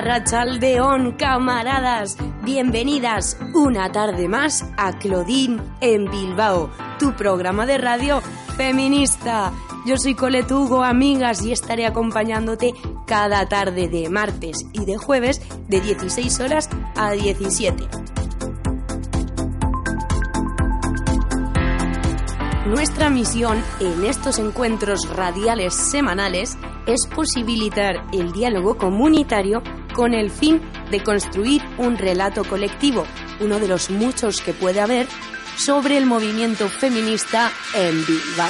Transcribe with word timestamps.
Arrachaldeón, 0.00 1.12
camaradas, 1.12 2.16
bienvenidas 2.42 3.36
una 3.52 3.92
tarde 3.92 4.28
más 4.28 4.64
a 4.78 4.98
Claudine 4.98 5.60
en 5.82 6.10
Bilbao, 6.10 6.70
tu 6.98 7.12
programa 7.12 7.66
de 7.66 7.76
radio 7.76 8.22
feminista. 8.56 9.52
Yo 9.84 9.98
soy 9.98 10.14
Colette 10.14 10.52
Hugo, 10.52 10.84
amigas, 10.84 11.44
y 11.44 11.52
estaré 11.52 11.84
acompañándote 11.84 12.72
cada 13.06 13.46
tarde 13.46 13.88
de 13.88 14.08
martes 14.08 14.64
y 14.72 14.86
de 14.86 14.96
jueves 14.96 15.42
de 15.68 15.82
16 15.82 16.40
horas 16.40 16.70
a 16.96 17.10
17. 17.10 17.84
Nuestra 22.70 23.10
misión 23.10 23.62
en 23.80 24.06
estos 24.06 24.38
encuentros 24.38 25.14
radiales 25.14 25.74
semanales 25.74 26.56
es 26.86 27.06
posibilitar 27.06 27.96
el 28.12 28.32
diálogo 28.32 28.78
comunitario 28.78 29.62
con 29.94 30.14
el 30.14 30.30
fin 30.30 30.60
de 30.90 31.02
construir 31.02 31.62
un 31.78 31.96
relato 31.96 32.44
colectivo, 32.44 33.04
uno 33.40 33.58
de 33.58 33.68
los 33.68 33.90
muchos 33.90 34.40
que 34.40 34.52
puede 34.52 34.80
haber, 34.80 35.06
sobre 35.56 35.96
el 35.96 36.06
movimiento 36.06 36.68
feminista 36.68 37.50
en 37.74 38.04
Bilbao. 38.06 38.48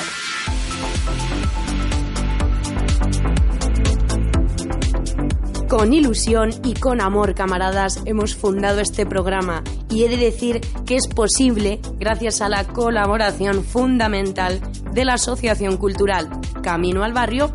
Con 5.68 5.92
ilusión 5.92 6.50
y 6.64 6.74
con 6.74 7.00
amor, 7.00 7.34
camaradas, 7.36 8.02
hemos 8.04 8.34
fundado 8.34 8.80
este 8.80 9.06
programa 9.06 9.62
y 9.88 10.02
he 10.02 10.08
de 10.08 10.16
decir 10.16 10.60
que 10.84 10.96
es 10.96 11.06
posible 11.06 11.80
gracias 11.96 12.40
a 12.40 12.48
la 12.48 12.64
colaboración 12.64 13.62
fundamental 13.64 14.60
de 14.92 15.04
la 15.04 15.14
Asociación 15.14 15.76
Cultural 15.76 16.28
Camino 16.62 17.04
al 17.04 17.12
Barrio 17.12 17.52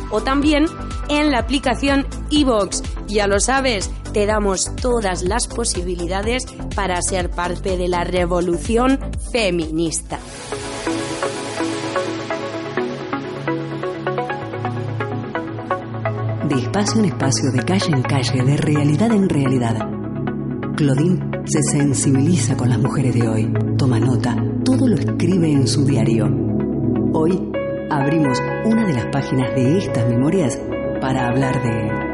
O 0.10 0.24
también 0.24 0.68
en 1.10 1.32
la 1.32 1.40
aplicación 1.40 2.08
iVoox. 2.30 2.82
Ya 3.08 3.28
lo 3.28 3.42
sabes, 3.42 3.92
te 4.14 4.26
damos 4.26 4.74
todas 4.78 5.24
las 5.24 5.48
posibilidades 5.48 6.46
para 6.74 7.02
ser 7.02 7.30
parte 7.30 7.76
de 7.76 7.90
la 7.90 8.06
revolución 8.06 9.02
feminista. 9.34 10.18
De 16.48 16.56
espacio 16.56 17.02
en 17.02 17.08
espacio, 17.08 17.52
de 17.52 17.66
calle 17.66 17.92
en 17.92 18.02
calle, 18.02 18.44
de 18.44 18.56
realidad 18.56 19.12
en 19.12 19.28
realidad. 19.28 19.76
Claudine 20.78 21.35
se 21.46 21.62
sensibiliza 21.62 22.58
con 22.58 22.70
las 22.70 22.80
mujeres 22.80 23.14
de 23.14 23.28
hoy, 23.28 23.54
toma 23.78 24.00
nota, 24.00 24.36
todo 24.64 24.88
lo 24.88 24.96
escribe 24.96 25.52
en 25.52 25.68
su 25.68 25.86
diario. 25.86 26.26
Hoy 27.14 27.52
abrimos 27.90 28.40
una 28.66 28.88
de 28.88 28.94
las 28.94 29.06
páginas 29.08 29.54
de 29.54 29.78
estas 29.78 30.08
memorias 30.10 30.60
para 31.00 31.28
hablar 31.28 31.62
de... 31.62 32.06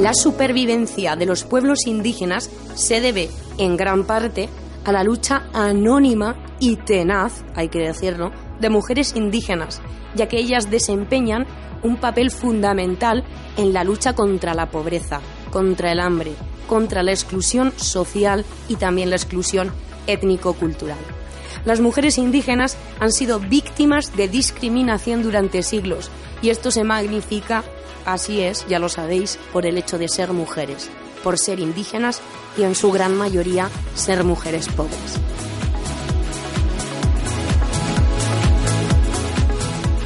La 0.00 0.14
supervivencia 0.14 1.16
de 1.16 1.26
los 1.26 1.42
pueblos 1.42 1.86
indígenas 1.86 2.48
se 2.74 3.00
debe, 3.00 3.28
en 3.58 3.76
gran 3.76 4.04
parte, 4.04 4.48
a 4.84 4.92
la 4.92 5.02
lucha 5.02 5.48
anónima 5.52 6.36
y 6.60 6.76
tenaz, 6.76 7.44
hay 7.56 7.68
que 7.70 7.80
decirlo, 7.80 8.30
de 8.60 8.70
mujeres 8.70 9.16
indígenas, 9.16 9.82
ya 10.14 10.28
que 10.28 10.38
ellas 10.38 10.70
desempeñan 10.70 11.44
un 11.82 11.96
papel 11.96 12.30
fundamental 12.30 13.24
en 13.56 13.72
la 13.72 13.82
lucha 13.82 14.14
contra 14.14 14.54
la 14.54 14.70
pobreza, 14.70 15.20
contra 15.50 15.90
el 15.90 15.98
hambre, 16.00 16.32
contra 16.68 17.02
la 17.02 17.10
exclusión 17.10 17.72
social 17.76 18.44
y 18.68 18.76
también 18.76 19.10
la 19.10 19.16
exclusión 19.16 19.72
étnico-cultural. 20.06 20.98
Las 21.64 21.80
mujeres 21.80 22.18
indígenas 22.18 22.76
han 23.00 23.10
sido 23.10 23.40
víctimas 23.40 24.14
de 24.16 24.28
discriminación 24.28 25.24
durante 25.24 25.64
siglos 25.64 26.10
y 26.40 26.50
esto 26.50 26.70
se 26.70 26.84
magnifica, 26.84 27.64
así 28.04 28.40
es, 28.40 28.64
ya 28.68 28.78
lo 28.78 28.88
sabéis, 28.88 29.40
por 29.52 29.66
el 29.66 29.76
hecho 29.76 29.98
de 29.98 30.08
ser 30.08 30.32
mujeres, 30.32 30.88
por 31.24 31.38
ser 31.38 31.58
indígenas 31.58 32.20
y 32.56 32.62
en 32.62 32.76
su 32.76 32.92
gran 32.92 33.16
mayoría 33.16 33.68
ser 33.96 34.22
mujeres 34.22 34.68
pobres. 34.68 35.18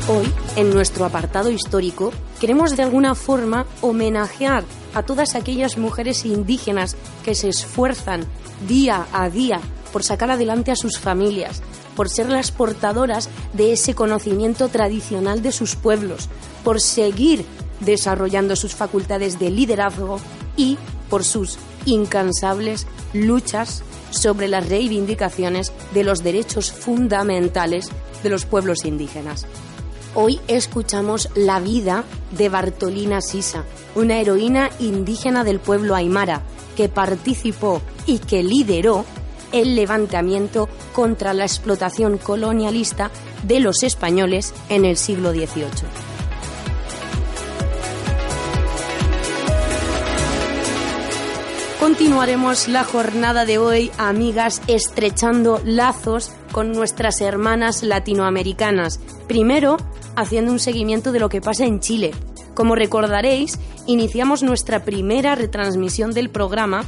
Hoy, 0.08 0.32
en 0.56 0.70
nuestro 0.70 1.04
apartado 1.04 1.50
histórico, 1.50 2.12
queremos 2.40 2.76
de 2.76 2.82
alguna 2.82 3.14
forma 3.14 3.66
homenajear 3.82 4.64
a 4.94 5.02
todas 5.02 5.34
aquellas 5.34 5.78
mujeres 5.78 6.24
indígenas 6.24 6.96
que 7.24 7.34
se 7.34 7.48
esfuerzan 7.48 8.24
día 8.68 9.06
a 9.12 9.28
día 9.30 9.60
por 9.92 10.02
sacar 10.02 10.30
adelante 10.30 10.70
a 10.70 10.76
sus 10.76 10.98
familias, 10.98 11.62
por 11.94 12.08
ser 12.08 12.28
las 12.28 12.50
portadoras 12.50 13.28
de 13.52 13.72
ese 13.72 13.94
conocimiento 13.94 14.68
tradicional 14.68 15.42
de 15.42 15.52
sus 15.52 15.76
pueblos, 15.76 16.28
por 16.64 16.80
seguir 16.80 17.44
desarrollando 17.80 18.56
sus 18.56 18.74
facultades 18.74 19.38
de 19.38 19.50
liderazgo 19.50 20.18
y 20.56 20.78
por 21.10 21.24
sus 21.24 21.58
incansables 21.84 22.86
luchas 23.12 23.82
sobre 24.10 24.48
las 24.48 24.68
reivindicaciones 24.68 25.72
de 25.92 26.04
los 26.04 26.22
derechos 26.22 26.72
fundamentales 26.72 27.90
de 28.22 28.30
los 28.30 28.46
pueblos 28.46 28.84
indígenas. 28.84 29.46
Hoy 30.14 30.40
escuchamos 30.46 31.30
la 31.34 31.58
vida 31.58 32.04
de 32.32 32.50
Bartolina 32.50 33.22
Sisa, 33.22 33.64
una 33.94 34.20
heroína 34.20 34.68
indígena 34.78 35.42
del 35.42 35.58
pueblo 35.58 35.94
aymara 35.94 36.42
que 36.76 36.90
participó 36.90 37.80
y 38.04 38.18
que 38.18 38.42
lideró 38.42 39.06
el 39.52 39.74
levantamiento 39.74 40.68
contra 40.92 41.32
la 41.32 41.44
explotación 41.44 42.18
colonialista 42.18 43.10
de 43.42 43.60
los 43.60 43.82
españoles 43.82 44.52
en 44.68 44.84
el 44.84 44.98
siglo 44.98 45.30
XVIII. 45.30 46.12
Continuaremos 51.80 52.68
la 52.68 52.84
jornada 52.84 53.44
de 53.44 53.58
hoy, 53.58 53.90
amigas, 53.98 54.62
estrechando 54.66 55.60
lazos 55.64 56.30
con 56.52 56.72
nuestras 56.72 57.20
hermanas 57.20 57.82
latinoamericanas. 57.82 59.00
Primero, 59.26 59.78
haciendo 60.16 60.52
un 60.52 60.58
seguimiento 60.58 61.12
de 61.12 61.20
lo 61.20 61.28
que 61.28 61.40
pasa 61.40 61.64
en 61.64 61.80
Chile. 61.80 62.12
Como 62.54 62.74
recordaréis, 62.74 63.58
iniciamos 63.86 64.42
nuestra 64.42 64.84
primera 64.84 65.34
retransmisión 65.34 66.12
del 66.12 66.30
programa 66.30 66.84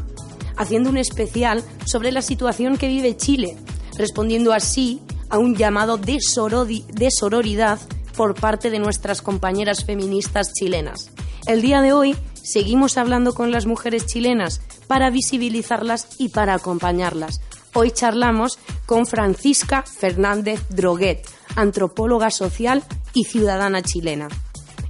haciendo 0.56 0.90
un 0.90 0.96
especial 0.96 1.62
sobre 1.84 2.12
la 2.12 2.22
situación 2.22 2.76
que 2.76 2.88
vive 2.88 3.16
Chile, 3.16 3.56
respondiendo 3.96 4.52
así 4.52 5.00
a 5.30 5.38
un 5.38 5.56
llamado 5.56 5.96
de, 5.96 6.18
sororidad 6.20 7.78
por 8.16 8.34
parte 8.34 8.70
de 8.70 8.78
nuestras 8.78 9.22
compañeras 9.22 9.84
feministas 9.84 10.52
chilenas. 10.52 11.10
El 11.46 11.60
día 11.60 11.82
de 11.82 11.92
hoy 11.92 12.16
seguimos 12.34 12.96
hablando 12.98 13.34
con 13.34 13.50
las 13.50 13.66
mujeres 13.66 14.06
chilenas 14.06 14.60
para 14.86 15.10
visibilizarlas 15.10 16.08
y 16.18 16.28
para 16.28 16.54
acompañarlas. 16.54 17.40
Hoy 17.72 17.90
charlamos 17.90 18.58
con 18.86 19.06
Francisca 19.06 19.82
Fernández 19.82 20.62
Droguet, 20.68 21.26
antropóloga 21.56 22.30
social 22.30 22.82
y 23.12 23.24
ciudadana 23.24 23.82
chilena. 23.82 24.28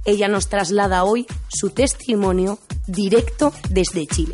Ella 0.05 0.27
nos 0.27 0.49
traslada 0.49 1.03
hoy 1.03 1.25
su 1.47 1.71
testimonio 1.71 2.59
directo 2.87 3.53
desde 3.69 4.05
Chile. 4.07 4.33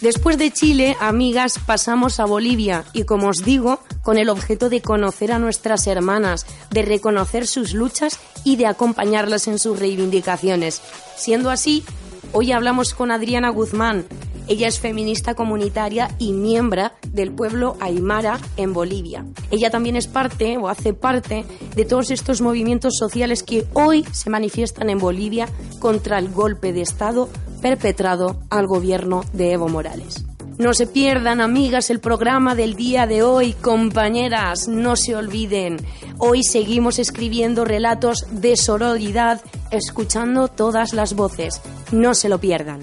Después 0.00 0.38
de 0.38 0.50
Chile, 0.50 0.96
amigas, 0.98 1.58
pasamos 1.58 2.20
a 2.20 2.24
Bolivia 2.24 2.84
y, 2.94 3.04
como 3.04 3.28
os 3.28 3.44
digo, 3.44 3.80
con 4.02 4.16
el 4.16 4.30
objeto 4.30 4.70
de 4.70 4.80
conocer 4.80 5.30
a 5.30 5.38
nuestras 5.38 5.86
hermanas, 5.86 6.46
de 6.70 6.80
reconocer 6.80 7.46
sus 7.46 7.74
luchas 7.74 8.18
y 8.42 8.56
de 8.56 8.66
acompañarlas 8.66 9.46
en 9.46 9.58
sus 9.58 9.78
reivindicaciones. 9.78 10.80
Siendo 11.16 11.50
así, 11.50 11.84
hoy 12.32 12.50
hablamos 12.52 12.94
con 12.94 13.10
Adriana 13.10 13.50
Guzmán. 13.50 14.06
Ella 14.50 14.66
es 14.66 14.80
feminista 14.80 15.34
comunitaria 15.34 16.10
y 16.18 16.32
miembro 16.32 16.90
del 17.12 17.30
pueblo 17.30 17.76
Aymara 17.78 18.40
en 18.56 18.72
Bolivia. 18.72 19.24
Ella 19.52 19.70
también 19.70 19.94
es 19.94 20.08
parte 20.08 20.58
o 20.58 20.68
hace 20.68 20.92
parte 20.92 21.44
de 21.76 21.84
todos 21.84 22.10
estos 22.10 22.40
movimientos 22.40 22.96
sociales 22.98 23.44
que 23.44 23.64
hoy 23.74 24.04
se 24.10 24.28
manifiestan 24.28 24.90
en 24.90 24.98
Bolivia 24.98 25.48
contra 25.78 26.18
el 26.18 26.30
golpe 26.30 26.72
de 26.72 26.80
Estado 26.80 27.28
perpetrado 27.62 28.40
al 28.50 28.66
gobierno 28.66 29.22
de 29.32 29.52
Evo 29.52 29.68
Morales. 29.68 30.24
No 30.58 30.74
se 30.74 30.88
pierdan, 30.88 31.40
amigas, 31.40 31.88
el 31.88 32.00
programa 32.00 32.56
del 32.56 32.74
día 32.74 33.06
de 33.06 33.22
hoy, 33.22 33.52
compañeras, 33.52 34.66
no 34.66 34.96
se 34.96 35.14
olviden. 35.14 35.76
Hoy 36.18 36.42
seguimos 36.42 36.98
escribiendo 36.98 37.64
relatos 37.64 38.26
de 38.32 38.56
sororidad, 38.56 39.40
escuchando 39.70 40.48
todas 40.48 40.92
las 40.92 41.14
voces. 41.14 41.62
No 41.92 42.14
se 42.14 42.28
lo 42.28 42.38
pierdan. 42.38 42.82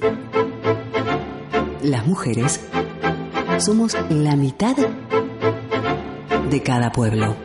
Las 1.88 2.06
mujeres 2.06 2.60
somos 3.60 3.96
la 4.10 4.36
mitad 4.36 4.76
de 6.50 6.62
cada 6.62 6.92
pueblo. 6.92 7.38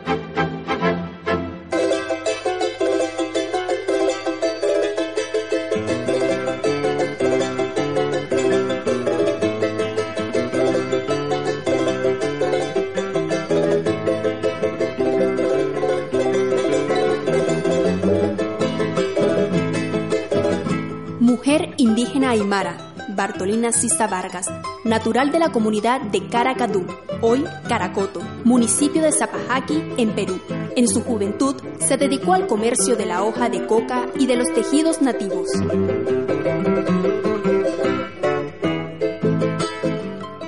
indígena 21.77 22.31
aymara, 22.31 22.92
Bartolina 23.15 23.71
Sisa 23.71 24.07
Vargas, 24.07 24.47
natural 24.83 25.31
de 25.31 25.39
la 25.39 25.51
comunidad 25.51 26.01
de 26.01 26.27
Caracadú, 26.27 26.85
hoy 27.21 27.45
Caracoto, 27.67 28.21
municipio 28.43 29.01
de 29.01 29.11
Zapajaqui, 29.11 29.81
en 29.97 30.15
Perú. 30.15 30.39
En 30.75 30.87
su 30.87 31.03
juventud 31.03 31.55
se 31.79 31.97
dedicó 31.97 32.33
al 32.33 32.47
comercio 32.47 32.95
de 32.95 33.05
la 33.05 33.23
hoja 33.23 33.49
de 33.49 33.65
coca 33.67 34.07
y 34.17 34.25
de 34.25 34.35
los 34.35 34.51
tejidos 34.53 35.01
nativos. 35.01 35.47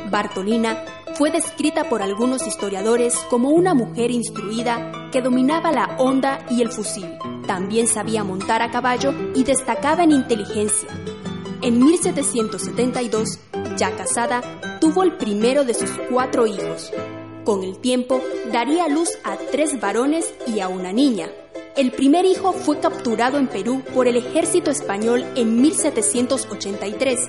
Bartolina 0.09 0.83
fue 1.15 1.29
descrita 1.29 1.87
por 1.89 2.01
algunos 2.01 2.47
historiadores 2.47 3.15
como 3.29 3.49
una 3.49 3.73
mujer 3.73 4.11
instruida 4.11 5.09
que 5.11 5.21
dominaba 5.21 5.71
la 5.71 5.95
onda 5.97 6.39
y 6.49 6.61
el 6.61 6.71
fusil. 6.71 7.05
También 7.45 7.87
sabía 7.87 8.23
montar 8.23 8.61
a 8.61 8.71
caballo 8.71 9.13
y 9.35 9.43
destacaba 9.43 10.03
en 10.03 10.11
inteligencia, 10.11 10.89
en 11.61 11.83
1772, 11.83 13.39
ya 13.77 13.95
casada, 13.95 14.41
tuvo 14.79 15.03
el 15.03 15.17
primero 15.17 15.63
de 15.63 15.73
sus 15.73 15.91
cuatro 16.09 16.47
hijos. 16.47 16.91
Con 17.43 17.63
el 17.63 17.77
tiempo, 17.79 18.21
daría 18.51 18.87
luz 18.87 19.09
a 19.23 19.37
tres 19.51 19.79
varones 19.79 20.33
y 20.47 20.59
a 20.59 20.67
una 20.67 20.91
niña. 20.91 21.29
El 21.75 21.91
primer 21.91 22.25
hijo 22.25 22.53
fue 22.53 22.79
capturado 22.79 23.37
en 23.37 23.47
Perú 23.47 23.83
por 23.93 24.07
el 24.07 24.15
ejército 24.15 24.71
español 24.71 25.25
en 25.35 25.61
1783 25.61 27.19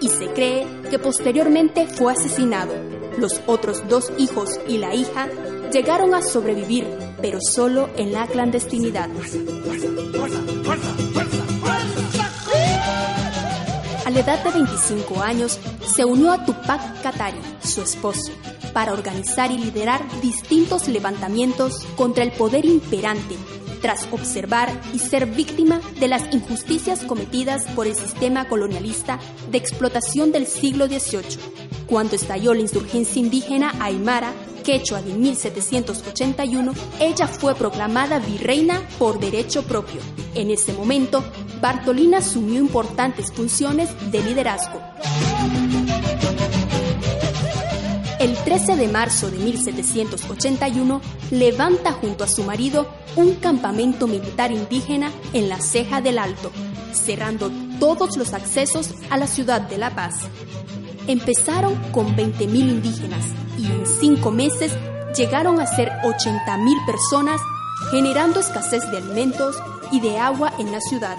y 0.00 0.08
se 0.08 0.28
cree 0.28 0.66
que 0.90 0.98
posteriormente 0.98 1.86
fue 1.86 2.12
asesinado. 2.12 2.72
Los 3.18 3.40
otros 3.46 3.86
dos 3.88 4.10
hijos 4.18 4.58
y 4.66 4.78
la 4.78 4.94
hija 4.94 5.28
llegaron 5.72 6.14
a 6.14 6.22
sobrevivir, 6.22 6.86
pero 7.20 7.38
solo 7.40 7.90
en 7.96 8.12
la 8.12 8.26
clandestinidad. 8.26 9.10
A 10.68 11.41
la 14.12 14.20
edad 14.20 14.44
de 14.44 14.50
25 14.50 15.22
años, 15.22 15.58
se 15.86 16.04
unió 16.04 16.32
a 16.32 16.44
Tupac 16.44 17.02
Katari, 17.02 17.38
su 17.62 17.80
esposo, 17.82 18.32
para 18.72 18.92
organizar 18.92 19.50
y 19.50 19.58
liderar 19.58 20.02
distintos 20.20 20.88
levantamientos 20.88 21.86
contra 21.96 22.22
el 22.22 22.32
poder 22.32 22.64
imperante, 22.64 23.36
tras 23.80 24.06
observar 24.12 24.70
y 24.92 24.98
ser 24.98 25.26
víctima 25.26 25.80
de 25.98 26.08
las 26.08 26.32
injusticias 26.32 27.00
cometidas 27.04 27.64
por 27.74 27.86
el 27.86 27.96
sistema 27.96 28.48
colonialista 28.48 29.18
de 29.50 29.58
explotación 29.58 30.30
del 30.30 30.46
siglo 30.46 30.86
XVIII. 30.86 31.38
Cuando 31.86 32.14
estalló 32.14 32.54
la 32.54 32.60
insurgencia 32.60 33.20
indígena 33.20 33.74
aymara, 33.80 34.32
quechua 34.62 35.02
de 35.02 35.12
1781, 35.12 36.72
ella 37.00 37.26
fue 37.26 37.54
proclamada 37.54 38.18
virreina 38.18 38.80
por 38.98 39.18
derecho 39.18 39.62
propio. 39.64 40.00
En 40.34 40.50
ese 40.50 40.72
momento, 40.72 41.24
Bartolina 41.60 42.18
asumió 42.18 42.60
importantes 42.60 43.32
funciones 43.32 43.90
de 44.10 44.22
liderazgo. 44.22 44.80
El 48.18 48.36
13 48.36 48.76
de 48.76 48.86
marzo 48.86 49.30
de 49.30 49.38
1781 49.38 51.00
levanta 51.32 51.92
junto 51.92 52.22
a 52.22 52.28
su 52.28 52.44
marido 52.44 52.86
un 53.16 53.34
campamento 53.34 54.06
militar 54.06 54.52
indígena 54.52 55.10
en 55.32 55.48
la 55.48 55.60
Ceja 55.60 56.00
del 56.00 56.18
Alto, 56.18 56.52
cerrando 56.92 57.50
todos 57.80 58.16
los 58.16 58.32
accesos 58.32 58.94
a 59.10 59.16
la 59.16 59.26
ciudad 59.26 59.60
de 59.62 59.78
La 59.78 59.94
Paz. 59.94 60.28
Empezaron 61.06 61.74
con 61.92 62.16
20.000 62.16 62.54
indígenas 62.54 63.24
y 63.58 63.66
en 63.66 63.86
cinco 63.86 64.30
meses 64.30 64.72
llegaron 65.16 65.60
a 65.60 65.66
ser 65.66 65.90
80.000 66.04 66.86
personas, 66.86 67.40
generando 67.90 68.40
escasez 68.40 68.88
de 68.90 68.98
alimentos 68.98 69.56
y 69.90 70.00
de 70.00 70.18
agua 70.18 70.52
en 70.58 70.70
la 70.70 70.80
ciudad. 70.80 71.16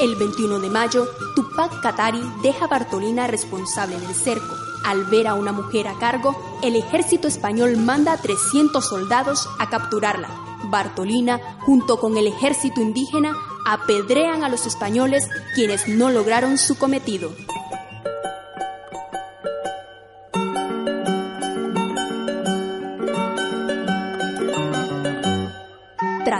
El 0.00 0.16
21 0.16 0.58
de 0.58 0.68
mayo, 0.68 1.06
Tupac 1.36 1.80
Katari 1.80 2.20
deja 2.42 2.64
a 2.64 2.68
Bartolina 2.68 3.26
responsable 3.28 4.00
del 4.00 4.14
cerco. 4.14 4.56
Al 4.84 5.04
ver 5.04 5.28
a 5.28 5.34
una 5.34 5.52
mujer 5.52 5.86
a 5.86 5.98
cargo, 5.98 6.34
el 6.62 6.74
ejército 6.74 7.28
español 7.28 7.76
manda 7.76 8.12
a 8.12 8.16
300 8.16 8.84
soldados 8.84 9.48
a 9.60 9.70
capturarla. 9.70 10.28
Bartolina, 10.64 11.40
junto 11.60 12.00
con 12.00 12.16
el 12.16 12.26
ejército 12.26 12.80
indígena, 12.80 13.32
apedrean 13.64 14.42
a 14.42 14.48
los 14.48 14.66
españoles 14.66 15.28
quienes 15.54 15.86
no 15.86 16.10
lograron 16.10 16.58
su 16.58 16.76
cometido. 16.76 17.30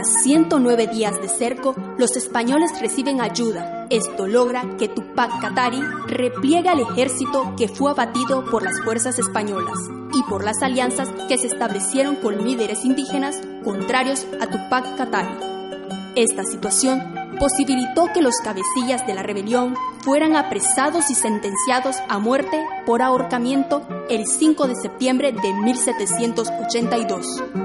Tras 0.03 0.23
109 0.23 0.87
días 0.87 1.21
de 1.21 1.29
cerco, 1.29 1.75
los 1.97 2.17
españoles 2.17 2.71
reciben 2.81 3.21
ayuda. 3.21 3.87
Esto 3.89 4.27
logra 4.27 4.75
que 4.77 4.89
Tupac 4.89 5.39
Katari 5.39 5.79
repliegue 6.07 6.67
al 6.67 6.81
ejército 6.81 7.53
que 7.55 7.69
fue 7.69 7.91
abatido 7.91 8.43
por 8.43 8.63
las 8.63 8.81
fuerzas 8.83 9.17
españolas 9.17 9.79
y 10.13 10.21
por 10.23 10.43
las 10.43 10.61
alianzas 10.61 11.07
que 11.29 11.37
se 11.37 11.47
establecieron 11.47 12.17
con 12.17 12.43
líderes 12.43 12.83
indígenas 12.83 13.39
contrarios 13.63 14.27
a 14.41 14.47
Tupac 14.47 14.97
Katari. 14.97 15.37
Esta 16.15 16.43
situación 16.43 17.01
posibilitó 17.39 18.07
que 18.13 18.21
los 18.21 18.35
cabecillas 18.43 19.07
de 19.07 19.13
la 19.13 19.23
rebelión 19.23 19.77
fueran 20.01 20.35
apresados 20.35 21.09
y 21.11 21.15
sentenciados 21.15 21.95
a 22.09 22.19
muerte 22.19 22.59
por 22.85 23.01
ahorcamiento 23.01 23.87
el 24.09 24.27
5 24.27 24.67
de 24.67 24.75
septiembre 24.75 25.31
de 25.31 25.53
1782. 25.53 27.62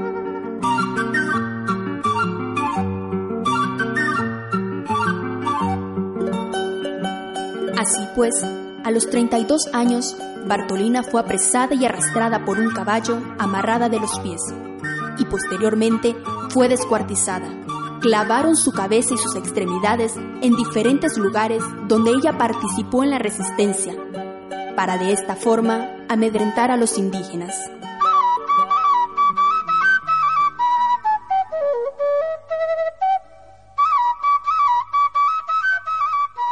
Así 7.88 8.07
pues, 8.14 8.45
a 8.85 8.90
los 8.90 9.09
32 9.09 9.71
años, 9.73 10.14
Bartolina 10.45 11.02
fue 11.02 11.23
apresada 11.23 11.75
y 11.75 11.87
arrastrada 11.87 12.45
por 12.45 12.59
un 12.59 12.68
caballo 12.68 13.18
amarrada 13.38 13.88
de 13.88 13.99
los 13.99 14.21
pies, 14.21 14.42
y 15.16 15.25
posteriormente 15.25 16.14
fue 16.50 16.68
descuartizada. 16.68 17.49
Clavaron 18.02 18.57
su 18.57 18.73
cabeza 18.73 19.14
y 19.14 19.16
sus 19.16 19.37
extremidades 19.37 20.16
en 20.16 20.54
diferentes 20.54 21.16
lugares 21.16 21.64
donde 21.87 22.11
ella 22.11 22.37
participó 22.37 23.04
en 23.04 23.11
la 23.11 23.18
resistencia, 23.18 23.95
para 24.76 24.99
de 24.99 25.14
esta 25.14 25.35
forma 25.35 25.88
amedrentar 26.11 26.71
a 26.71 26.76
los 26.76 26.99
indígenas. 26.99 27.54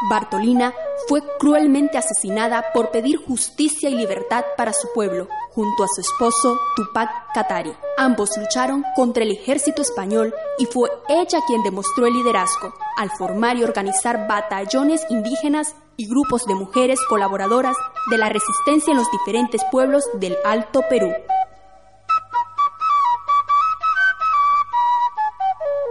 Bartolina 0.09 0.73
fue 1.07 1.23
cruelmente 1.39 1.99
asesinada 1.99 2.73
por 2.73 2.91
pedir 2.91 3.17
justicia 3.17 3.89
y 3.89 3.95
libertad 3.95 4.45
para 4.57 4.73
su 4.73 4.89
pueblo, 4.93 5.29
junto 5.53 5.85
a 5.85 5.89
su 5.95 6.01
esposo 6.01 6.59
Tupac 6.75 7.33
Katari. 7.33 7.73
Ambos 7.97 8.37
lucharon 8.37 8.85
contra 8.95 9.23
el 9.23 9.31
ejército 9.31 9.83
español 9.83 10.35
y 10.59 10.67
fue 10.67 10.91
ella 11.09 11.39
quien 11.47 11.63
demostró 11.63 12.07
el 12.07 12.15
liderazgo 12.15 12.75
al 12.97 13.11
formar 13.11 13.57
y 13.57 13.65
organizar 13.65 14.27
batallones 14.27 15.07
indígenas 15.09 15.75
y 15.97 16.09
grupos 16.09 16.45
de 16.47 16.55
mujeres 16.55 16.99
colaboradoras 17.09 17.77
de 18.11 18.19
la 18.19 18.29
resistencia 18.29 18.91
en 18.91 18.99
los 18.99 19.11
diferentes 19.11 19.63
pueblos 19.71 20.05
del 20.15 20.37
Alto 20.45 20.83
Perú. 20.91 21.13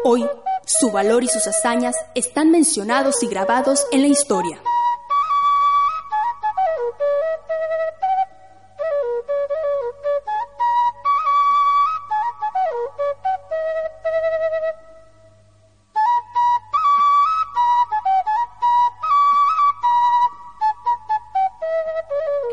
Hoy, 0.03 0.23
su 0.67 0.91
valor 0.91 1.23
y 1.23 1.27
sus 1.27 1.47
hazañas 1.47 1.95
están 2.13 2.51
mencionados 2.51 3.23
y 3.23 3.27
grabados 3.27 3.87
en 3.91 4.01
la 4.01 4.07
historia. 4.07 4.61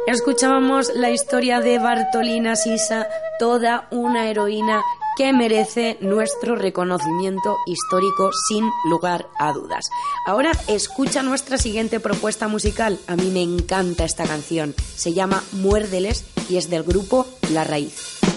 Escuchábamos 0.07 0.91
la 0.97 1.11
historia 1.11 1.61
de 1.61 1.79
Bartolina 1.79 2.57
Sisa, 2.57 3.07
toda 3.39 3.87
una 3.93 4.29
heroína 4.29 4.83
que 5.17 5.33
merece 5.33 5.97
nuestro 6.01 6.57
reconocimiento 6.57 7.57
histórico 7.67 8.31
sin 8.49 8.69
lugar 8.91 9.29
a 9.39 9.53
dudas. 9.53 9.89
Ahora 10.27 10.51
escucha 10.67 11.23
nuestra 11.23 11.57
siguiente 11.57 12.01
propuesta 12.01 12.49
musical. 12.49 12.99
A 13.07 13.15
mí 13.15 13.31
me 13.31 13.43
encanta 13.43 14.05
esta 14.05 14.25
canción. 14.25 14.75
Se 14.97 15.13
llama 15.13 15.45
Muérdeles 15.53 16.25
y 16.49 16.57
es 16.57 16.69
del 16.69 16.83
grupo 16.83 17.25
La 17.53 17.63
Raíz. 17.63 18.32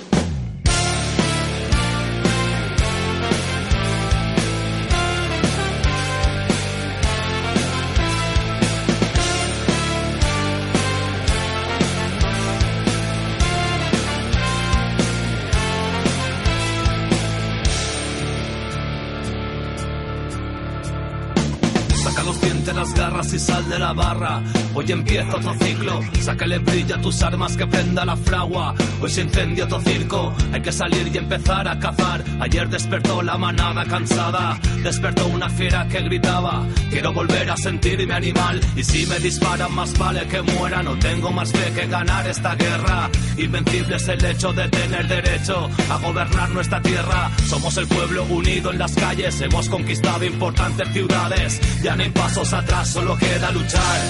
Hoy 24.74 24.90
empieza 24.90 25.36
otro 25.36 25.54
ciclo, 25.56 26.00
sácale 26.22 26.60
brilla 26.60 26.98
tus 27.02 27.22
armas 27.22 27.58
que 27.58 27.68
prenda 27.68 28.06
la 28.06 28.16
fragua. 28.16 28.74
Hoy 29.02 29.10
se 29.10 29.22
incendia 29.22 29.66
otro 29.66 29.82
circo, 29.82 30.34
hay 30.54 30.62
que 30.62 30.72
salir 30.72 31.12
y 31.14 31.18
empezar 31.18 31.68
a 31.68 31.78
cazar. 31.78 32.24
Ayer 32.40 32.70
despertó 32.70 33.22
la 33.22 33.38
manada 33.38 33.84
cansada, 33.86 34.58
despertó 34.86 35.26
una 35.26 35.50
fiera 35.50 35.88
que 35.88 36.00
gritaba. 36.02 36.64
Quiero 36.92 37.12
volver 37.12 37.50
a 37.50 37.58
sentirme 37.58 38.14
animal 38.14 38.62
y 38.76 38.84
si 38.84 39.08
me 39.08 39.18
disparan 39.18 39.74
más 39.74 39.98
vale 39.98 40.28
que 40.28 40.44
muera. 40.44 40.84
No 40.84 40.96
tengo 41.00 41.32
más 41.32 41.52
fe 41.52 41.74
que 41.74 41.88
ganar 41.88 42.28
esta 42.28 42.54
guerra. 42.56 43.10
Invencible 43.36 43.96
es 43.96 44.08
el 44.08 44.24
hecho 44.24 44.54
de 44.54 44.70
tener 44.70 45.08
derecho 45.08 45.70
a 45.90 45.98
gobernar 45.98 46.50
nuestra 46.52 46.80
tierra. 46.84 47.32
Somos 47.48 47.76
el 47.78 47.88
pueblo 47.88 48.26
unido 48.26 48.72
en 48.72 48.78
las 48.78 48.94
calles, 48.94 49.42
hemos 49.42 49.68
conquistado 49.70 50.24
importantes 50.24 50.88
ciudades. 50.94 51.60
Ya 51.82 51.96
no 51.96 52.04
hay 52.04 52.12
pasos 52.12 52.54
atrás, 52.54 52.88
solo 52.88 53.18
queda 53.18 53.52
luchar 53.52 54.02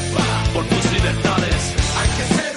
por 0.53 0.65
tus 0.65 0.91
libertades. 0.91 1.73
Hay 1.97 2.09
que 2.17 2.35
ser 2.35 2.54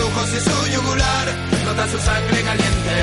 Lujos 0.00 0.28
y 0.32 0.40
su 0.40 0.66
yugular. 0.74 1.26
Nota 1.66 1.88
su 1.88 1.98
sangre 1.98 2.42
caliente. 2.42 2.96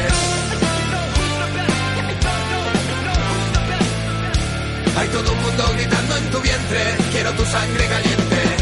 Hay 4.97 5.07
todo 5.09 5.31
un 5.31 5.41
mundo 5.43 5.63
gritando 5.75 6.17
en 6.17 6.29
tu 6.31 6.39
vientre. 6.41 6.81
Quiero 7.11 7.31
tu 7.33 7.45
sangre 7.45 7.87
caliente. 7.87 8.57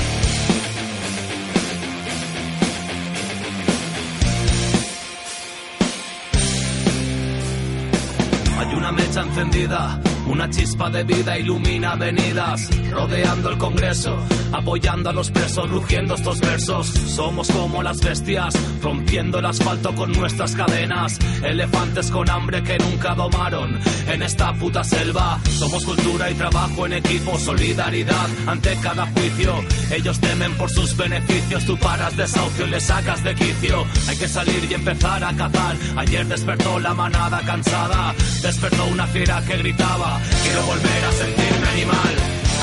una 8.75 8.91
mecha 8.91 9.21
encendida, 9.21 9.99
una 10.27 10.49
chispa 10.49 10.89
de 10.89 11.03
vida 11.03 11.37
ilumina 11.37 11.91
avenidas, 11.91 12.69
rodeando 12.91 13.49
el 13.49 13.57
Congreso, 13.57 14.17
apoyando 14.51 15.09
a 15.09 15.13
los 15.13 15.31
presos, 15.31 15.69
rugiendo 15.69 16.15
estos 16.15 16.39
versos. 16.39 16.87
Somos 16.87 17.49
como 17.49 17.83
las 17.83 17.99
bestias, 17.99 18.53
rompiendo 18.85 19.39
el 19.39 19.45
asfalto 19.45 19.95
con 19.95 20.11
nuestras 20.11 20.55
cadenas, 20.55 21.17
elefantes 21.43 22.11
con 22.11 22.29
hambre 22.29 22.61
que 22.61 22.77
nunca 22.77 23.15
domaron 23.15 23.79
en 24.07 24.21
esta 24.21 24.53
puta 24.53 24.83
selva. 24.83 25.39
Somos 25.49 25.83
cultura 25.83 26.29
y 26.29 26.35
trabajo 26.35 26.85
en 26.85 26.93
equipo, 26.93 27.35
solidaridad 27.39 28.27
ante 28.45 28.77
cada 28.81 29.07
juicio. 29.07 29.55
Ellos 29.89 30.19
temen 30.19 30.53
por 30.53 30.69
sus 30.69 30.95
beneficios, 30.95 31.65
tú 31.65 31.75
paras 31.79 32.15
desahucio 32.15 32.67
y 32.67 32.69
le 32.69 32.79
sacas 32.79 33.23
de 33.23 33.33
quicio. 33.33 33.87
Hay 34.07 34.17
que 34.17 34.27
salir 34.27 34.67
y 34.69 34.75
empezar 34.75 35.23
a 35.23 35.35
cazar. 35.35 35.75
Ayer 35.97 36.27
despertó 36.27 36.79
la 36.79 36.93
manada 36.93 37.41
cansada, 37.41 38.13
despertó 38.43 38.85
una 38.85 39.07
fiera 39.07 39.41
que 39.47 39.57
gritaba, 39.57 40.19
quiero 40.43 40.61
volver 40.61 41.05
a 41.05 41.11
sentirme 41.11 41.67
animal. 41.69 42.15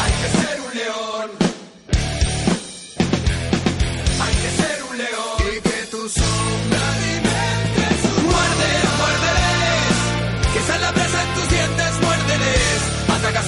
Hay 0.05 0.13
que 0.23 0.39
ser 0.39 0.61
un 0.61 0.75
león. 0.79 1.42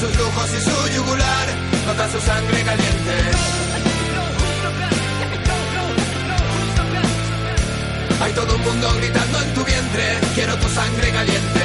Sus 0.01 0.17
lujos 0.17 0.51
y 0.51 0.61
su 0.61 0.89
yugular. 0.97 1.47
Nota 1.87 2.11
su 2.11 2.21
sangre 2.21 2.63
caliente. 2.63 3.15
Hay 8.21 8.33
todo 8.33 8.57
un 8.57 8.63
mundo 8.63 8.95
gritando 8.97 9.41
en 9.43 9.55
tu 9.55 9.65
vientre, 9.65 10.19
quiero 10.35 10.57
tu 10.57 10.69
sangre 10.69 11.11
caliente. 11.11 11.61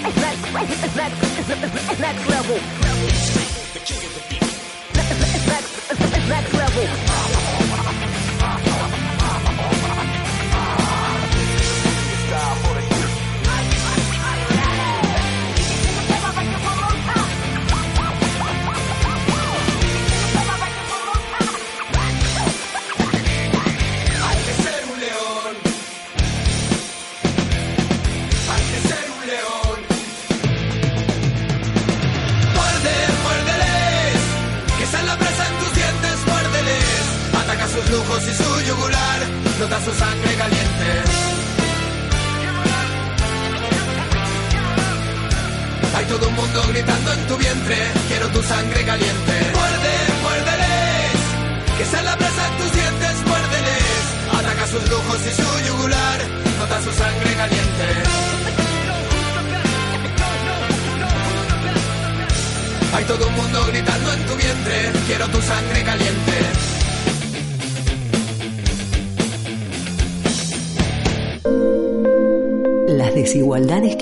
Next, 0.00 0.96
next. 0.96 1.20
Next, 6.00 6.28
next 6.28 6.54
level. 6.54 7.49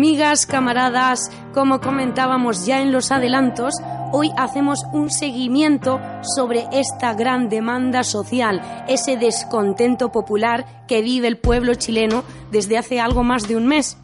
Amigas, 0.00 0.46
camaradas, 0.46 1.30
como 1.52 1.82
comentábamos 1.82 2.64
ya 2.64 2.80
en 2.80 2.90
los 2.90 3.10
adelantos, 3.10 3.74
hoy 4.12 4.30
hacemos 4.38 4.86
un 4.94 5.10
seguimiento 5.10 6.00
sobre 6.22 6.66
esta 6.72 7.12
gran 7.12 7.50
demanda 7.50 8.02
social, 8.02 8.62
ese 8.88 9.18
descontento 9.18 10.10
popular 10.10 10.86
que 10.88 11.02
vive 11.02 11.28
el 11.28 11.36
pueblo 11.36 11.74
chileno 11.74 12.24
desde 12.50 12.78
hace 12.78 12.98
algo 12.98 13.24
más 13.24 13.46
de 13.46 13.56
un 13.56 13.66
mes. 13.66 13.98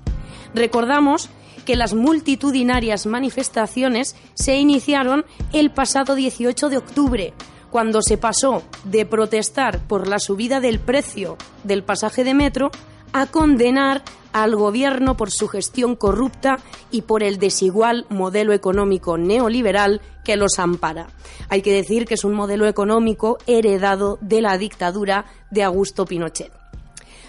Recordamos 0.52 1.30
que 1.64 1.76
las 1.76 1.94
multitudinarias 1.94 3.06
manifestaciones 3.06 4.16
se 4.34 4.58
iniciaron 4.58 5.24
el 5.54 5.70
pasado 5.70 6.14
18 6.14 6.68
de 6.68 6.76
octubre, 6.76 7.32
cuando 7.70 8.02
se 8.02 8.18
pasó 8.18 8.64
de 8.84 9.06
protestar 9.06 9.78
por 9.88 10.08
la 10.08 10.18
subida 10.18 10.60
del 10.60 10.78
precio 10.78 11.38
del 11.64 11.82
pasaje 11.82 12.22
de 12.22 12.34
metro 12.34 12.70
a 13.14 13.24
condenar 13.24 14.02
al 14.42 14.54
gobierno 14.54 15.16
por 15.16 15.30
su 15.30 15.48
gestión 15.48 15.96
corrupta 15.96 16.58
y 16.90 17.02
por 17.02 17.22
el 17.22 17.38
desigual 17.38 18.04
modelo 18.10 18.52
económico 18.52 19.16
neoliberal 19.16 20.02
que 20.24 20.36
los 20.36 20.58
ampara. 20.58 21.06
Hay 21.48 21.62
que 21.62 21.72
decir 21.72 22.04
que 22.04 22.14
es 22.14 22.24
un 22.24 22.34
modelo 22.34 22.66
económico 22.66 23.38
heredado 23.46 24.18
de 24.20 24.42
la 24.42 24.58
dictadura 24.58 25.24
de 25.50 25.62
Augusto 25.62 26.04
Pinochet. 26.04 26.52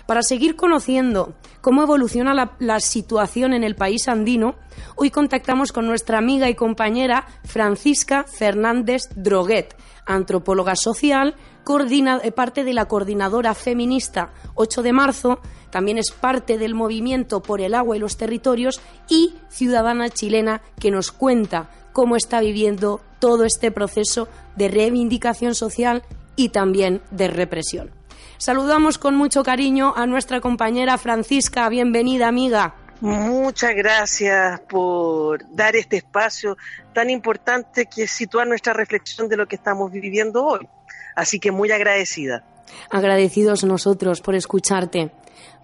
Para 0.05 0.21
seguir 0.21 0.57
conociendo 0.57 1.33
cómo 1.61 1.83
evoluciona 1.83 2.33
la, 2.33 2.57
la, 2.59 2.81
situación 2.81 3.53
en 3.53 3.63
el 3.63 3.75
país 3.75 4.09
andino, 4.09 4.55
hoy 4.97 5.09
contactamos 5.09 5.71
con 5.71 5.87
nuestra 5.87 6.17
amiga 6.17 6.49
y 6.49 6.55
compañera 6.55 7.25
Francisca 7.45 8.25
Fernández 8.25 9.03
Droguet, 9.15 9.75
antropóloga 10.05 10.75
social, 10.75 11.35
coordina, 11.63 12.19
eh, 12.23 12.31
parte 12.31 12.63
de 12.63 12.73
la 12.73 12.85
coordinadora 12.85 13.53
feminista 13.53 14.31
8 14.55 14.81
de 14.81 14.93
marzo, 14.93 15.39
también 15.77 15.99
es 15.99 16.09
parte 16.09 16.57
del 16.57 16.73
movimiento 16.73 17.43
por 17.43 17.61
el 17.61 17.75
agua 17.75 17.95
y 17.95 17.99
los 17.99 18.17
territorios 18.17 18.81
y 19.07 19.35
ciudadana 19.47 20.09
chilena 20.09 20.63
que 20.79 20.89
nos 20.89 21.11
cuenta 21.11 21.69
cómo 21.93 22.15
está 22.15 22.39
viviendo 22.39 22.99
todo 23.19 23.45
este 23.45 23.69
proceso 23.69 24.27
de 24.55 24.69
reivindicación 24.69 25.53
social 25.53 26.01
y 26.35 26.49
también 26.49 27.03
de 27.11 27.27
represión. 27.27 27.91
Saludamos 28.39 28.97
con 28.97 29.13
mucho 29.13 29.43
cariño 29.43 29.93
a 29.95 30.07
nuestra 30.07 30.41
compañera 30.41 30.97
Francisca. 30.97 31.69
Bienvenida, 31.69 32.27
amiga. 32.27 32.73
Muchas 32.99 33.75
gracias 33.75 34.59
por 34.61 35.47
dar 35.55 35.75
este 35.75 35.97
espacio 35.97 36.57
tan 36.91 37.11
importante 37.11 37.85
que 37.85 38.05
es 38.05 38.11
situar 38.11 38.47
nuestra 38.47 38.73
reflexión 38.73 39.29
de 39.29 39.37
lo 39.37 39.47
que 39.47 39.57
estamos 39.57 39.91
viviendo 39.91 40.43
hoy. 40.43 40.67
Así 41.15 41.39
que 41.39 41.51
muy 41.51 41.71
agradecida. 41.71 42.43
Agradecidos 42.89 43.63
nosotros 43.63 44.21
por 44.21 44.35
escucharte. 44.35 45.11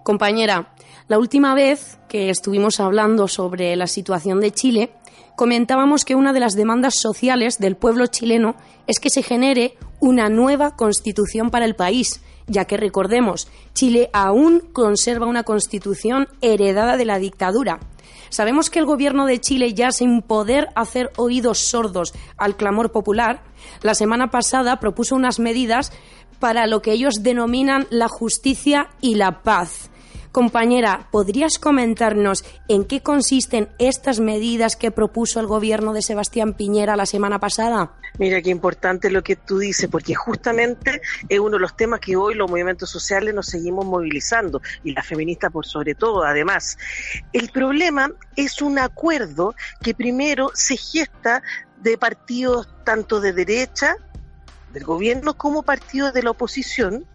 Compañera, 0.02 0.74
la 1.08 1.18
última 1.18 1.54
vez 1.54 1.98
que 2.08 2.30
estuvimos 2.30 2.80
hablando 2.80 3.28
sobre 3.28 3.76
la 3.76 3.86
situación 3.86 4.40
de 4.40 4.52
Chile, 4.52 4.94
comentábamos 5.36 6.04
que 6.04 6.14
una 6.14 6.32
de 6.32 6.40
las 6.40 6.54
demandas 6.54 6.94
sociales 6.96 7.58
del 7.58 7.76
pueblo 7.76 8.06
chileno 8.06 8.56
es 8.86 9.00
que 9.00 9.10
se 9.10 9.22
genere 9.22 9.76
una 10.00 10.28
nueva 10.28 10.76
constitución 10.76 11.50
para 11.50 11.64
el 11.64 11.74
país, 11.74 12.22
ya 12.46 12.66
que 12.66 12.76
recordemos, 12.76 13.48
Chile 13.72 14.10
aún 14.12 14.60
conserva 14.72 15.26
una 15.26 15.44
constitución 15.44 16.28
heredada 16.40 16.96
de 16.96 17.04
la 17.04 17.18
dictadura. 17.18 17.80
Sabemos 18.28 18.68
que 18.68 18.78
el 18.78 18.86
gobierno 18.86 19.26
de 19.26 19.40
Chile 19.40 19.74
ya 19.74 19.92
sin 19.92 20.20
poder 20.20 20.68
hacer 20.74 21.12
oídos 21.16 21.58
sordos 21.58 22.12
al 22.36 22.56
clamor 22.56 22.92
popular, 22.92 23.44
la 23.82 23.94
semana 23.94 24.30
pasada 24.30 24.80
propuso 24.80 25.14
unas 25.14 25.38
medidas 25.38 25.92
para 26.38 26.66
lo 26.66 26.82
que 26.82 26.92
ellos 26.92 27.22
denominan 27.22 27.86
la 27.90 28.08
justicia 28.08 28.88
y 29.00 29.14
la 29.14 29.42
paz. 29.42 29.90
Compañera, 30.34 31.06
¿podrías 31.12 31.60
comentarnos 31.60 32.44
en 32.66 32.84
qué 32.84 33.02
consisten 33.02 33.68
estas 33.78 34.18
medidas 34.18 34.74
que 34.74 34.90
propuso 34.90 35.38
el 35.38 35.46
gobierno 35.46 35.92
de 35.92 36.02
Sebastián 36.02 36.54
Piñera 36.54 36.96
la 36.96 37.06
semana 37.06 37.38
pasada? 37.38 37.92
Mira, 38.18 38.42
qué 38.42 38.50
importante 38.50 39.12
lo 39.12 39.22
que 39.22 39.36
tú 39.36 39.58
dices, 39.58 39.88
porque 39.88 40.16
justamente 40.16 41.02
es 41.28 41.38
uno 41.38 41.52
de 41.52 41.60
los 41.60 41.76
temas 41.76 42.00
que 42.00 42.16
hoy 42.16 42.34
los 42.34 42.50
movimientos 42.50 42.90
sociales 42.90 43.32
nos 43.32 43.46
seguimos 43.46 43.86
movilizando, 43.86 44.60
y 44.82 44.92
las 44.92 45.06
feministas 45.06 45.52
por 45.52 45.66
sobre 45.66 45.94
todo, 45.94 46.24
además. 46.24 46.78
El 47.32 47.50
problema 47.50 48.10
es 48.34 48.60
un 48.60 48.80
acuerdo 48.80 49.54
que 49.82 49.94
primero 49.94 50.50
se 50.52 50.76
gesta 50.76 51.44
de 51.80 51.96
partidos 51.96 52.68
tanto 52.82 53.20
de 53.20 53.32
derecha 53.34 53.96
del 54.74 54.84
gobierno 54.84 55.34
como 55.34 55.62
partidos 55.62 56.12
de 56.12 56.22
la 56.22 56.32
oposición, 56.32 57.06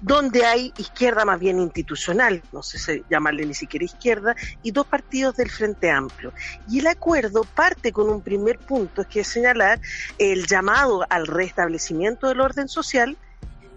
donde 0.00 0.46
hay 0.46 0.72
izquierda 0.78 1.24
más 1.24 1.38
bien 1.38 1.60
institucional, 1.60 2.42
no 2.52 2.62
sé 2.62 2.78
si 2.78 3.04
llamarle 3.10 3.44
ni 3.44 3.54
siquiera 3.54 3.84
izquierda, 3.84 4.34
y 4.62 4.70
dos 4.70 4.86
partidos 4.86 5.36
del 5.36 5.50
Frente 5.50 5.90
Amplio. 5.90 6.32
Y 6.68 6.78
el 6.78 6.86
acuerdo 6.86 7.44
parte 7.44 7.92
con 7.92 8.08
un 8.08 8.22
primer 8.22 8.58
punto, 8.58 9.06
que 9.06 9.20
es 9.20 9.28
señalar 9.28 9.80
el 10.18 10.46
llamado 10.46 11.04
al 11.10 11.26
restablecimiento 11.26 12.28
del 12.28 12.40
orden 12.40 12.68
social, 12.68 13.16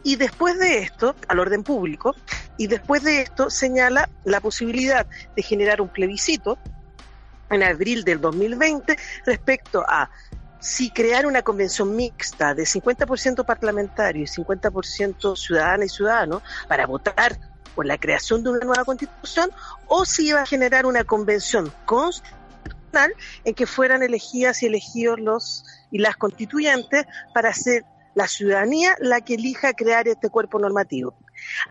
y 0.04 0.18
después 0.18 0.60
de 0.60 0.80
esto, 0.80 1.16
al 1.28 1.40
orden 1.40 1.64
público, 1.64 2.16
y 2.58 2.68
después 2.68 3.04
de 3.04 3.22
esto 3.22 3.50
señala 3.50 4.08
la 4.24 4.40
posibilidad 4.40 5.08
de 5.36 5.42
generar 5.42 5.82
un 5.82 5.90
plebiscito 5.90 6.60
en 7.50 7.64
abril 7.64 8.04
del 8.04 8.22
2020 8.22 8.98
respecto 9.26 9.84
a 9.88 10.10
si 10.66 10.90
crear 10.90 11.28
una 11.28 11.44
convención 11.44 11.96
mixta 11.96 12.56
de 12.56 12.64
50% 12.64 13.46
parlamentario 13.46 14.24
y 14.24 14.26
50% 14.26 15.38
ciudadana 15.38 15.86
y 15.86 15.90
ciudadano 15.90 16.42
para 16.68 16.88
votar 16.88 17.38
por 17.76 17.86
la 17.86 18.00
creación 18.00 18.44
de 18.44 18.50
una 18.50 18.66
nueva 18.66 18.84
constitución 18.84 19.52
o 19.86 20.06
si 20.06 20.30
iba 20.30 20.42
a 20.42 20.46
generar 20.48 20.88
una 20.88 21.04
convención 21.04 21.72
constitucional 21.86 23.14
en 23.44 23.54
que 23.54 23.68
fueran 23.68 24.02
elegidas 24.02 24.64
y 24.64 24.66
elegidos 24.66 25.20
los 25.20 25.66
y 25.92 26.00
las 26.00 26.16
constituyentes 26.16 27.06
para 27.32 27.54
ser 27.54 27.84
la 28.16 28.28
ciudadanía 28.28 28.96
la 29.00 29.22
que 29.22 29.36
elija 29.36 29.74
crear 29.74 30.08
este 30.08 30.30
cuerpo 30.30 30.58
normativo. 30.58 31.16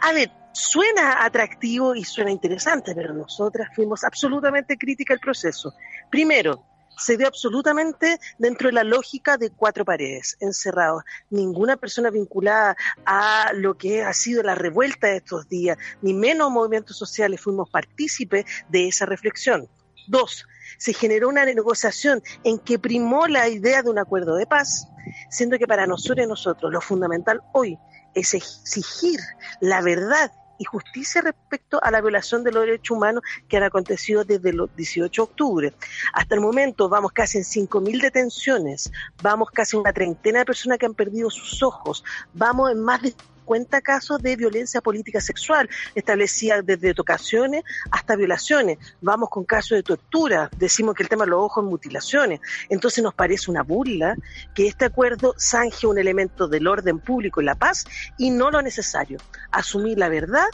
A 0.03 0.13
ver, 0.13 0.31
suena 0.53 1.25
atractivo 1.25 1.97
y 1.97 2.05
suena 2.05 2.31
interesante, 2.31 2.95
pero 2.95 3.13
nosotras 3.13 3.71
fuimos 3.75 4.05
absolutamente 4.05 4.79
críticas 4.79 5.17
al 5.17 5.21
proceso. 5.21 5.75
Primero, 6.11 6.65
se 6.97 7.17
dio 7.17 7.27
absolutamente 7.27 8.19
dentro 8.39 8.69
de 8.69 8.73
la 8.73 8.85
lógica 8.85 9.37
de 9.37 9.51
cuatro 9.51 9.85
paredes, 9.85 10.37
encerrados. 10.41 11.03
Ninguna 11.31 11.77
persona 11.77 12.11
vinculada 12.11 12.77
a 13.05 13.53
lo 13.55 13.77
que 13.77 14.03
ha 14.03 14.13
sido 14.13 14.43
la 14.43 14.55
revuelta 14.55 15.09
de 15.09 15.17
estos 15.17 15.49
días, 15.49 15.79
ni 16.03 16.15
menos 16.15 16.51
movimientos 16.51 16.97
sociales, 16.97 17.41
fuimos 17.41 17.71
partícipes 17.71 18.45
de 18.69 18.89
esa 18.89 19.07
reflexión. 19.07 19.69
Dos, 20.07 20.47
se 20.79 20.93
generó 20.93 21.29
una 21.29 21.45
negociación 21.45 22.23
en 22.43 22.59
que 22.59 22.79
primó 22.79 23.27
la 23.27 23.49
idea 23.49 23.83
de 23.83 23.91
un 23.91 23.99
acuerdo 23.99 24.37
de 24.37 24.47
paz, 24.47 24.89
siendo 25.31 25.59
que 25.59 25.67
para 25.67 25.87
nosotros 25.87 26.25
y 26.25 26.29
nosotros 26.29 26.73
lo 26.73 26.81
fundamental 26.81 27.41
hoy 27.53 27.79
es 28.15 28.35
exigir 28.35 29.21
la 29.61 29.83
verdad 29.83 30.31
y 30.59 30.65
justicia 30.65 31.23
respecto 31.23 31.83
a 31.83 31.91
la 31.91 32.01
violación 32.01 32.45
de 32.45 32.53
los 32.53 32.65
derechos 32.65 32.97
humanos 32.97 33.23
que 33.49 33.57
han 33.57 33.63
acontecido 33.63 34.25
desde 34.25 34.51
el 34.51 34.69
18 34.77 35.23
de 35.23 35.25
octubre. 35.25 35.75
Hasta 36.13 36.35
el 36.35 36.41
momento 36.41 36.89
vamos 36.89 37.13
casi 37.13 37.39
en 37.39 37.45
5.000 37.45 38.01
detenciones, 38.01 38.93
vamos 39.23 39.51
casi 39.51 39.77
en 39.77 39.81
una 39.81 39.93
treintena 39.93 40.41
de 40.41 40.45
personas 40.45 40.79
que 40.79 40.87
han 40.87 40.95
perdido 40.95 41.31
sus 41.31 41.63
ojos, 41.63 42.05
vamos 42.33 42.71
en 42.71 42.83
más 42.83 43.03
de 43.03 43.15
cuenta 43.45 43.81
casos 43.81 44.21
de 44.23 44.37
violencia 44.37 44.81
política 44.81 45.21
sexual, 45.21 45.69
establecida 45.95 46.63
desde 46.63 46.95
tocaciones 46.95 47.63
hasta 47.91 48.17
violaciones. 48.17 48.79
Vamos 49.01 49.29
con 49.31 49.45
casos 49.45 49.77
de 49.77 49.83
tortura, 49.83 50.51
decimos 50.59 50.95
que 50.95 51.03
el 51.03 51.09
tema 51.09 51.25
de 51.25 51.31
los 51.31 51.43
ojos 51.43 51.65
mutilaciones. 51.65 52.41
Entonces 52.69 53.03
nos 53.05 53.15
parece 53.15 53.51
una 53.51 53.63
burla 53.63 54.17
que 54.55 54.67
este 54.67 54.87
acuerdo 54.87 55.35
zanje 55.39 55.87
un 55.87 55.99
elemento 55.99 56.49
del 56.49 56.67
orden 56.67 56.99
público 56.99 57.41
y 57.41 57.45
la 57.45 57.55
paz 57.55 57.85
y 58.19 58.31
no 58.31 58.51
lo 58.51 58.63
necesario. 58.63 59.19
Asumir 59.51 59.99
la 59.99 60.09
verdad 60.09 60.47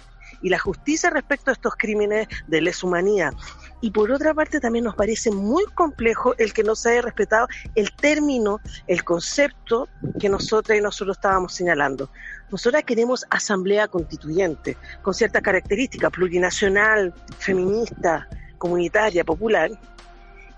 y 0.43 0.49
la 0.49 0.59
justicia 0.59 1.11
respecto 1.11 1.51
a 1.51 1.55
estos 1.55 1.75
crímenes 1.77 2.29
de 2.47 2.61
lesa 2.61 2.87
humanidad. 2.87 3.35
Y 3.81 3.91
por 3.91 4.11
otra 4.13 4.35
parte 4.35 4.61
también 4.61 4.85
nos 4.85 4.95
parece 4.95 5.31
muy 5.31 5.65
complejo 5.75 6.35
el 6.39 6.53
que 6.53 6.63
no 6.63 6.75
se 6.75 6.91
haya 6.91 7.03
respetado 7.03 7.49
el 7.75 7.93
término, 7.93 8.61
el 8.87 9.05
concepto 9.05 9.89
que 10.19 10.29
nosotras 10.29 10.79
y 10.79 10.83
nosotros 10.83 11.17
estábamos 11.17 11.55
señalando. 11.55 12.11
Nosotras 12.51 12.85
queremos 12.85 13.25
asamblea 13.31 13.89
constituyente, 13.89 14.77
con 15.03 15.15
ciertas 15.15 15.43
características, 15.43 16.11
plurinacional, 16.11 17.15
feminista, 17.39 18.29
comunitaria, 18.59 19.25
popular, 19.25 19.71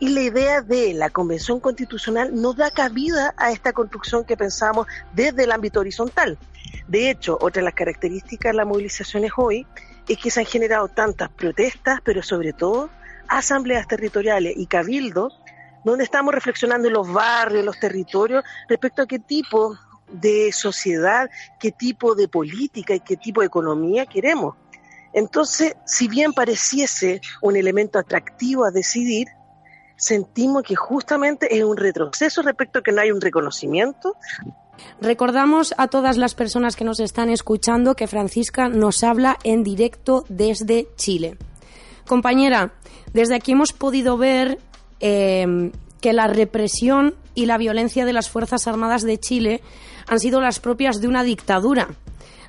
y 0.02 0.08
la 0.08 0.22
idea 0.22 0.62
de 0.62 0.94
la 0.94 1.10
Convención 1.10 1.60
Constitucional 1.60 2.30
no 2.34 2.54
da 2.54 2.72
cabida 2.72 3.34
a 3.36 3.52
esta 3.52 3.72
construcción 3.72 4.24
que 4.24 4.36
pensamos 4.36 4.88
desde 5.12 5.44
el 5.44 5.52
ámbito 5.52 5.78
horizontal. 5.78 6.38
De 6.88 7.08
hecho, 7.08 7.38
otra 7.40 7.60
de 7.60 7.66
las 7.66 7.74
características 7.74 8.50
de 8.50 8.56
las 8.56 8.66
movilizaciones 8.66 9.30
hoy 9.36 9.64
es 10.08 10.18
que 10.18 10.32
se 10.32 10.40
han 10.40 10.46
generado 10.46 10.88
tantas 10.88 11.28
protestas, 11.28 12.00
pero 12.02 12.20
sobre 12.20 12.52
todo 12.52 12.90
asambleas 13.38 13.86
territoriales 13.86 14.54
y 14.56 14.66
cabildos, 14.66 15.40
donde 15.84 16.04
estamos 16.04 16.34
reflexionando 16.34 16.88
en 16.88 16.94
los 16.94 17.12
barrios, 17.12 17.64
los 17.64 17.78
territorios, 17.80 18.44
respecto 18.68 19.02
a 19.02 19.06
qué 19.06 19.18
tipo 19.18 19.76
de 20.08 20.52
sociedad, 20.52 21.30
qué 21.58 21.72
tipo 21.72 22.14
de 22.14 22.28
política 22.28 22.94
y 22.94 23.00
qué 23.00 23.16
tipo 23.16 23.40
de 23.40 23.46
economía 23.46 24.06
queremos. 24.06 24.56
Entonces, 25.14 25.74
si 25.86 26.08
bien 26.08 26.32
pareciese 26.32 27.20
un 27.40 27.56
elemento 27.56 27.98
atractivo 27.98 28.64
a 28.64 28.70
decidir, 28.70 29.28
sentimos 29.96 30.62
que 30.62 30.76
justamente 30.76 31.56
es 31.56 31.64
un 31.64 31.76
retroceso 31.76 32.42
respecto 32.42 32.78
a 32.78 32.82
que 32.82 32.92
no 32.92 33.00
hay 33.00 33.12
un 33.12 33.20
reconocimiento. 33.20 34.16
Recordamos 35.00 35.74
a 35.78 35.88
todas 35.88 36.16
las 36.16 36.34
personas 36.34 36.76
que 36.76 36.84
nos 36.84 37.00
están 37.00 37.28
escuchando 37.28 37.94
que 37.94 38.06
Francisca 38.06 38.68
nos 38.68 39.04
habla 39.04 39.38
en 39.44 39.62
directo 39.62 40.24
desde 40.28 40.88
Chile. 40.96 41.36
Compañera, 42.06 42.72
desde 43.12 43.34
aquí 43.34 43.52
hemos 43.52 43.72
podido 43.72 44.16
ver 44.16 44.58
eh, 45.00 45.70
que 46.00 46.12
la 46.12 46.26
represión 46.26 47.14
y 47.34 47.46
la 47.46 47.58
violencia 47.58 48.04
de 48.04 48.12
las 48.12 48.28
Fuerzas 48.28 48.66
Armadas 48.66 49.02
de 49.02 49.18
Chile 49.18 49.62
han 50.06 50.20
sido 50.20 50.40
las 50.40 50.60
propias 50.60 51.00
de 51.00 51.08
una 51.08 51.22
dictadura. 51.22 51.88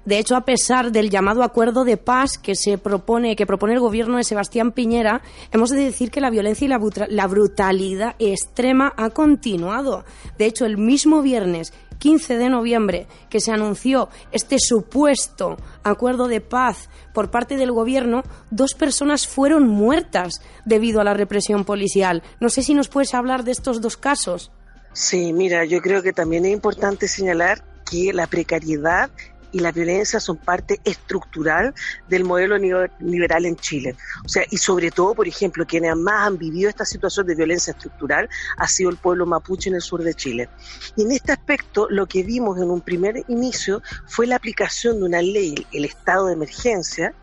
De 0.06 0.20
hecho, 0.20 0.36
a 0.36 0.42
pesar 0.42 0.92
del 0.92 1.10
llamado 1.10 1.44
acuerdo 1.44 1.86
de 1.86 1.96
paz 1.96 2.38
que 2.38 2.56
se 2.56 2.78
propone, 2.78 3.38
que 3.38 3.46
propone 3.46 3.74
el 3.74 3.80
gobierno 3.80 4.18
de 4.18 4.26
Sebastián 4.26 4.74
Piñera, 4.74 5.22
hemos 5.52 5.70
de 5.70 5.78
decir 5.78 6.12
que 6.12 6.20
la 6.20 6.30
violencia 6.30 6.66
y 6.66 6.68
la, 6.68 6.80
la 7.08 7.28
brutalidad 7.28 8.16
extrema 8.20 8.94
ha 8.98 9.12
continuado. 9.12 10.04
De 10.38 10.46
hecho, 10.46 10.66
el 10.66 10.78
mismo 10.78 11.22
viernes 11.22 11.74
15 12.04 12.38
de 12.38 12.50
noviembre 12.50 13.08
que 13.30 13.40
se 13.40 13.54
anunció 13.54 14.10
este 14.34 14.60
supuesto 14.60 15.56
acuerdo 15.84 16.28
de 16.28 16.42
paz 16.42 16.90
por 17.14 17.32
parte 17.32 17.56
del 17.56 17.72
gobierno, 17.72 18.24
dos 18.52 18.74
personas 18.74 19.26
fueron 19.26 19.70
muertas 19.70 20.42
debido 20.66 21.00
a 21.00 21.06
la 21.06 21.14
represión 21.14 21.64
policial. 21.64 22.22
No 22.42 22.50
sé 22.50 22.62
si 22.62 22.74
nos 22.74 22.90
puedes 22.90 23.14
hablar 23.14 23.46
de 23.46 23.54
estos 23.54 23.80
dos 23.80 23.96
casos. 23.96 24.52
Sí, 24.92 25.32
mira, 25.32 25.64
yo 25.64 25.80
creo 25.80 26.04
que 26.04 26.12
también 26.12 26.46
es 26.46 26.52
importante 26.52 27.08
señalar 27.08 27.64
que 27.90 28.12
la 28.12 28.28
precariedad 28.28 29.10
y 29.54 29.60
la 29.60 29.72
violencia 29.72 30.20
son 30.20 30.38
parte 30.38 30.82
estructural 30.84 31.74
del 32.10 32.26
modelo 32.26 32.58
liberal 33.00 33.46
en 33.46 33.56
Chile. 33.56 33.96
O 34.26 34.28
sea, 34.28 34.44
y 34.50 34.58
sobre 34.58 34.92
todo, 34.92 35.14
por 35.14 35.28
ejemplo, 35.28 35.66
quienes 35.66 35.96
más 35.96 36.28
han 36.28 36.38
vivido 36.38 36.70
esta 36.70 36.84
situación 36.86 37.28
de 37.28 37.36
violencia 37.36 37.72
estructural 37.72 38.28
ha 38.58 38.68
sido 38.68 38.90
el 38.90 38.98
pueblo 38.98 39.26
mapuche 39.26 39.70
en 39.70 39.76
el 39.76 39.82
sur 39.82 40.04
de 40.04 40.14
Chile. 40.14 40.50
Y 40.98 41.04
en 41.04 41.12
este 41.12 41.32
aspecto, 41.32 41.88
lo 41.90 42.08
que 42.08 42.24
vimos 42.24 42.58
en 42.58 42.70
un 42.70 42.82
primer 42.82 43.24
inicio 43.28 43.82
fue 44.08 44.28
la 44.28 44.36
aplicación 44.36 45.00
de 45.00 45.06
una 45.06 45.22
ley, 45.22 45.56
el 45.72 45.86
estado 45.86 46.28
de 46.28 46.34
emergencia, 46.34 47.14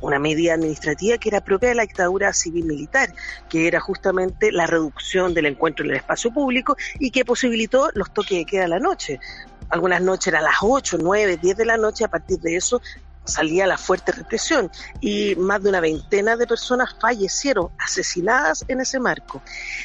una 0.00 0.18
medida 0.18 0.54
administrativa 0.54 1.18
que 1.18 1.28
era 1.28 1.42
propia 1.42 1.70
de 1.70 1.74
la 1.74 1.82
dictadura 1.82 2.32
civil-militar, 2.32 3.12
que 3.48 3.66
era 3.66 3.80
justamente 3.80 4.52
la 4.52 4.66
reducción 4.66 5.34
del 5.34 5.46
encuentro 5.46 5.84
en 5.84 5.90
el 5.90 5.96
espacio 5.98 6.30
público 6.32 6.76
y 6.98 7.10
que 7.10 7.24
posibilitó 7.24 7.90
los 7.94 8.12
toques 8.12 8.38
de 8.38 8.44
queda 8.44 8.64
a 8.64 8.68
la 8.68 8.78
noche 8.78 9.20
algunas 9.70 10.02
noches 10.02 10.28
eran 10.28 10.44
las 10.44 10.56
8, 10.60 10.98
9, 11.00 11.38
10 11.38 11.56
de 11.56 11.64
la 11.64 11.76
noche, 11.76 12.04
a 12.04 12.08
partir 12.08 12.38
de 12.40 12.56
eso 12.56 12.80
salía 13.24 13.66
la 13.66 13.78
fuerte 13.78 14.12
represión 14.12 14.70
y 15.00 15.34
más 15.36 15.62
de 15.62 15.68
una 15.68 15.80
veintena 15.80 16.36
de 16.36 16.46
personas 16.46 16.96
fallecieron 17.00 17.68
asesinadas 17.78 18.64
en 18.68 18.80
ese 18.80 18.98
marco. 18.98 19.42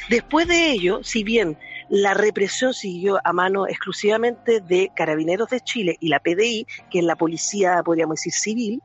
Después 0.08 0.48
de 0.48 0.70
ello, 0.70 1.02
si 1.04 1.22
bien 1.22 1.58
la 1.88 2.14
represión 2.14 2.74
siguió 2.74 3.20
a 3.22 3.32
mano 3.32 3.66
exclusivamente 3.68 4.60
de 4.60 4.90
Carabineros 4.94 5.50
de 5.50 5.60
Chile 5.60 5.96
y 6.00 6.08
la 6.08 6.20
PDI, 6.20 6.66
que 6.90 6.98
es 6.98 7.04
la 7.04 7.16
policía, 7.16 7.82
podríamos 7.84 8.16
decir, 8.16 8.32
civil, 8.32 8.82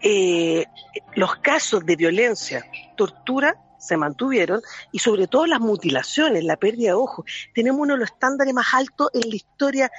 eh, 0.00 0.66
los 1.14 1.36
casos 1.36 1.84
de 1.84 1.96
violencia, 1.96 2.64
tortura 2.96 3.56
se 3.86 3.96
mantuvieron 3.96 4.62
y 4.92 4.98
sobre 4.98 5.26
todo 5.26 5.46
las 5.46 5.60
mutilaciones, 5.60 6.44
la 6.44 6.56
pérdida 6.56 6.90
de 6.90 6.94
ojos. 6.94 7.24
Tenemos 7.54 7.80
uno 7.80 7.94
de 7.94 8.00
los 8.00 8.10
estándares 8.10 8.52
más 8.54 8.74
altos 8.74 9.10
en 9.14 9.28
la 9.28 9.36
historia, 9.36 9.90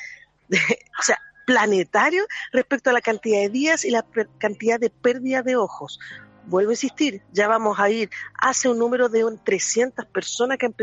de, 0.47 0.57
o 0.99 1.03
sea, 1.03 1.17
planetario 1.47 2.25
respecto 2.51 2.89
a 2.89 2.93
la 2.93 3.01
cantidad 3.01 3.39
de 3.39 3.49
días 3.49 3.85
y 3.85 3.91
la 3.91 4.05
cantidad 4.37 4.79
de 4.79 4.89
pérdida 4.89 5.41
de 5.41 5.55
ojos. 5.55 5.99
Vuelvo 6.45 6.69
a 6.69 6.73
insistir, 6.73 7.23
ya 7.33 7.47
vamos 7.47 7.79
a 7.79 7.89
ir 7.89 8.09
hace 8.39 8.69
un 8.69 8.79
número 8.79 9.09
de 9.09 9.25
300 9.43 10.05
personas 10.05 10.57
que 10.57 10.65
han 10.65 10.73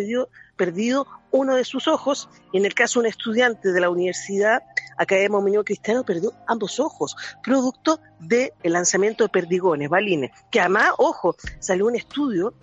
perdido, 0.57 1.07
uno 1.31 1.57
de 1.57 1.65
sus 1.65 1.89
ojos 1.89 2.29
en 2.53 2.65
el 2.65 2.75
caso 2.75 3.01
de 3.01 3.07
un 3.07 3.11
estudiante 3.11 3.73
de 3.73 3.81
la 3.81 3.91
Universidad 3.91 4.63
Academia 4.97 5.41
Muñoz 5.41 5.65
Cristiano 5.65 6.05
perdió 6.05 6.33
ambos 6.47 6.79
ojos, 6.81 7.17
producto 7.43 8.01
del 8.21 8.53
lanzamiento 8.63 9.25
de 9.25 9.31
perdigones, 9.31 9.89
balines, 9.89 10.31
que 10.51 10.61
además, 10.61 10.93
ojo, 10.99 11.37
salió 11.61 11.87
un 11.87 11.97
estudio 11.97 12.55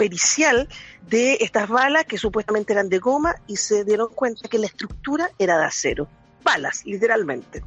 pericial 0.00 0.66
de 1.10 1.36
estas 1.42 1.68
balas 1.68 2.06
que 2.06 2.16
supuestamente 2.16 2.72
eran 2.72 2.88
de 2.88 2.98
goma 2.98 3.36
y 3.46 3.56
se 3.56 3.84
dieron 3.84 4.08
cuenta 4.08 4.48
que 4.48 4.58
la 4.58 4.64
estructura 4.64 5.30
era 5.38 5.58
de 5.58 5.66
acero. 5.66 6.08
Balas, 6.42 6.86
literalmente. 6.86 7.62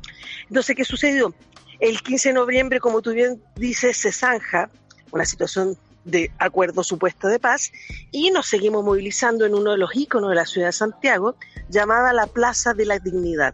Entonces, 0.47 0.75
¿qué 0.75 0.83
sucedió? 0.83 1.35
El 1.79 2.01
15 2.01 2.29
de 2.29 2.33
noviembre, 2.33 2.79
como 2.79 3.03
tú 3.03 3.11
bien 3.11 3.39
dices, 3.55 3.97
se 3.97 4.11
zanja 4.11 4.71
una 5.11 5.25
situación 5.25 5.77
de 6.05 6.31
acuerdo 6.39 6.83
supuesto 6.83 7.27
de 7.27 7.37
paz 7.37 7.71
y 8.11 8.31
nos 8.31 8.47
seguimos 8.47 8.83
movilizando 8.83 9.45
en 9.45 9.53
uno 9.53 9.73
de 9.73 9.77
los 9.77 9.95
íconos 9.95 10.31
de 10.31 10.35
la 10.35 10.47
ciudad 10.47 10.69
de 10.69 10.73
Santiago, 10.73 11.35
llamada 11.69 12.13
la 12.13 12.25
Plaza 12.25 12.73
de 12.73 12.87
la 12.87 12.97
Dignidad. 12.97 13.53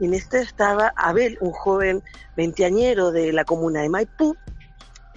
En 0.00 0.14
este 0.14 0.40
estaba 0.40 0.94
Abel, 0.96 1.36
un 1.42 1.52
joven 1.52 2.02
veinteañero 2.38 3.12
de 3.12 3.34
la 3.34 3.44
comuna 3.44 3.82
de 3.82 3.90
Maipú, 3.90 4.34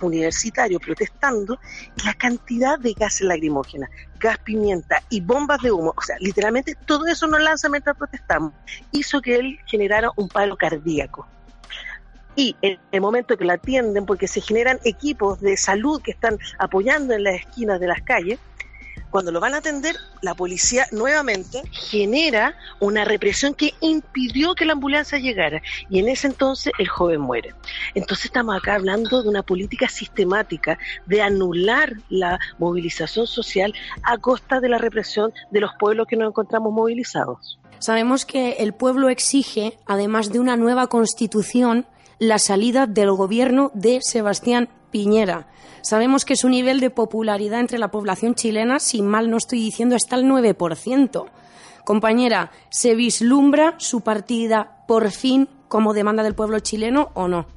universitario 0.01 0.79
protestando 0.79 1.59
la 2.05 2.13
cantidad 2.13 2.77
de 2.79 2.93
gases 2.93 3.21
lacrimógenas, 3.21 3.89
gas 4.19 4.37
pimienta 4.39 5.01
y 5.09 5.21
bombas 5.21 5.61
de 5.61 5.71
humo, 5.71 5.93
o 5.95 6.01
sea, 6.01 6.17
literalmente 6.19 6.75
todo 6.85 7.07
eso 7.07 7.27
nos 7.27 7.41
lanza 7.41 7.69
mientras 7.69 7.97
protestamos, 7.97 8.53
hizo 8.91 9.21
que 9.21 9.35
él 9.35 9.59
generara 9.65 10.11
un 10.15 10.27
paro 10.27 10.55
cardíaco. 10.57 11.27
Y 12.35 12.55
en 12.61 12.77
el 12.91 13.01
momento 13.01 13.35
que 13.35 13.45
lo 13.45 13.53
atienden, 13.53 14.05
porque 14.05 14.27
se 14.27 14.41
generan 14.41 14.79
equipos 14.83 15.41
de 15.41 15.57
salud 15.57 16.01
que 16.03 16.11
están 16.11 16.37
apoyando 16.59 17.15
en 17.15 17.23
las 17.23 17.35
esquinas 17.35 17.79
de 17.79 17.87
las 17.87 18.01
calles, 18.03 18.39
cuando 19.09 19.31
lo 19.31 19.39
van 19.39 19.53
a 19.53 19.57
atender, 19.57 19.95
la 20.21 20.35
policía 20.35 20.85
nuevamente 20.91 21.63
genera 21.71 22.55
una 22.79 23.05
represión 23.05 23.53
que 23.53 23.73
impidió 23.79 24.55
que 24.55 24.65
la 24.65 24.73
ambulancia 24.73 25.17
llegara 25.17 25.61
y 25.89 25.99
en 25.99 26.09
ese 26.09 26.27
entonces 26.27 26.73
el 26.77 26.87
joven 26.87 27.21
muere. 27.21 27.53
Entonces 27.95 28.25
estamos 28.25 28.55
acá 28.55 28.75
hablando 28.75 29.23
de 29.23 29.29
una 29.29 29.43
política 29.43 29.87
sistemática 29.87 30.77
de 31.05 31.21
anular 31.21 31.93
la 32.09 32.39
movilización 32.57 33.27
social 33.27 33.73
a 34.03 34.17
costa 34.17 34.59
de 34.59 34.69
la 34.69 34.77
represión 34.77 35.31
de 35.51 35.61
los 35.61 35.71
pueblos 35.79 36.07
que 36.07 36.15
nos 36.15 36.29
encontramos 36.29 36.73
movilizados. 36.73 37.59
Sabemos 37.79 38.25
que 38.25 38.53
el 38.59 38.73
pueblo 38.73 39.09
exige, 39.09 39.77
además 39.85 40.31
de 40.31 40.39
una 40.39 40.57
nueva 40.57 40.87
constitución, 40.87 41.85
la 42.19 42.39
salida 42.39 42.87
del 42.87 43.11
gobierno 43.11 43.71
de 43.73 43.99
Sebastián 44.01 44.69
Piñera. 44.91 45.47
Sabemos 45.81 46.25
que 46.25 46.35
su 46.35 46.49
nivel 46.49 46.79
de 46.79 46.89
popularidad 46.89 47.59
entre 47.59 47.77
la 47.77 47.91
población 47.91 48.35
chilena, 48.35 48.79
si 48.79 49.01
mal 49.01 49.29
no 49.29 49.37
estoy 49.37 49.59
diciendo, 49.59 49.95
está 49.95 50.15
al 50.15 50.25
9%. 50.25 51.25
Compañera, 51.85 52.51
¿se 52.69 52.95
vislumbra 52.95 53.75
su 53.77 54.01
partida 54.01 54.83
por 54.87 55.11
fin 55.11 55.47
como 55.67 55.93
demanda 55.93 56.23
del 56.23 56.35
pueblo 56.35 56.59
chileno 56.59 57.11
o 57.13 57.27
no? 57.27 57.47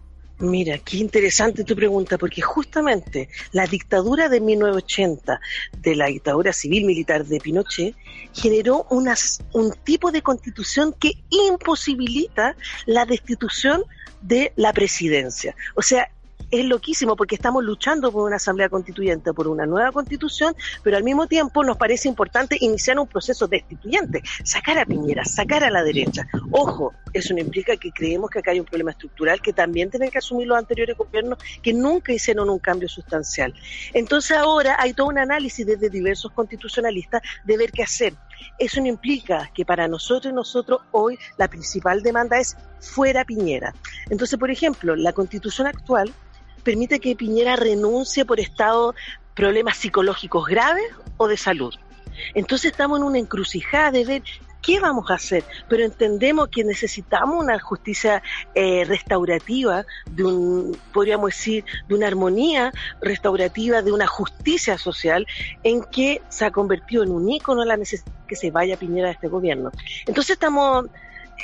Mira, 0.41 0.79
qué 0.79 0.97
interesante 0.97 1.65
tu 1.65 1.77
pregunta, 1.77 2.17
porque 2.17 2.41
justamente 2.41 3.29
la 3.53 3.67
dictadura 3.67 4.31
de 4.31 4.41
1980, 4.41 5.39
de 5.79 5.97
la 5.97 6.07
dictadura 6.07 6.55
civil-militar 6.55 7.27
de 7.27 7.41
Pinochet, 7.41 7.95
generó 8.33 8.87
unas, 8.89 9.43
un 9.53 9.73
tipo 9.85 10.11
de 10.11 10.23
constitución 10.23 10.95
que 10.99 11.13
imposibilita 11.29 12.57
la 12.87 13.05
destitución 13.05 13.85
de 14.21 14.53
la 14.57 14.73
presidencia. 14.73 15.55
O 15.75 15.83
sea, 15.83 16.11
es 16.51 16.65
loquísimo 16.65 17.17
porque 17.17 17.37
estamos 17.37 17.63
luchando 17.63 18.11
por 18.11 18.27
una 18.27 18.37
asamblea 18.37 18.69
constituyente, 18.69 19.33
por 19.33 19.47
una 19.47 19.67
nueva 19.67 19.93
constitución, 19.93 20.55
pero 20.83 20.97
al 20.97 21.05
mismo 21.05 21.27
tiempo 21.27 21.63
nos 21.63 21.77
parece 21.77 22.09
importante 22.09 22.57
iniciar 22.61 22.99
un 22.99 23.07
proceso 23.07 23.47
destituyente, 23.47 24.23
sacar 24.43 24.79
a 24.79 24.85
Piñera, 24.85 25.25
sacar 25.25 25.63
a 25.63 25.71
la 25.71 25.85
derecha. 25.85 26.27
Ojo, 26.51 26.93
eso 27.13 27.35
no 27.35 27.41
implica 27.41 27.77
que 27.77 27.93
creemos 27.93 28.31
que 28.31 28.41
acá 28.41 28.51
hay 28.51 28.61
un 28.61 28.67
problema 28.67 28.91
estructural 28.91 29.41
que 29.41 29.53
también 29.53 29.91
tienen 29.91 30.11
que 30.11 30.19
asumir 30.19 30.49
los 30.49 30.59
anteriores 30.59 30.97
gobiernos 30.97 31.39
que 31.63 31.73
nunca 31.73 32.13
hicieron 32.13 32.51
un 32.51 32.59
cambio 32.59 32.89
sustancial. 32.89 33.55
Entonces 33.95 34.37
ahora 34.37 34.77
hay 34.79 34.93
todo 34.93 35.07
un 35.07 35.19
análisis 35.19 35.65
desde 35.65 35.89
diversos 35.89 36.33
constitucionalistas 36.33 37.23
de 37.45 37.57
ver 37.57 37.71
qué 37.71 37.85
hacer. 37.85 38.15
Eso 38.59 38.81
no 38.81 38.89
implica 38.89 39.51
que 39.55 39.65
para 39.65 39.87
nosotros 39.87 40.33
y 40.33 40.35
nosotros 40.35 40.81
hoy 40.93 41.19
la 41.37 41.49
principal 41.49 42.03
demanda 42.03 42.39
es 42.39 42.57
fuera 42.81 43.25
Piñera. 43.25 43.75
Entonces, 44.09 44.39
por 44.39 44.51
ejemplo, 44.51 44.97
la 44.97 45.13
constitución 45.13 45.67
actual 45.67 46.13
permite 46.63 47.01
que 47.01 47.17
Piñera 47.17 47.57
renuncie 47.57 48.25
por 48.25 48.41
estado 48.41 48.95
problemas 49.35 49.77
psicológicos 49.77 50.47
graves 50.47 50.85
o 51.17 51.29
de 51.29 51.37
salud. 51.37 51.75
Entonces 52.35 52.73
estamos 52.73 52.99
en 52.99 53.05
una 53.05 53.19
encrucijada 53.19 53.91
de 53.91 54.05
ver 54.05 54.23
qué 54.63 54.79
vamos 54.81 55.11
a 55.11 55.15
hacer, 55.15 55.45
pero 55.69 55.85
entendemos 55.85 56.49
que 56.49 56.65
necesitamos 56.65 57.43
una 57.43 57.59
justicia 57.59 58.23
eh, 58.55 58.85
restaurativa, 58.85 59.87
de 60.11 60.25
un, 60.25 60.77
podríamos 60.93 61.31
decir, 61.31 61.65
de 61.89 61.95
una 61.95 62.07
armonía 62.07 62.73
restaurativa, 63.01 63.83
de 63.83 63.93
una 63.93 64.07
justicia 64.07 64.77
social, 64.77 65.27
en 65.63 65.83
que 65.85 66.21
se 66.29 66.45
ha 66.45 66.51
convertido 66.51 67.03
en 67.03 67.11
un 67.11 67.31
ícono 67.31 67.65
la 67.65 67.77
necesidad 67.77 68.13
que 68.29 68.37
se 68.37 68.51
vaya 68.51 68.77
Piñera 68.77 69.09
de 69.09 69.15
este 69.15 69.29
gobierno. 69.29 69.71
Entonces 70.07 70.35
estamos 70.35 70.87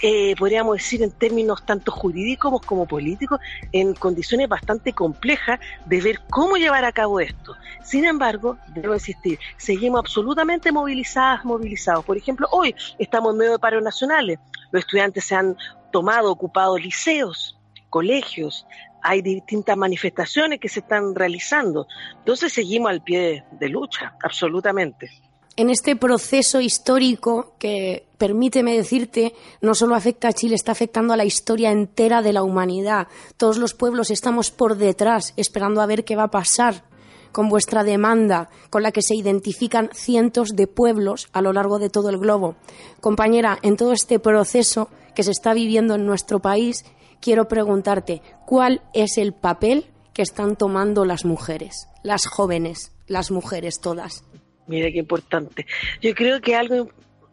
eh, 0.02 0.34
podríamos 0.36 0.76
decir 0.76 1.02
en 1.02 1.10
términos 1.10 1.64
tanto 1.64 1.90
jurídicos 1.90 2.60
como 2.62 2.86
políticos, 2.86 3.40
en 3.72 3.94
condiciones 3.94 4.48
bastante 4.48 4.92
complejas 4.92 5.60
de 5.86 6.00
ver 6.00 6.20
cómo 6.30 6.56
llevar 6.56 6.84
a 6.84 6.92
cabo 6.92 7.20
esto. 7.20 7.56
Sin 7.82 8.04
embargo, 8.04 8.58
debo 8.68 8.94
insistir, 8.94 9.38
seguimos 9.56 10.00
absolutamente 10.00 10.72
movilizadas, 10.72 11.44
movilizados. 11.44 12.04
Por 12.04 12.16
ejemplo, 12.16 12.48
hoy 12.50 12.74
estamos 12.98 13.32
en 13.32 13.38
medio 13.38 13.52
de 13.52 13.58
paros 13.58 13.82
nacionales. 13.82 14.38
Los 14.70 14.80
estudiantes 14.80 15.24
se 15.24 15.34
han 15.34 15.56
tomado, 15.92 16.30
ocupado 16.30 16.76
liceos, 16.76 17.58
colegios, 17.88 18.66
hay 19.02 19.22
distintas 19.22 19.76
manifestaciones 19.76 20.58
que 20.58 20.68
se 20.68 20.80
están 20.80 21.14
realizando. 21.14 21.86
Entonces 22.18 22.52
seguimos 22.52 22.90
al 22.90 23.02
pie 23.02 23.44
de 23.52 23.68
lucha, 23.68 24.16
absolutamente 24.22 25.25
en 25.56 25.70
este 25.70 25.96
proceso 25.96 26.60
histórico 26.60 27.54
que, 27.58 28.06
permíteme 28.18 28.76
decirte, 28.76 29.34
no 29.62 29.74
solo 29.74 29.94
afecta 29.94 30.28
a 30.28 30.32
Chile, 30.32 30.54
está 30.54 30.72
afectando 30.72 31.14
a 31.14 31.16
la 31.16 31.24
historia 31.24 31.70
entera 31.70 32.20
de 32.22 32.34
la 32.34 32.42
humanidad. 32.42 33.08
Todos 33.36 33.56
los 33.56 33.74
pueblos 33.74 34.10
estamos 34.10 34.50
por 34.50 34.76
detrás, 34.76 35.32
esperando 35.36 35.80
a 35.80 35.86
ver 35.86 36.04
qué 36.04 36.14
va 36.14 36.24
a 36.24 36.30
pasar 36.30 36.84
con 37.32 37.48
vuestra 37.48 37.84
demanda, 37.84 38.48
con 38.70 38.82
la 38.82 38.92
que 38.92 39.02
se 39.02 39.14
identifican 39.14 39.90
cientos 39.92 40.56
de 40.56 40.66
pueblos 40.66 41.28
a 41.32 41.42
lo 41.42 41.52
largo 41.52 41.78
de 41.78 41.90
todo 41.90 42.08
el 42.08 42.18
globo. 42.18 42.56
Compañera, 43.00 43.58
en 43.62 43.76
todo 43.76 43.92
este 43.92 44.18
proceso 44.18 44.88
que 45.14 45.22
se 45.22 45.32
está 45.32 45.52
viviendo 45.52 45.94
en 45.94 46.06
nuestro 46.06 46.40
país, 46.40 46.84
quiero 47.20 47.48
preguntarte, 47.48 48.22
¿cuál 48.46 48.82
es 48.94 49.18
el 49.18 49.32
papel 49.34 49.86
que 50.14 50.22
están 50.22 50.56
tomando 50.56 51.04
las 51.04 51.24
mujeres, 51.26 51.88
las 52.02 52.26
jóvenes, 52.26 52.92
las 53.06 53.30
mujeres 53.30 53.80
todas? 53.80 54.24
Mira 54.66 54.90
qué 54.90 54.98
importante. 54.98 55.66
Yo 56.00 56.14
creo 56.14 56.40
que 56.40 56.56
algo 56.56 56.88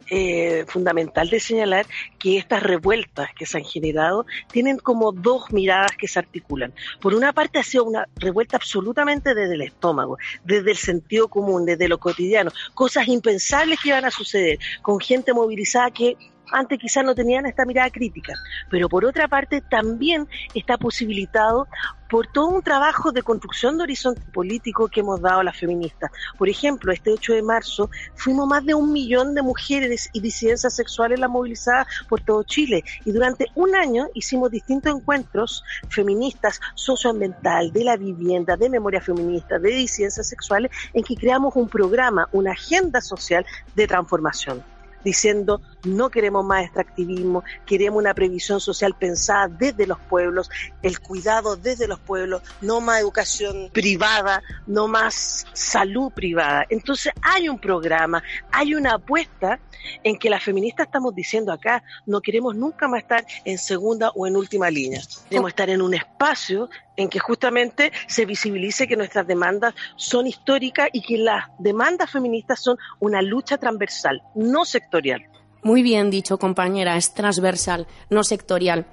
eh, 0.09 0.65
fundamental 0.67 1.29
de 1.29 1.39
señalar 1.39 1.85
que 2.19 2.37
estas 2.37 2.61
revueltas 2.61 3.29
que 3.33 3.45
se 3.45 3.57
han 3.57 3.63
generado 3.63 4.25
tienen 4.51 4.77
como 4.77 5.13
dos 5.13 5.51
miradas 5.51 5.91
que 5.97 6.07
se 6.07 6.19
articulan. 6.19 6.73
Por 6.99 7.13
una 7.13 7.31
parte 7.31 7.59
ha 7.59 7.63
sido 7.63 7.85
una 7.85 8.07
revuelta 8.17 8.57
absolutamente 8.57 9.33
desde 9.33 9.55
el 9.55 9.61
estómago, 9.61 10.17
desde 10.43 10.71
el 10.71 10.77
sentido 10.77 11.29
común, 11.29 11.65
desde 11.65 11.87
lo 11.87 11.99
cotidiano, 11.99 12.51
cosas 12.73 13.07
impensables 13.07 13.79
que 13.81 13.89
iban 13.89 14.05
a 14.05 14.11
suceder, 14.11 14.59
con 14.81 14.99
gente 14.99 15.33
movilizada 15.33 15.89
que 15.91 16.17
antes 16.53 16.79
quizás 16.79 17.03
no 17.03 17.15
tenían 17.15 17.45
esta 17.45 17.65
mirada 17.65 17.89
crítica, 17.89 18.33
pero 18.69 18.87
por 18.87 19.03
otra 19.03 19.27
parte 19.27 19.61
también 19.61 20.27
está 20.53 20.77
posibilitado 20.77 21.67
por 22.09 22.27
todo 22.27 22.49
un 22.49 22.61
trabajo 22.61 23.11
de 23.11 23.23
construcción 23.23 23.75
de 23.75 23.83
horizonte 23.85 24.21
político 24.31 24.87
que 24.87 24.99
hemos 24.99 25.19
dado 25.19 25.39
a 25.39 25.43
las 25.43 25.57
feministas. 25.57 26.11
Por 26.37 26.47
ejemplo, 26.47 26.91
este 26.91 27.09
8 27.09 27.33
de 27.33 27.41
marzo 27.41 27.89
fuimos 28.13 28.47
más 28.47 28.63
de 28.63 28.75
un 28.75 28.93
millón 28.93 29.33
de 29.33 29.41
mujeres 29.41 30.11
y 30.13 30.21
disidencias 30.21 30.75
sexuales 30.75 31.19
las 31.19 31.29
movilizadas 31.29 31.87
por 32.07 32.21
todo 32.21 32.43
Chile 32.43 32.83
y 33.03 33.11
durante 33.11 33.47
un 33.55 33.73
año 33.73 34.09
hicimos 34.13 34.51
distintos 34.51 34.95
encuentros 34.95 35.63
feministas 35.89 36.59
socioambiental, 36.75 37.73
de 37.73 37.83
la 37.83 37.97
vivienda, 37.97 38.57
de 38.57 38.69
memoria 38.69 39.01
feminista, 39.01 39.57
de 39.57 39.69
disidencias 39.69 40.27
sexuales, 40.27 40.69
en 40.93 41.03
que 41.03 41.15
creamos 41.15 41.55
un 41.55 41.67
programa, 41.67 42.29
una 42.31 42.51
agenda 42.51 43.01
social 43.01 43.43
de 43.75 43.87
transformación 43.87 44.63
diciendo 45.03 45.61
no 45.83 46.09
queremos 46.09 46.45
más 46.45 46.63
extractivismo, 46.65 47.43
queremos 47.65 47.99
una 47.99 48.13
previsión 48.13 48.59
social 48.59 48.95
pensada 48.97 49.47
desde 49.47 49.87
los 49.87 49.99
pueblos, 49.99 50.49
el 50.81 50.99
cuidado 50.99 51.55
desde 51.55 51.87
los 51.87 51.99
pueblos, 51.99 52.41
no 52.61 52.81
más 52.81 53.01
educación 53.01 53.69
privada, 53.71 54.41
no 54.67 54.87
más 54.87 55.45
salud 55.53 56.11
privada. 56.13 56.65
Entonces 56.69 57.13
hay 57.21 57.49
un 57.49 57.59
programa, 57.59 58.23
hay 58.51 58.75
una 58.75 58.93
apuesta 58.93 59.59
en 60.03 60.17
que 60.17 60.29
las 60.29 60.43
feministas 60.43 60.87
estamos 60.87 61.13
diciendo 61.13 61.51
acá, 61.51 61.83
no 62.05 62.21
queremos 62.21 62.55
nunca 62.55 62.87
más 62.87 63.01
estar 63.01 63.25
en 63.45 63.57
segunda 63.57 64.11
o 64.15 64.27
en 64.27 64.35
última 64.35 64.69
línea, 64.69 65.01
queremos 65.29 65.49
estar 65.49 65.69
en 65.69 65.81
un 65.81 65.93
espacio 65.93 66.69
en 66.95 67.09
que 67.09 67.19
justamente 67.19 67.91
se 68.07 68.25
visibilice 68.25 68.87
que 68.87 68.95
nuestras 68.95 69.27
demandas 69.27 69.73
son 69.95 70.27
históricas 70.27 70.89
y 70.93 71.01
que 71.01 71.17
las 71.17 71.45
demandas 71.59 72.11
feministas 72.11 72.61
son 72.61 72.77
una 72.99 73.21
lucha 73.21 73.57
transversal, 73.57 74.21
no 74.35 74.65
sectorial. 74.65 75.32
Muy 75.63 75.81
bien 75.81 76.09
dicho, 76.09 76.37
compañera, 76.37 76.97
es 76.97 77.13
transversal, 77.13 77.87
no 78.09 78.23
sectorial. 78.23 78.85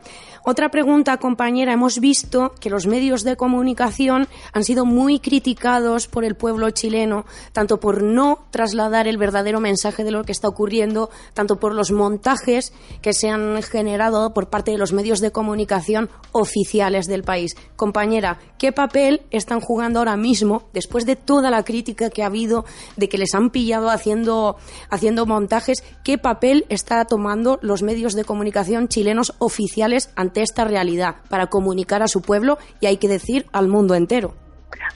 Otra 0.42 0.70
pregunta, 0.70 1.18
compañera. 1.18 1.74
Hemos 1.74 2.00
visto 2.00 2.54
que 2.61 2.70
los 2.70 2.87
medios 2.87 3.24
de 3.24 3.37
comunicación 3.37 4.26
han 4.54 4.64
sido 4.64 4.87
muy 4.87 5.20
criticados 5.20 6.09
por 6.09 6.24
el 6.24 6.35
pueblo 6.35 6.70
chileno, 6.70 7.26
tanto 7.52 7.78
por 7.78 8.02
no 8.02 8.46
trasladar 8.50 9.06
el 9.06 9.18
verdadero 9.18 9.61
mensaje 9.61 10.02
de 10.02 10.11
lo 10.11 10.24
que 10.24 10.33
está 10.33 10.48
ocurriendo, 10.48 11.11
tanto 11.35 11.61
por 11.61 11.74
los 11.74 11.92
montajes 11.92 12.72
que 13.02 13.12
se 13.12 13.28
han 13.28 13.62
generado 13.62 14.33
por 14.33 14.48
parte 14.48 14.70
de 14.70 14.78
los 14.78 14.94
medios 14.94 15.20
de 15.20 15.30
comunicación 15.30 16.09
oficiales 16.33 17.06
del 17.06 17.22
país. 17.22 17.54
Compañera, 17.76 18.38
¿qué 18.59 18.72
papel 18.72 19.22
están 19.30 19.61
jugando 19.61 19.98
ahora 19.98 20.16
mismo, 20.16 20.70
después 20.72 21.04
de 21.04 21.16
toda 21.16 21.50
la 21.50 21.64
crítica 21.64 22.09
que 22.09 22.22
ha 22.22 22.26
habido, 22.26 22.64
de 22.96 23.11
que 23.11 23.18
les 23.18 23.35
han 23.35 23.50
pillado 23.50 23.90
haciendo, 23.90 24.56
haciendo 24.88 25.26
montajes? 25.26 25.85
¿Qué 26.02 26.16
papel 26.16 26.60
está 26.68 27.05
tomando 27.05 27.59
los 27.62 27.83
medios 27.83 28.14
de 28.14 28.25
comunicación 28.25 28.88
chilenos 28.88 29.35
oficiales 29.38 30.11
ante 30.16 30.42
esta 30.42 30.64
realidad 30.64 31.16
para 31.29 31.49
comunicar 31.49 32.03
a 32.03 32.09
su 32.09 32.23
pueblo 32.23 32.59
y 32.81 32.87
hay 32.87 32.96
que 32.96 33.09
decir 33.09 33.46
al 33.53 33.68
mundo 33.68 33.94
entero. 33.94 34.35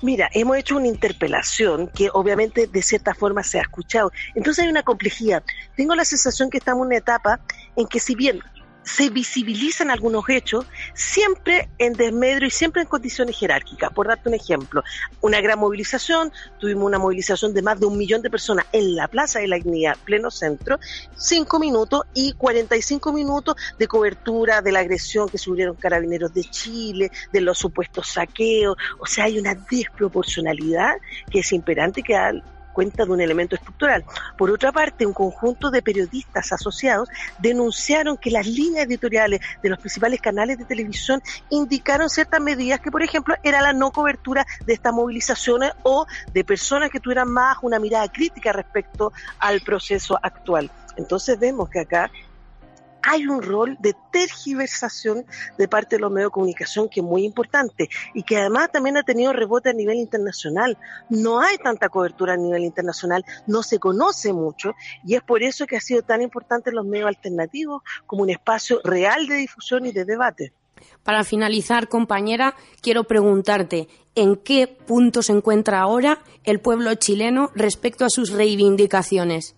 Mira, 0.03 0.29
hemos 0.33 0.57
hecho 0.57 0.77
una 0.77 0.89
interpelación 0.89 1.89
que 1.89 2.09
obviamente 2.13 2.67
de 2.67 2.83
cierta 2.83 3.15
forma 3.15 3.43
se 3.43 3.59
ha 3.59 3.63
escuchado. 3.63 4.13
Entonces 4.35 4.65
hay 4.65 4.71
una 4.71 4.83
complejidad. 4.83 5.43
Tengo 5.77 5.95
la 5.95 6.05
sensación 6.05 6.51
que 6.51 6.59
estamos 6.59 6.83
en 6.83 6.89
una 6.89 6.97
etapa 6.99 7.41
en 7.77 7.87
que 7.87 8.01
si 8.01 8.15
bien 8.15 8.41
se 8.85 9.11
visibilizan 9.11 9.91
algunos 9.91 10.29
hechos 10.29 10.67
siempre 10.95 11.69
en 11.79 11.95
desmedro 11.95 12.47
y 12.47 12.51
siempre 12.51 12.83
en 12.83 12.89
condiciones 12.89 13.37
jerárquicas. 13.37 13.93
Por 13.93 14.09
darte 14.09 14.29
un 14.29 14.35
ejemplo, 14.35 14.83
una 15.21 15.41
gran 15.41 15.59
movilización, 15.59 16.33
tuvimos 16.59 16.85
una 16.85 16.99
movilización 16.99 17.55
de 17.55 17.63
más 17.63 17.81
de 17.81 17.87
un 17.87 17.99
millón 17.99 18.23
de 18.23 18.31
personas 18.31 18.67
en 18.73 18.95
la 18.95 19.09
Plaza 19.09 19.41
de 19.41 19.49
la 19.49 19.57
Dignidad, 19.57 19.97
pleno 20.05 20.31
centro, 20.31 20.79
cinco 21.17 21.59
minutos 21.59 22.03
y 22.15 22.33
45 22.35 23.13
minutos 23.13 23.57
de 23.79 23.89
cobertura 23.89 24.63
de 24.63 24.73
la 24.73 24.81
agresión 24.81 25.29
que 25.29 25.39
sufrieron 25.39 25.77
carabineros 25.77 26.33
de 26.35 26.45
Chile, 26.45 27.11
de 27.33 27.41
los 27.41 27.59
supuestos 27.59 28.09
saqueos, 28.09 28.77
o 28.99 29.07
sea, 29.07 29.25
hay 29.25 29.39
una 29.39 29.55
desproporcionalidad 29.55 30.95
que 31.31 31.41
es 31.41 31.53
imperante 31.53 32.03
que 32.03 32.15
cuenta 32.75 33.07
de 33.07 33.13
un 33.13 33.23
elemento 33.23 33.55
estructural. 33.55 34.05
Por 34.37 34.51
otra 34.51 34.71
parte, 34.71 35.07
un 35.07 35.15
conjunto 35.15 35.71
de 35.71 35.81
periodistas 35.81 36.53
asociados 36.53 37.09
denunciaron 37.39 38.19
que 38.19 38.31
las 38.31 38.47
líneas 38.47 38.87
editoriales 38.87 39.41
de 39.63 39.69
los 39.71 39.79
principales 39.79 40.21
canales 40.21 40.59
de 40.59 40.67
televisión 40.67 41.23
indicaron 41.49 42.11
ciertas 42.11 42.43
medidas 42.43 42.81
que, 42.81 42.91
por 42.91 43.03
ejemplo, 43.03 43.35
era 43.43 43.63
la 43.63 43.73
no 43.73 43.91
cobertura 43.91 44.47
de 44.67 44.75
estas 44.75 44.93
movilizaciones 44.93 45.73
o 45.83 46.05
de 46.33 46.45
personas 46.45 46.91
que 46.91 47.01
tuvieran 47.01 47.31
más 47.31 47.57
una 47.63 47.79
mirada 47.79 48.09
crítica 48.09 48.53
respecto 48.53 49.13
al 49.39 49.61
proceso 49.63 50.19
actual. 50.23 50.71
Entonces 50.97 51.39
vemos 51.39 51.71
que 51.71 51.81
acá 51.81 52.11
hay 53.07 53.27
un 53.27 53.43
rol 53.43 53.77
de 53.81 53.95
tergiversación 54.11 55.27
de 55.59 55.69
parte 55.69 55.97
de 55.97 56.01
los 56.01 56.11
medios 56.11 56.31
de 56.31 56.35
comunicación 56.35 56.89
que 56.89 57.01
es 57.01 57.07
muy 57.07 57.25
importante 57.25 57.89
y 58.15 58.23
que 58.23 58.39
además 58.39 58.71
también 58.73 58.97
ha 58.97 59.03
tenido 59.03 59.33
rebote 59.33 59.71
a 59.71 59.73
nivel 59.73 59.97
internacional. 59.97 60.79
No 61.09 61.41
hay 61.41 61.59
tanta 61.59 61.89
cobertura 61.89 62.35
a 62.35 62.37
nivel 62.37 62.65
internacional, 62.65 63.25
no 63.47 63.63
se 63.63 63.79
conoce 63.79 64.33
mucho 64.33 64.75
y 65.05 65.15
es 65.15 65.23
por 65.23 65.43
eso 65.43 65.67
que 65.67 65.77
ha 65.77 65.81
sido 65.81 66.03
tan 66.03 66.23
importante 66.23 66.73
los 66.73 66.87
medios 66.87 67.09
alternativos 67.09 67.83
como 68.07 68.23
un 68.23 68.31
espacio 68.31 68.81
real 68.85 69.27
de 69.27 69.37
difusión 69.37 69.87
y 69.87 69.93
de 69.93 70.05
debate. 70.05 70.53
Para 71.03 71.25
finalizar, 71.25 71.89
compañera, 71.89 72.55
quiero 72.81 73.05
preguntarte, 73.05 73.89
¿en 74.15 74.37
qué 74.37 74.67
punto 74.67 75.23
se 75.23 75.33
encuentra 75.33 75.81
ahora 75.81 76.23
el 76.45 76.61
pueblo 76.61 76.95
chileno 76.95 77.51
respecto 77.55 78.05
a 78.05 78.11
sus 78.11 78.31
reivindicaciones? 78.31 79.57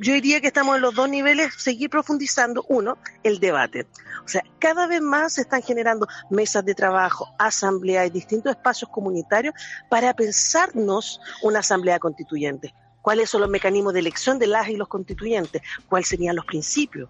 Yo 0.00 0.12
diría 0.12 0.40
que 0.40 0.48
estamos 0.48 0.76
en 0.76 0.82
los 0.82 0.94
dos 0.94 1.08
niveles, 1.08 1.54
seguir 1.56 1.90
profundizando. 1.90 2.64
Uno, 2.68 2.98
el 3.22 3.40
debate. 3.40 3.86
O 4.24 4.28
sea, 4.28 4.42
cada 4.58 4.86
vez 4.86 5.00
más 5.00 5.34
se 5.34 5.42
están 5.42 5.62
generando 5.62 6.06
mesas 6.30 6.64
de 6.64 6.74
trabajo, 6.74 7.34
asambleas 7.38 8.06
y 8.06 8.10
distintos 8.10 8.52
espacios 8.52 8.90
comunitarios 8.90 9.54
para 9.88 10.14
pensarnos 10.14 11.20
una 11.42 11.60
asamblea 11.60 11.98
constituyente. 11.98 12.74
¿Cuáles 13.02 13.30
son 13.30 13.40
los 13.40 13.50
mecanismos 13.50 13.94
de 13.94 14.00
elección 14.00 14.38
de 14.38 14.48
las 14.48 14.68
y 14.68 14.76
los 14.76 14.88
constituyentes? 14.88 15.62
¿Cuáles 15.88 16.08
serían 16.08 16.36
los 16.36 16.44
principios? 16.44 17.08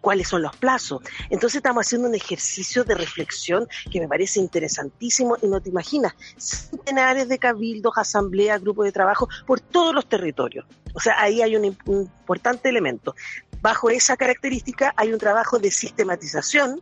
cuáles 0.00 0.28
son 0.28 0.42
los 0.42 0.56
plazos. 0.56 1.02
Entonces 1.28 1.56
estamos 1.56 1.86
haciendo 1.86 2.08
un 2.08 2.14
ejercicio 2.14 2.84
de 2.84 2.94
reflexión 2.94 3.68
que 3.90 4.00
me 4.00 4.08
parece 4.08 4.40
interesantísimo 4.40 5.36
y 5.42 5.46
no 5.46 5.60
te 5.60 5.68
imaginas, 5.68 6.14
centenares 6.38 7.28
de 7.28 7.38
cabildos, 7.38 7.92
asambleas, 7.96 8.60
grupos 8.62 8.86
de 8.86 8.92
trabajo 8.92 9.28
por 9.46 9.60
todos 9.60 9.94
los 9.94 10.08
territorios. 10.08 10.64
O 10.94 11.00
sea, 11.00 11.20
ahí 11.20 11.42
hay 11.42 11.56
un, 11.56 11.64
importante 11.64 12.68
elemento. 12.68 13.14
Bajo 13.60 13.90
esa 13.90 14.16
característica 14.16 14.92
hay 14.96 15.12
un 15.12 15.18
trabajo 15.18 15.58
de 15.58 15.70
sistematización 15.70 16.80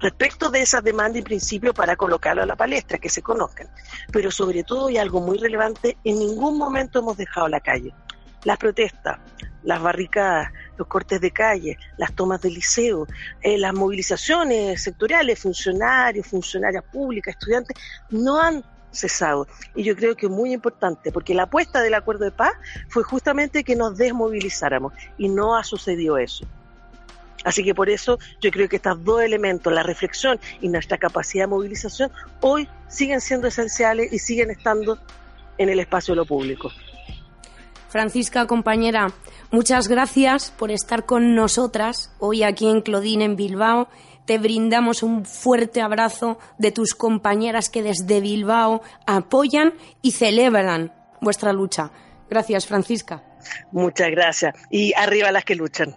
respecto 0.00 0.50
de 0.50 0.60
esas 0.60 0.84
demandas 0.84 1.20
y 1.20 1.22
principios 1.22 1.74
para 1.74 1.96
colocarlo 1.96 2.42
a 2.42 2.46
la 2.46 2.56
palestra, 2.56 2.98
que 2.98 3.08
se 3.08 3.22
conozcan. 3.22 3.68
Pero 4.12 4.30
sobre 4.30 4.62
todo, 4.62 4.90
y 4.90 4.98
algo 4.98 5.20
muy 5.20 5.38
relevante, 5.38 5.96
en 6.04 6.18
ningún 6.18 6.58
momento 6.58 6.98
hemos 6.98 7.16
dejado 7.16 7.48
la 7.48 7.60
calle. 7.60 7.94
Las 8.44 8.58
protestas, 8.58 9.18
las 9.62 9.82
barricadas, 9.82 10.52
los 10.76 10.86
cortes 10.86 11.20
de 11.20 11.30
calle, 11.30 11.78
las 11.96 12.14
tomas 12.14 12.40
del 12.40 12.54
liceo, 12.54 13.06
eh, 13.42 13.58
las 13.58 13.74
movilizaciones 13.74 14.82
sectoriales, 14.82 15.40
funcionarios, 15.40 16.26
funcionarias 16.26 16.84
públicas, 16.84 17.34
estudiantes, 17.34 17.76
no 18.10 18.40
han 18.40 18.62
cesado. 18.96 19.46
Y 19.74 19.84
yo 19.84 19.94
creo 19.94 20.16
que 20.16 20.26
es 20.26 20.32
muy 20.32 20.52
importante, 20.52 21.12
porque 21.12 21.34
la 21.34 21.44
apuesta 21.44 21.80
del 21.80 21.94
acuerdo 21.94 22.24
de 22.24 22.32
paz 22.32 22.52
fue 22.88 23.02
justamente 23.02 23.62
que 23.64 23.76
nos 23.76 23.96
desmovilizáramos 23.96 24.92
y 25.18 25.28
no 25.28 25.56
ha 25.56 25.64
sucedido 25.64 26.18
eso. 26.18 26.46
Así 27.44 27.62
que 27.62 27.74
por 27.74 27.88
eso 27.88 28.18
yo 28.40 28.50
creo 28.50 28.68
que 28.68 28.76
estos 28.76 29.04
dos 29.04 29.22
elementos, 29.22 29.72
la 29.72 29.84
reflexión 29.84 30.40
y 30.60 30.68
nuestra 30.68 30.98
capacidad 30.98 31.44
de 31.44 31.48
movilización, 31.48 32.10
hoy 32.40 32.68
siguen 32.88 33.20
siendo 33.20 33.46
esenciales 33.46 34.12
y 34.12 34.18
siguen 34.18 34.50
estando 34.50 34.98
en 35.56 35.68
el 35.68 35.78
espacio 35.78 36.12
de 36.12 36.16
lo 36.16 36.26
público. 36.26 36.70
Francisca, 37.88 38.46
compañera, 38.46 39.12
muchas 39.52 39.86
gracias 39.86 40.50
por 40.50 40.72
estar 40.72 41.06
con 41.06 41.36
nosotras 41.36 42.12
hoy 42.18 42.42
aquí 42.42 42.68
en 42.68 42.80
Clodín, 42.80 43.22
en 43.22 43.36
Bilbao. 43.36 43.88
Te 44.26 44.38
brindamos 44.38 45.02
un 45.02 45.24
fuerte 45.24 45.80
abrazo 45.80 46.38
de 46.58 46.72
tus 46.72 46.94
compañeras 46.94 47.70
que 47.70 47.82
desde 47.82 48.20
Bilbao 48.20 48.82
apoyan 49.06 49.74
y 50.02 50.12
celebran 50.12 50.92
vuestra 51.20 51.52
lucha. 51.52 51.90
Gracias, 52.28 52.66
Francisca. 52.66 53.22
Muchas 53.70 54.10
gracias. 54.10 54.54
Y 54.70 54.92
arriba 54.94 55.30
las 55.30 55.44
que 55.44 55.54
luchan. 55.54 55.94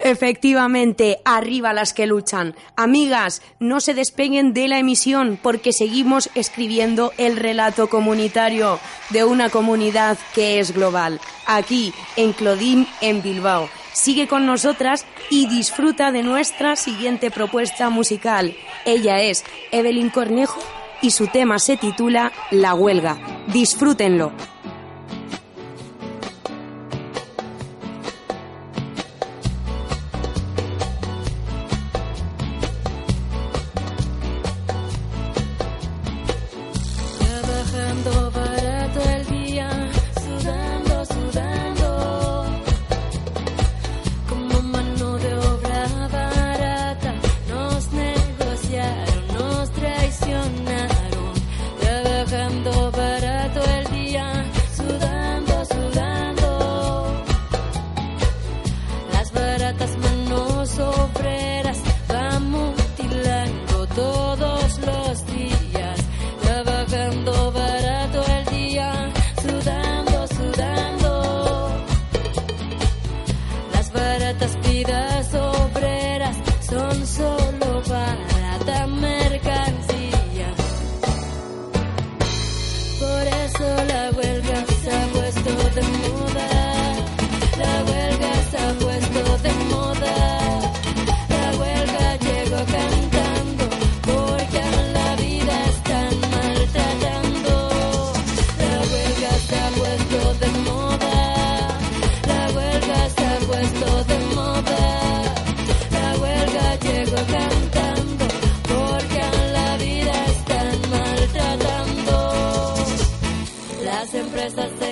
Efectivamente, 0.00 1.20
arriba 1.24 1.72
las 1.72 1.92
que 1.92 2.06
luchan. 2.06 2.54
Amigas, 2.76 3.42
no 3.58 3.80
se 3.80 3.94
despeguen 3.94 4.52
de 4.52 4.68
la 4.68 4.78
emisión 4.78 5.38
porque 5.42 5.72
seguimos 5.72 6.30
escribiendo 6.34 7.12
el 7.18 7.36
relato 7.36 7.88
comunitario 7.88 8.78
de 9.10 9.24
una 9.24 9.48
comunidad 9.50 10.18
que 10.34 10.60
es 10.60 10.72
global, 10.72 11.20
aquí 11.46 11.92
en 12.16 12.32
Clodín, 12.32 12.86
en 13.00 13.22
Bilbao. 13.22 13.68
Sigue 13.92 14.26
con 14.26 14.46
nosotras 14.46 15.06
y 15.30 15.46
disfruta 15.46 16.12
de 16.12 16.22
nuestra 16.22 16.76
siguiente 16.76 17.30
propuesta 17.30 17.90
musical. 17.90 18.54
Ella 18.84 19.20
es 19.20 19.44
Evelyn 19.70 20.10
Cornejo 20.10 20.60
y 21.02 21.10
su 21.10 21.26
tema 21.26 21.58
se 21.58 21.76
titula 21.76 22.32
La 22.50 22.74
huelga. 22.74 23.18
Disfrútenlo. 23.48 24.32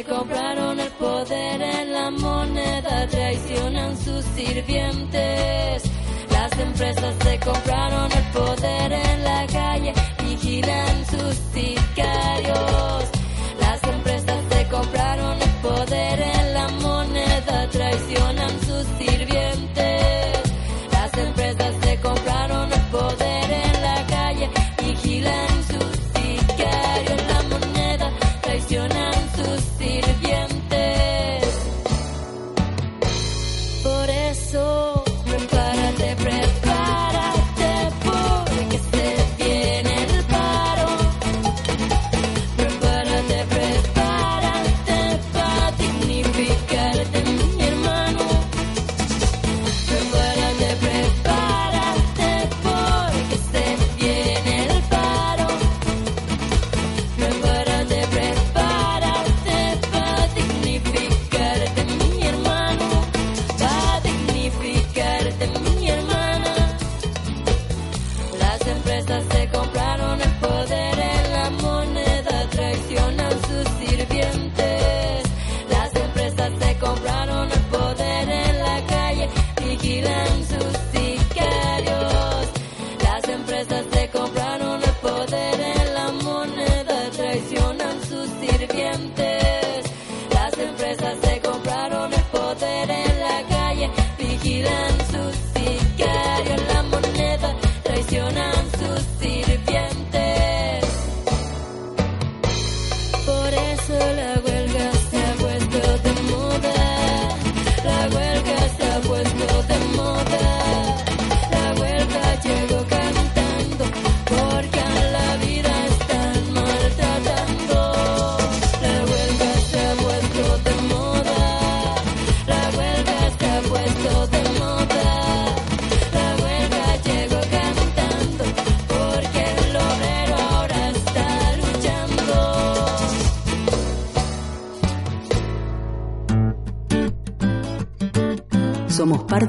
compraron 0.04 0.78
el 0.80 0.90
poder 0.92 1.60
en 1.60 1.92
la 1.92 2.10
moneda, 2.10 3.06
traicionan 3.08 3.96
sus 3.96 4.24
sirvientes. 4.36 5.82
Las 6.30 6.52
empresas 6.58 7.14
se 7.22 7.38
compraron 7.40 8.10
el 8.12 8.24
poder 8.32 8.92
en 8.92 9.09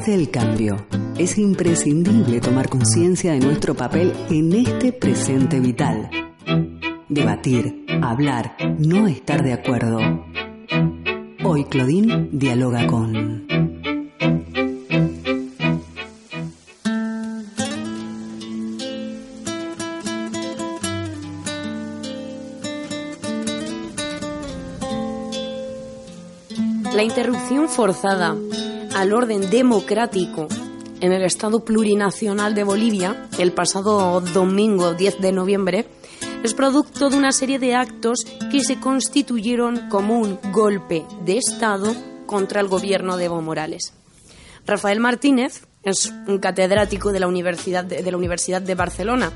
hace 0.02 0.16
el 0.16 0.32
cambio. 0.32 0.88
Es 1.16 1.38
imprescindible 1.38 2.42
tomar 2.42 2.70
conciencia 2.70 3.34
de 3.34 3.40
nuestro 3.40 3.76
papel 3.76 4.12
en 4.32 4.52
este 4.52 4.92
presente 4.94 5.60
vital. 5.60 6.10
Debatir, 7.08 7.86
hablar, 8.02 8.56
no 8.80 9.06
estar 9.06 9.44
de 9.44 9.54
acuerdo. 9.54 10.00
Hoy 11.44 11.66
Claudine 11.66 12.30
dialoga 12.32 12.88
con... 12.88 13.46
La 26.96 27.04
interrupción 27.04 27.70
forzada 27.70 28.36
al 29.02 29.14
orden 29.14 29.50
democrático 29.50 30.48
en 31.00 31.12
el 31.12 31.24
Estado 31.24 31.66
plurinacional 31.66 32.54
de 32.54 32.64
Bolivia 32.64 33.28
el 33.40 33.52
pasado 33.52 34.22
domingo 34.22 34.94
10 34.94 35.22
de 35.22 35.32
noviembre 35.32 35.88
es 36.44 36.54
producto 36.54 37.10
de 37.10 37.18
una 37.18 37.32
serie 37.32 37.58
de 37.58 37.74
actos 37.74 38.20
que 38.52 38.64
se 38.64 38.80
constituyeron 38.80 39.90
como 39.90 40.20
un 40.20 40.38
golpe 40.52 41.04
de 41.26 41.40
Estado 41.40 41.96
contra 42.28 42.62
el 42.62 42.68
gobierno 42.68 43.18
de 43.18 43.26
Evo 43.26 43.42
Morales. 43.42 43.96
Rafael 44.68 45.00
Martínez 45.00 45.66
es 45.82 46.14
un 46.28 46.38
catedrático 46.38 47.12
de 47.12 47.22
la 47.22 47.28
Universidad 47.28 47.84
de, 47.84 48.04
de 48.04 48.12
la 48.12 48.18
Universidad 48.18 48.62
de 48.62 48.76
Barcelona. 48.76 49.32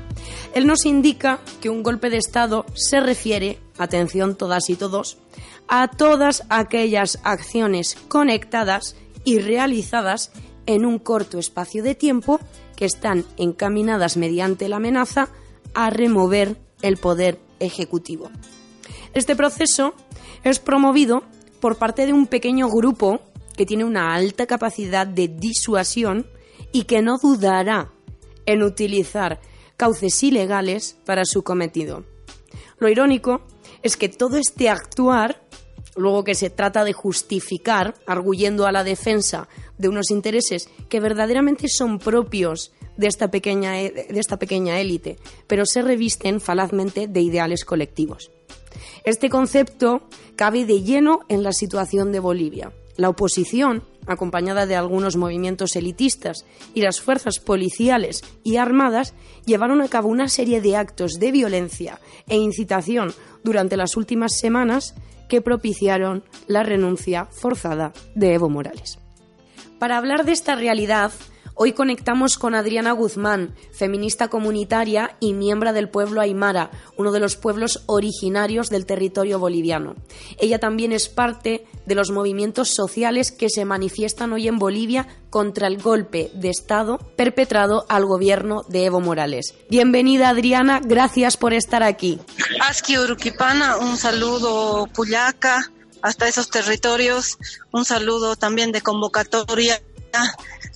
Él 0.54 0.68
nos 0.68 0.86
indica 0.86 1.40
que 1.60 1.70
un 1.70 1.82
golpe 1.82 2.08
de 2.08 2.18
Estado 2.18 2.66
se 2.74 3.00
refiere, 3.00 3.58
atención 3.78 4.36
todas 4.36 4.70
y 4.70 4.76
todos, 4.76 5.18
a 5.66 5.88
todas 5.88 6.44
aquellas 6.50 7.18
acciones 7.24 7.96
conectadas 8.06 8.94
y 9.26 9.40
realizadas 9.40 10.30
en 10.64 10.86
un 10.86 10.98
corto 10.98 11.38
espacio 11.38 11.82
de 11.82 11.94
tiempo 11.94 12.40
que 12.76 12.86
están 12.86 13.26
encaminadas 13.36 14.16
mediante 14.16 14.68
la 14.68 14.76
amenaza 14.76 15.28
a 15.74 15.90
remover 15.90 16.56
el 16.80 16.96
poder 16.96 17.38
ejecutivo. 17.58 18.30
Este 19.12 19.34
proceso 19.34 19.94
es 20.44 20.60
promovido 20.60 21.24
por 21.60 21.76
parte 21.76 22.06
de 22.06 22.12
un 22.12 22.28
pequeño 22.28 22.68
grupo 22.68 23.20
que 23.56 23.66
tiene 23.66 23.84
una 23.84 24.14
alta 24.14 24.46
capacidad 24.46 25.06
de 25.06 25.28
disuasión 25.28 26.26
y 26.70 26.84
que 26.84 27.02
no 27.02 27.18
dudará 27.18 27.90
en 28.44 28.62
utilizar 28.62 29.40
cauces 29.76 30.22
ilegales 30.22 30.96
para 31.04 31.24
su 31.24 31.42
cometido. 31.42 32.04
Lo 32.78 32.88
irónico 32.88 33.40
es 33.82 33.96
que 33.96 34.08
todo 34.08 34.36
este 34.36 34.68
actuar, 34.68 35.42
luego 35.96 36.24
que 36.24 36.34
se 36.34 36.50
trata 36.50 36.84
de 36.84 36.92
justificar, 36.92 37.94
arguyendo 38.06 38.66
a 38.66 38.72
la 38.72 38.84
defensa 38.84 39.48
de 39.78 39.88
unos 39.88 40.10
intereses 40.10 40.68
que 40.88 41.00
verdaderamente 41.00 41.68
son 41.68 41.98
propios 41.98 42.72
de 42.96 43.06
esta 43.06 43.30
pequeña, 43.30 43.72
de 43.72 44.06
esta 44.10 44.38
pequeña 44.38 44.80
élite, 44.80 45.16
pero 45.46 45.66
se 45.66 45.82
revisten 45.82 46.40
falazmente 46.40 47.08
de 47.08 47.20
ideales 47.20 47.64
colectivos. 47.64 48.30
Este 49.04 49.30
concepto 49.30 50.08
cabe 50.34 50.64
de 50.64 50.82
lleno 50.82 51.20
en 51.28 51.42
la 51.42 51.52
situación 51.52 52.12
de 52.12 52.20
Bolivia. 52.20 52.72
La 52.96 53.10
oposición, 53.10 53.84
acompañada 54.06 54.66
de 54.66 54.76
algunos 54.76 55.16
movimientos 55.16 55.76
elitistas 55.76 56.46
y 56.74 56.80
las 56.80 57.00
fuerzas 57.00 57.38
policiales 57.38 58.22
y 58.42 58.56
armadas, 58.56 59.14
llevaron 59.44 59.82
a 59.82 59.88
cabo 59.88 60.08
una 60.08 60.28
serie 60.28 60.60
de 60.60 60.76
actos 60.76 61.14
de 61.18 61.30
violencia 61.30 62.00
e 62.26 62.36
incitación 62.36 63.12
durante 63.44 63.76
las 63.76 63.96
últimas 63.96 64.38
semanas 64.38 64.94
que 65.28 65.40
propiciaron 65.40 66.24
la 66.46 66.62
renuncia 66.62 67.26
forzada 67.26 67.92
de 68.14 68.34
Evo 68.34 68.48
Morales. 68.48 68.98
Para 69.78 69.98
hablar 69.98 70.24
de 70.24 70.32
esta 70.32 70.54
realidad, 70.54 71.12
hoy 71.56 71.72
conectamos 71.72 72.36
con 72.36 72.54
Adriana 72.54 72.92
Guzmán, 72.92 73.54
feminista 73.72 74.28
comunitaria 74.28 75.16
y 75.20 75.32
miembro 75.32 75.72
del 75.72 75.88
pueblo 75.88 76.20
Aymara, 76.20 76.70
uno 76.96 77.10
de 77.12 77.18
los 77.18 77.36
pueblos 77.36 77.82
originarios 77.86 78.68
del 78.68 78.86
territorio 78.86 79.38
boliviano. 79.38 79.96
Ella 80.38 80.60
también 80.60 80.92
es 80.92 81.08
parte 81.08 81.66
de 81.86 81.94
los 81.94 82.10
movimientos 82.10 82.74
sociales 82.74 83.32
que 83.32 83.48
se 83.48 83.64
manifiestan 83.64 84.32
hoy 84.32 84.48
en 84.48 84.58
Bolivia 84.58 85.08
contra 85.30 85.66
el 85.66 85.82
golpe 85.82 86.30
de 86.34 86.50
Estado 86.50 86.98
perpetrado 87.16 87.86
al 87.88 88.04
gobierno 88.04 88.62
de 88.68 88.84
Evo 88.84 89.00
Morales. 89.00 89.54
Bienvenida 89.70 90.28
Adriana, 90.28 90.80
gracias 90.84 91.36
por 91.38 91.54
estar 91.54 91.82
aquí. 91.82 92.20
Aski 92.60 92.98
Uruquipana, 92.98 93.78
un 93.78 93.96
saludo 93.96 94.86
Puyaca, 94.94 95.72
hasta 96.02 96.28
esos 96.28 96.50
territorios. 96.50 97.38
Un 97.72 97.84
saludo 97.84 98.36
también 98.36 98.72
de 98.72 98.82
convocatoria 98.82 99.80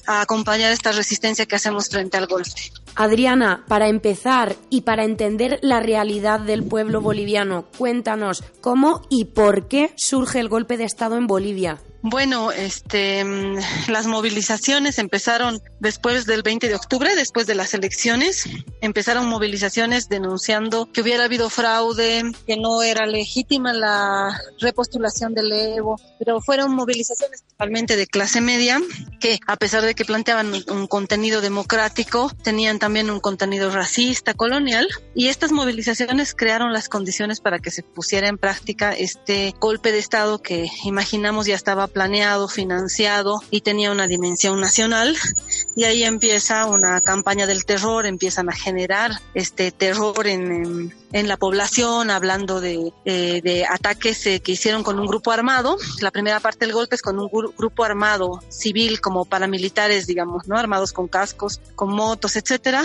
a 0.07 0.20
acompañar 0.20 0.72
esta 0.72 0.93
resistencia 0.93 1.47
que 1.47 1.57
hacemos 1.57 1.88
frente 1.88 2.16
al 2.16 2.26
golpe. 2.26 2.51
Adriana, 2.97 3.64
para 3.68 3.88
empezar 3.88 4.57
y 4.68 4.82
para 4.82 5.05
entender 5.05 5.59
la 5.62 5.80
realidad 5.80 6.41
del 6.41 6.64
pueblo 6.64 7.01
boliviano, 7.01 7.66
cuéntanos 7.78 8.43
cómo 8.61 9.03
y 9.09 9.26
por 9.26 9.68
qué 9.68 9.93
surge 9.97 10.41
el 10.41 10.49
golpe 10.49 10.76
de 10.76 10.84
Estado 10.84 11.16
en 11.16 11.26
Bolivia. 11.26 11.80
Bueno, 12.03 12.51
este, 12.51 13.22
mm, 13.24 13.59
las 13.88 14.07
movilizaciones 14.07 14.98
empezaron 14.98 15.61
después 15.80 16.24
del 16.24 16.42
20 16.42 16.68
de 16.68 16.74
octubre, 16.74 17.14
después 17.14 17.46
de 17.46 17.55
las 17.55 17.74
elecciones. 17.74 18.48
Empezaron 18.80 19.28
movilizaciones 19.28 20.09
denunciando 20.09 20.90
que 20.90 21.03
hubiera 21.03 21.24
habido 21.24 21.51
fraude, 21.51 22.22
que 22.46 22.57
no 22.57 22.82
era 22.82 23.05
legítima 23.05 23.74
la 23.74 24.40
repostulación 24.61 25.34
del 25.34 25.53
Evo, 25.53 26.01
pero 26.18 26.40
fueron 26.40 26.74
movilizaciones 26.74 27.42
principalmente 27.42 27.96
de 27.96 28.07
clase 28.07 28.40
media 28.40 28.80
que, 29.20 29.38
a 29.46 29.57
pesar 29.57 29.82
de 29.82 29.94
que 29.94 30.07
planteaban 30.07 30.53
un 30.68 30.86
contenido 30.86 31.42
democrático, 31.42 32.32
tenían 32.42 32.78
también 32.78 33.11
un 33.11 33.20
contenido 33.20 33.70
racista, 33.70 34.32
colonial, 34.32 34.88
y 35.14 35.28
estas 35.28 35.53
movilizaciones 35.53 36.34
crearon 36.34 36.72
las 36.72 36.88
condiciones 36.88 37.40
para 37.40 37.59
que 37.59 37.70
se 37.70 37.82
pusiera 37.82 38.28
en 38.28 38.38
práctica 38.38 38.92
este 38.92 39.55
golpe 39.61 39.92
de 39.92 39.98
Estado 39.98 40.40
que 40.40 40.70
imaginamos 40.84 41.44
ya 41.44 41.55
estaba 41.55 41.89
planeado, 41.91 42.49
financiado 42.49 43.41
y 43.51 43.61
tenía 43.61 43.91
una 43.91 44.07
dimensión 44.07 44.61
nacional. 44.61 45.16
Y 45.76 45.84
ahí 45.84 46.05
empieza 46.05 46.66
una 46.66 47.01
campaña 47.01 47.47
del 47.47 47.64
terror, 47.64 48.07
empiezan 48.07 48.49
a 48.49 48.53
generar 48.53 49.12
este 49.34 49.72
terror 49.72 50.26
en, 50.26 50.95
en, 51.12 51.28
la 51.28 51.36
población, 51.36 52.11
hablando 52.11 52.61
de, 52.61 52.93
eh, 53.05 53.41
de 53.43 53.66
ataques 53.66 54.26
eh, 54.26 54.41
que 54.41 54.53
hicieron 54.53 54.82
con 54.82 54.99
un 54.99 55.07
grupo 55.07 55.32
armado. 55.32 55.76
La 56.01 56.11
primera 56.11 56.41
parte 56.41 56.66
del 56.66 56.74
golpe 56.74 56.97
es 56.97 57.03
con 57.03 57.18
un 57.18 57.28
grupo 57.28 57.84
armado 57.84 58.41
civil 58.49 59.01
como 59.01 59.24
paramilitares, 59.24 60.07
digamos, 60.07 60.49
¿no? 60.49 60.57
Armados 60.57 60.93
con 60.93 61.09
cascos, 61.09 61.61
con 61.74 61.91
motos, 61.93 62.36
etcétera 62.36 62.82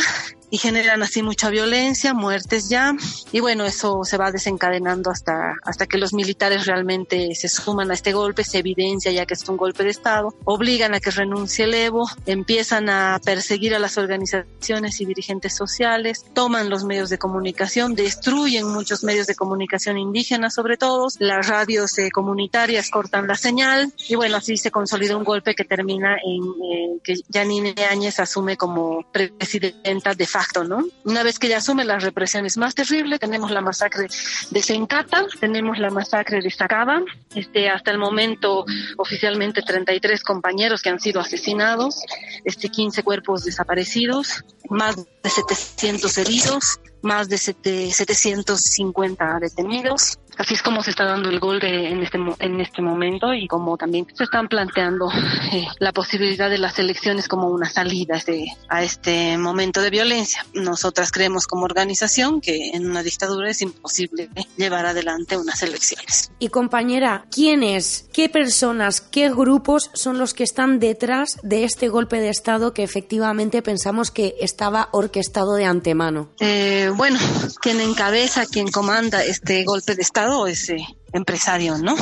y 0.55 0.57
generan 0.57 1.03
así 1.03 1.21
mucha 1.21 1.49
violencia, 1.49 2.13
muertes 2.13 2.69
ya, 2.69 2.95
y 3.33 3.41
bueno, 3.41 3.65
eso 3.65 4.05
se 4.05 4.15
va 4.15 4.31
desencadenando 4.31 5.11
hasta, 5.11 5.55
hasta 5.65 5.85
que 5.85 5.97
los 5.97 6.13
militares 6.13 6.65
realmente 6.65 7.35
se 7.35 7.49
suman 7.49 7.91
a 7.91 7.93
este 7.93 8.13
golpe, 8.13 8.45
se 8.45 8.59
evidencia 8.59 9.11
ya 9.11 9.25
que 9.25 9.33
es 9.33 9.49
un 9.49 9.57
golpe 9.57 9.83
de 9.83 9.89
Estado, 9.89 10.33
obligan 10.45 10.93
a 10.93 11.01
que 11.01 11.11
renuncie 11.11 11.65
el 11.65 11.73
Evo, 11.73 12.07
empiezan 12.25 12.87
a 12.87 13.19
perseguir 13.25 13.75
a 13.75 13.79
las 13.79 13.97
organizaciones 13.97 15.01
y 15.01 15.05
dirigentes 15.05 15.53
sociales, 15.53 16.23
toman 16.33 16.69
los 16.69 16.85
medios 16.85 17.09
de 17.09 17.17
comunicación, 17.17 17.93
destruyen 17.93 18.65
muchos 18.65 19.03
medios 19.03 19.27
de 19.27 19.35
comunicación 19.35 19.97
indígenas 19.97 20.53
sobre 20.53 20.77
todo, 20.77 21.09
las 21.19 21.49
radios 21.49 21.97
eh, 21.97 22.11
comunitarias 22.11 22.89
cortan 22.89 23.27
la 23.27 23.35
señal, 23.35 23.91
y 24.07 24.15
bueno, 24.15 24.37
así 24.37 24.55
se 24.55 24.71
consolida 24.71 25.17
un 25.17 25.25
golpe 25.25 25.53
que 25.53 25.65
termina 25.65 26.15
en 26.23 26.43
eh, 26.43 26.99
que 27.03 27.15
Janine 27.29 27.75
Áñez 27.91 28.21
asume 28.21 28.55
como 28.55 29.03
presidenta 29.11 30.13
de 30.13 30.27
facto, 30.27 30.44
¿no? 30.67 30.85
Una 31.03 31.23
vez 31.23 31.39
que 31.39 31.47
ya 31.47 31.57
asume 31.57 31.85
las 31.85 32.03
represiones 32.03 32.57
más 32.57 32.75
terribles, 32.75 33.19
tenemos 33.19 33.51
la 33.51 33.61
masacre 33.61 34.07
de 34.49 34.61
Sencata, 34.61 35.25
tenemos 35.39 35.79
la 35.79 35.89
masacre 35.89 36.41
de 36.41 36.51
Sacaba, 36.51 37.01
este, 37.33 37.69
hasta 37.69 37.91
el 37.91 37.97
momento 37.97 38.65
oficialmente 38.97 39.61
33 39.61 40.23
compañeros 40.23 40.81
que 40.81 40.89
han 40.89 40.99
sido 40.99 41.19
asesinados, 41.19 42.01
este, 42.43 42.69
15 42.69 43.03
cuerpos 43.03 43.43
desaparecidos, 43.43 44.43
más 44.69 44.95
de 44.95 45.29
700 45.29 46.17
heridos, 46.17 46.79
más 47.01 47.29
de 47.29 47.37
750 47.37 49.39
detenidos. 49.39 50.17
Así 50.37 50.53
es 50.53 50.61
como 50.61 50.83
se 50.83 50.89
está 50.89 51.05
dando 51.05 51.29
el 51.29 51.39
gol 51.39 51.59
de, 51.59 51.89
en, 51.89 52.03
este, 52.03 52.17
en 52.39 52.59
este 52.59 52.81
momento 52.81 53.33
y 53.33 53.47
como 53.47 53.77
también 53.77 54.05
se 54.13 54.25
están 54.25 54.47
planteando 54.47 55.09
eh, 55.53 55.67
la 55.79 55.93
posibilidad 55.93 56.49
de 56.49 56.57
las 56.57 56.77
elecciones 56.77 57.27
como 57.27 57.49
una 57.49 57.69
salida 57.69 58.21
de, 58.25 58.47
a 58.67 58.83
este 58.83 59.37
momento 59.37 59.81
de 59.81 59.89
violencia. 59.89 60.45
Nosotras 60.53 61.11
creemos 61.11 61.47
como 61.47 61.65
organización 61.65 62.41
que 62.41 62.71
en 62.71 62.89
una 62.89 63.01
dictadura 63.01 63.49
es 63.49 63.61
imposible 63.61 64.29
llevar 64.57 64.85
adelante 64.85 65.37
unas 65.37 65.63
elecciones. 65.63 66.31
Y 66.39 66.49
compañera, 66.49 67.25
¿quiénes, 67.31 68.09
qué 68.11 68.27
personas, 68.27 69.01
qué 69.01 69.29
grupos 69.29 69.89
son 69.93 70.17
los 70.17 70.33
que 70.33 70.43
están 70.43 70.79
detrás 70.79 71.37
de 71.43 71.63
este 71.63 71.87
golpe 71.87 72.19
de 72.19 72.29
Estado 72.29 72.73
que 72.73 72.83
efectivamente 72.83 73.61
pensamos 73.61 74.11
que 74.11 74.35
estaba 74.41 74.89
orquestado 74.91 75.55
de 75.55 75.65
antemano? 75.65 76.29
Eh, 76.39 76.91
bueno, 76.95 77.19
quien 77.61 77.79
encabeza, 77.79 78.45
quien 78.45 78.69
comanda 78.69 79.23
este 79.23 79.63
golpe 79.63 79.95
de 79.95 80.01
Estado 80.01 80.24
es 80.47 80.69
eh, 80.69 80.85
empresario, 81.13 81.77
¿no? 81.77 81.95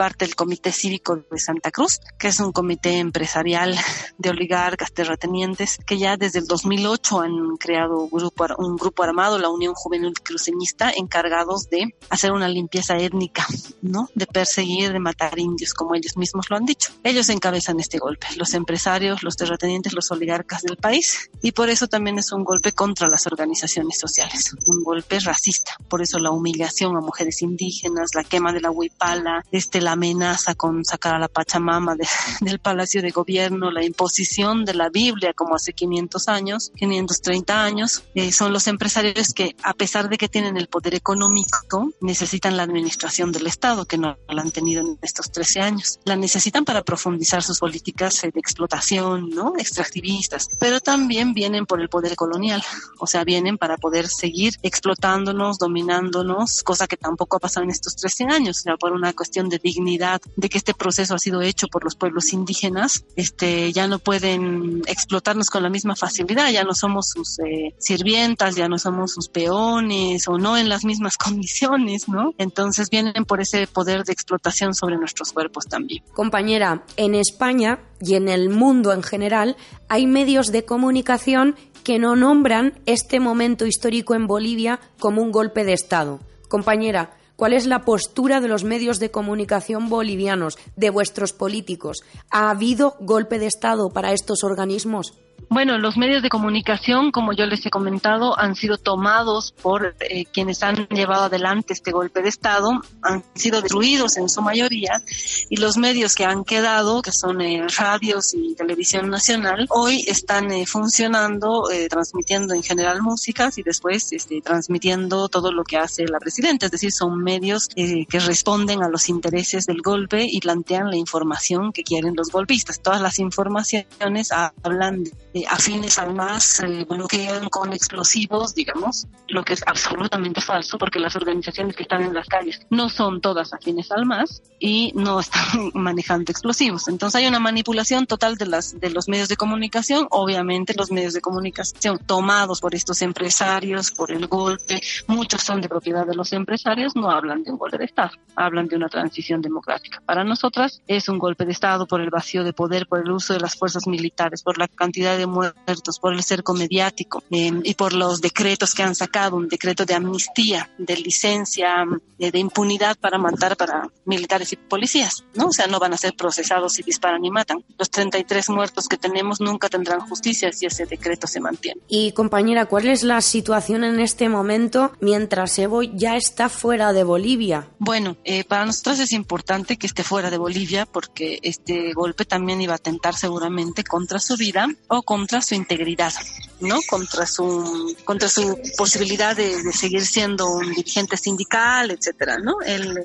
Parte 0.00 0.24
del 0.24 0.34
Comité 0.34 0.72
Cívico 0.72 1.22
de 1.30 1.38
Santa 1.38 1.70
Cruz, 1.70 2.00
que 2.18 2.28
es 2.28 2.40
un 2.40 2.52
comité 2.52 2.96
empresarial 2.96 3.76
de 4.16 4.30
oligarcas, 4.30 4.92
terratenientes, 4.92 5.76
que 5.86 5.98
ya 5.98 6.16
desde 6.16 6.38
el 6.38 6.46
2008 6.46 7.20
han 7.20 7.56
creado 7.58 8.08
grupo, 8.08 8.46
un 8.56 8.76
grupo 8.76 9.02
armado, 9.02 9.38
la 9.38 9.50
Unión 9.50 9.74
Juvenil 9.74 10.14
Cruceñista, 10.22 10.90
encargados 10.90 11.68
de 11.68 11.94
hacer 12.08 12.32
una 12.32 12.48
limpieza 12.48 12.96
étnica, 12.96 13.46
¿no? 13.82 14.08
De 14.14 14.24
perseguir, 14.26 14.90
de 14.90 15.00
matar 15.00 15.38
indios, 15.38 15.74
como 15.74 15.94
ellos 15.94 16.16
mismos 16.16 16.48
lo 16.48 16.56
han 16.56 16.64
dicho. 16.64 16.92
Ellos 17.04 17.28
encabezan 17.28 17.78
este 17.78 17.98
golpe, 17.98 18.26
los 18.36 18.54
empresarios, 18.54 19.22
los 19.22 19.36
terratenientes, 19.36 19.92
los 19.92 20.10
oligarcas 20.10 20.62
del 20.62 20.78
país, 20.78 21.28
y 21.42 21.52
por 21.52 21.68
eso 21.68 21.88
también 21.88 22.18
es 22.18 22.32
un 22.32 22.42
golpe 22.42 22.72
contra 22.72 23.06
las 23.06 23.26
organizaciones 23.26 23.98
sociales, 23.98 24.56
un 24.64 24.82
golpe 24.82 25.20
racista. 25.20 25.72
Por 25.88 26.00
eso 26.00 26.18
la 26.18 26.30
humillación 26.30 26.96
a 26.96 27.00
mujeres 27.00 27.42
indígenas, 27.42 28.14
la 28.14 28.24
quema 28.24 28.54
de 28.54 28.62
la 28.62 28.70
huipala, 28.70 29.44
este, 29.52 29.82
la 29.82 29.89
la 29.90 29.94
amenaza 29.94 30.54
con 30.54 30.84
sacar 30.84 31.16
a 31.16 31.18
la 31.18 31.26
Pachamama 31.26 31.96
del 32.40 32.60
Palacio 32.60 33.02
de 33.02 33.10
Gobierno, 33.10 33.72
la 33.72 33.84
imposición 33.84 34.64
de 34.64 34.74
la 34.74 34.88
Biblia 34.88 35.32
como 35.34 35.56
hace 35.56 35.72
500 35.72 36.28
años, 36.28 36.70
530 36.76 37.64
años, 37.64 38.04
eh, 38.14 38.30
son 38.30 38.52
los 38.52 38.68
empresarios 38.68 39.34
que 39.34 39.56
a 39.64 39.74
pesar 39.74 40.08
de 40.08 40.16
que 40.16 40.28
tienen 40.28 40.56
el 40.56 40.68
poder 40.68 40.94
económico, 40.94 41.92
necesitan 42.00 42.56
la 42.56 42.62
administración 42.62 43.32
del 43.32 43.48
Estado, 43.48 43.84
que 43.84 43.98
no 43.98 44.16
la 44.28 44.42
han 44.42 44.52
tenido 44.52 44.80
en 44.80 44.96
estos 45.02 45.32
13 45.32 45.60
años. 45.60 45.98
La 46.04 46.14
necesitan 46.14 46.64
para 46.64 46.82
profundizar 46.82 47.42
sus 47.42 47.58
políticas 47.58 48.20
de 48.22 48.28
explotación, 48.36 49.30
¿no? 49.30 49.54
Extractivistas, 49.58 50.48
pero 50.60 50.80
también 50.80 51.34
vienen 51.34 51.66
por 51.66 51.80
el 51.80 51.88
poder 51.88 52.14
colonial, 52.14 52.62
o 53.00 53.06
sea, 53.08 53.24
vienen 53.24 53.58
para 53.58 53.76
poder 53.76 54.06
seguir 54.06 54.54
explotándonos, 54.62 55.58
dominándonos, 55.58 56.62
cosa 56.62 56.86
que 56.86 56.96
tampoco 56.96 57.36
ha 57.36 57.40
pasado 57.40 57.64
en 57.64 57.70
estos 57.70 57.96
13 57.96 58.24
años, 58.24 58.58
o 58.58 58.62
sea, 58.62 58.76
por 58.76 58.92
una 58.92 59.12
cuestión 59.12 59.48
de 59.48 59.58
dignidad, 59.58 59.79
de 59.84 60.48
que 60.48 60.58
este 60.58 60.74
proceso 60.74 61.14
ha 61.14 61.18
sido 61.18 61.42
hecho 61.42 61.68
por 61.68 61.84
los 61.84 61.96
pueblos 61.96 62.32
indígenas, 62.32 63.04
este, 63.16 63.72
ya 63.72 63.86
no 63.86 63.98
pueden 63.98 64.82
explotarnos 64.86 65.50
con 65.50 65.62
la 65.62 65.70
misma 65.70 65.96
facilidad, 65.96 66.50
ya 66.50 66.64
no 66.64 66.74
somos 66.74 67.10
sus 67.10 67.38
eh, 67.40 67.74
sirvientas, 67.78 68.56
ya 68.56 68.68
no 68.68 68.78
somos 68.78 69.12
sus 69.12 69.28
peones 69.28 70.28
o 70.28 70.38
no 70.38 70.56
en 70.56 70.68
las 70.68 70.84
mismas 70.84 71.16
condiciones, 71.18 72.08
¿no? 72.08 72.34
Entonces 72.38 72.90
vienen 72.90 73.24
por 73.24 73.40
ese 73.40 73.66
poder 73.66 74.04
de 74.04 74.12
explotación 74.12 74.74
sobre 74.74 74.96
nuestros 74.96 75.32
cuerpos 75.32 75.66
también. 75.66 76.02
Compañera, 76.12 76.84
en 76.96 77.14
España 77.14 77.80
y 78.00 78.14
en 78.14 78.28
el 78.28 78.48
mundo 78.48 78.92
en 78.92 79.02
general 79.02 79.56
hay 79.88 80.06
medios 80.06 80.52
de 80.52 80.64
comunicación 80.64 81.56
que 81.84 81.98
no 81.98 82.16
nombran 82.16 82.74
este 82.86 83.20
momento 83.20 83.66
histórico 83.66 84.14
en 84.14 84.26
Bolivia 84.26 84.80
como 84.98 85.22
un 85.22 85.32
golpe 85.32 85.64
de 85.64 85.72
Estado. 85.72 86.20
Compañera, 86.48 87.16
¿cuál 87.40 87.54
es 87.54 87.64
la 87.64 87.86
postura 87.86 88.42
de 88.42 88.48
los 88.48 88.64
medios 88.64 88.98
de 88.98 89.10
comunicación 89.10 89.88
bolivianos, 89.88 90.58
de 90.76 90.90
vuestros 90.90 91.32
políticos? 91.32 92.02
¿Ha 92.30 92.50
habido 92.50 92.96
golpe 93.00 93.38
de 93.38 93.46
Estado 93.46 93.88
para 93.88 94.12
estos 94.12 94.44
organismos? 94.44 95.14
Bueno, 95.48 95.78
los 95.78 95.96
medios 95.96 96.22
de 96.22 96.28
comunicación, 96.28 97.10
como 97.10 97.32
yo 97.32 97.46
les 97.46 97.64
he 97.66 97.70
comentado, 97.70 98.38
han 98.38 98.54
sido 98.54 98.78
tomados 98.78 99.52
por 99.52 99.94
eh, 100.00 100.24
quienes 100.26 100.62
han 100.62 100.86
llevado 100.88 101.24
adelante 101.24 101.72
este 101.72 101.92
golpe 101.92 102.22
de 102.22 102.28
Estado, 102.28 102.80
han 103.02 103.24
sido 103.34 103.60
destruidos 103.60 104.16
en 104.16 104.28
su 104.28 104.42
mayoría, 104.42 105.02
y 105.48 105.56
los 105.56 105.76
medios 105.76 106.14
que 106.14 106.24
han 106.24 106.44
quedado, 106.44 107.02
que 107.02 107.12
son 107.12 107.40
eh, 107.40 107.66
radios 107.78 108.34
y 108.34 108.54
televisión 108.54 109.10
nacional, 109.10 109.66
hoy 109.70 110.04
están 110.06 110.50
eh, 110.52 110.66
funcionando, 110.66 111.64
transmitiendo 111.88 112.54
en 112.54 112.62
general 112.62 113.02
músicas 113.02 113.58
y 113.58 113.62
después 113.62 114.12
este, 114.12 114.40
transmitiendo 114.40 115.28
todo 115.28 115.52
lo 115.52 115.64
que 115.64 115.78
hace 115.78 116.06
la 116.06 116.18
presidenta, 116.18 116.66
es 116.66 116.72
decir, 116.72 116.92
son 116.92 117.22
medios 117.22 117.68
que 117.68 118.20
responden 118.20 118.82
a 118.82 118.88
los 118.88 119.08
intereses 119.08 119.66
del 119.66 119.82
golpe 119.82 120.26
y 120.28 120.40
plantean 120.40 120.90
la 120.90 120.96
información 120.96 121.72
que 121.72 121.82
quieren 121.82 122.14
los 122.16 122.30
golpistas. 122.30 122.80
Todas 122.80 123.00
las 123.00 123.18
informaciones 123.18 124.30
hablan 124.62 125.04
de 125.04 125.29
eh, 125.34 125.44
afines 125.48 125.98
al 125.98 126.14
MAS 126.14 126.60
eh, 126.60 126.84
bloquean 126.88 127.48
con 127.48 127.72
explosivos, 127.72 128.54
digamos, 128.54 129.06
lo 129.28 129.44
que 129.44 129.54
es 129.54 129.62
absolutamente 129.66 130.40
falso 130.40 130.76
porque 130.78 130.98
las 130.98 131.14
organizaciones 131.14 131.76
que 131.76 131.82
están 131.84 132.02
en 132.02 132.14
las 132.14 132.26
calles 132.26 132.60
no 132.70 132.88
son 132.88 133.20
todas 133.20 133.52
afines 133.52 133.90
al 133.92 134.06
MAS 134.06 134.42
y 134.58 134.92
no 134.94 135.20
están 135.20 135.70
manejando 135.74 136.30
explosivos. 136.32 136.88
Entonces 136.88 137.20
hay 137.20 137.28
una 137.28 137.38
manipulación 137.38 138.06
total 138.06 138.36
de, 138.36 138.46
las, 138.46 138.80
de 138.80 138.90
los 138.90 139.08
medios 139.08 139.28
de 139.28 139.36
comunicación, 139.36 140.06
obviamente 140.10 140.74
los 140.76 140.90
medios 140.90 141.14
de 141.14 141.20
comunicación 141.20 141.98
tomados 142.06 142.60
por 142.60 142.74
estos 142.74 143.00
empresarios, 143.02 143.92
por 143.92 144.10
el 144.10 144.26
golpe, 144.26 144.80
muchos 145.06 145.42
son 145.42 145.60
de 145.60 145.68
propiedad 145.68 146.06
de 146.06 146.14
los 146.14 146.32
empresarios, 146.32 146.96
no 146.96 147.10
hablan 147.10 147.44
de 147.44 147.52
un 147.52 147.58
golpe 147.58 147.78
de 147.78 147.84
Estado, 147.84 148.12
hablan 148.36 148.66
de 148.66 148.76
una 148.76 148.88
transición 148.88 149.40
democrática. 149.40 150.02
Para 150.04 150.24
nosotras 150.24 150.82
es 150.86 151.08
un 151.08 151.18
golpe 151.18 151.44
de 151.44 151.52
Estado 151.52 151.86
por 151.86 152.00
el 152.00 152.10
vacío 152.10 152.44
de 152.44 152.52
poder, 152.52 152.86
por 152.86 153.00
el 153.00 153.10
uso 153.10 153.32
de 153.32 153.40
las 153.40 153.56
fuerzas 153.56 153.86
militares, 153.86 154.42
por 154.42 154.58
la 154.58 154.68
cantidad 154.68 155.16
de 155.16 155.19
muertos, 155.26 155.98
por 155.98 156.14
el 156.14 156.22
cerco 156.22 156.54
mediático 156.54 157.22
eh, 157.30 157.52
y 157.64 157.74
por 157.74 157.92
los 157.92 158.20
decretos 158.20 158.74
que 158.74 158.82
han 158.82 158.94
sacado, 158.94 159.36
un 159.36 159.48
decreto 159.48 159.84
de 159.84 159.94
amnistía, 159.94 160.70
de 160.78 160.96
licencia, 160.96 161.84
de, 162.18 162.38
impunidad 162.38 162.96
para 162.98 163.18
matar 163.18 163.56
para 163.56 163.88
militares 164.04 164.52
y 164.52 164.56
policías, 164.56 165.24
¿no? 165.34 165.48
O 165.48 165.52
sea, 165.52 165.66
no 165.66 165.78
van 165.78 165.92
a 165.92 165.96
ser 165.96 166.14
procesados 166.14 166.74
si 166.74 166.82
disparan 166.82 167.24
y 167.24 167.30
matan. 167.30 167.64
Los 167.78 167.90
33 167.90 168.50
muertos 168.50 168.88
que 168.88 168.96
tenemos 168.96 169.40
nunca 169.40 169.68
tendrán 169.68 170.00
justicia 170.00 170.52
si 170.52 170.66
ese 170.66 170.86
decreto 170.86 171.26
se 171.26 171.40
mantiene. 171.40 171.80
Y 171.88 172.12
compañera, 172.12 172.66
¿cuál 172.66 172.88
es 172.88 173.02
la 173.02 173.20
situación 173.20 173.84
en 173.84 174.00
este 174.00 174.28
momento 174.28 174.92
mientras 175.00 175.58
Evo 175.58 175.82
ya 175.82 176.16
está 176.16 176.48
fuera 176.48 176.92
de 176.92 177.04
Bolivia? 177.04 177.68
Bueno, 177.78 178.16
eh, 178.24 178.44
para 178.44 178.66
nosotros 178.66 179.00
es 179.00 179.12
importante 179.12 179.76
que 179.76 179.86
esté 179.86 180.02
fuera 180.02 180.30
de 180.30 180.38
Bolivia 180.38 180.86
porque 180.86 181.38
este 181.42 181.92
golpe 181.92 182.24
también 182.24 182.60
iba 182.60 182.74
a 182.74 182.76
atentar 182.76 183.14
seguramente 183.14 183.84
contra 183.84 184.18
su 184.18 184.36
vida 184.36 184.68
o 184.88 185.02
contra 185.10 185.42
su 185.42 185.56
integridad, 185.56 186.12
¿no? 186.60 186.78
Contra 186.88 187.26
su, 187.26 187.96
contra 188.04 188.28
su 188.28 188.56
posibilidad 188.78 189.34
de, 189.34 189.60
seguir 189.72 190.06
siendo 190.06 190.48
un 190.48 190.72
dirigente 190.72 191.16
sindical, 191.16 191.90
etcétera, 191.90 192.38
¿no? 192.38 192.60
Él 192.64 192.96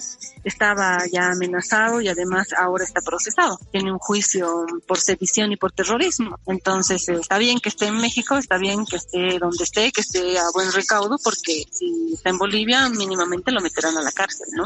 estaba 0.43 0.99
ya 1.11 1.31
amenazado 1.31 2.01
y 2.01 2.07
además 2.07 2.49
ahora 2.55 2.83
está 2.83 3.01
procesado. 3.01 3.57
Tiene 3.71 3.91
un 3.91 3.97
juicio 3.97 4.67
por 4.85 4.99
sedición 4.99 5.51
y 5.51 5.57
por 5.57 5.71
terrorismo. 5.71 6.37
Entonces, 6.45 7.09
eh, 7.09 7.17
está 7.19 7.39
bien 7.39 7.59
que 7.59 7.69
esté 7.69 7.87
en 7.87 7.97
México, 7.97 8.37
está 8.37 8.59
bien 8.59 8.85
que 8.85 8.97
esté 8.97 9.39
donde 9.39 9.63
esté, 9.63 9.91
que 9.91 10.01
esté 10.01 10.37
a 10.37 10.51
buen 10.53 10.71
recaudo, 10.73 11.17
porque 11.23 11.63
si 11.71 12.13
está 12.13 12.29
en 12.29 12.37
Bolivia, 12.37 12.87
mínimamente 12.89 13.51
lo 13.51 13.61
meterán 13.61 13.97
a 13.97 14.03
la 14.03 14.11
cárcel, 14.11 14.49
¿no? 14.51 14.65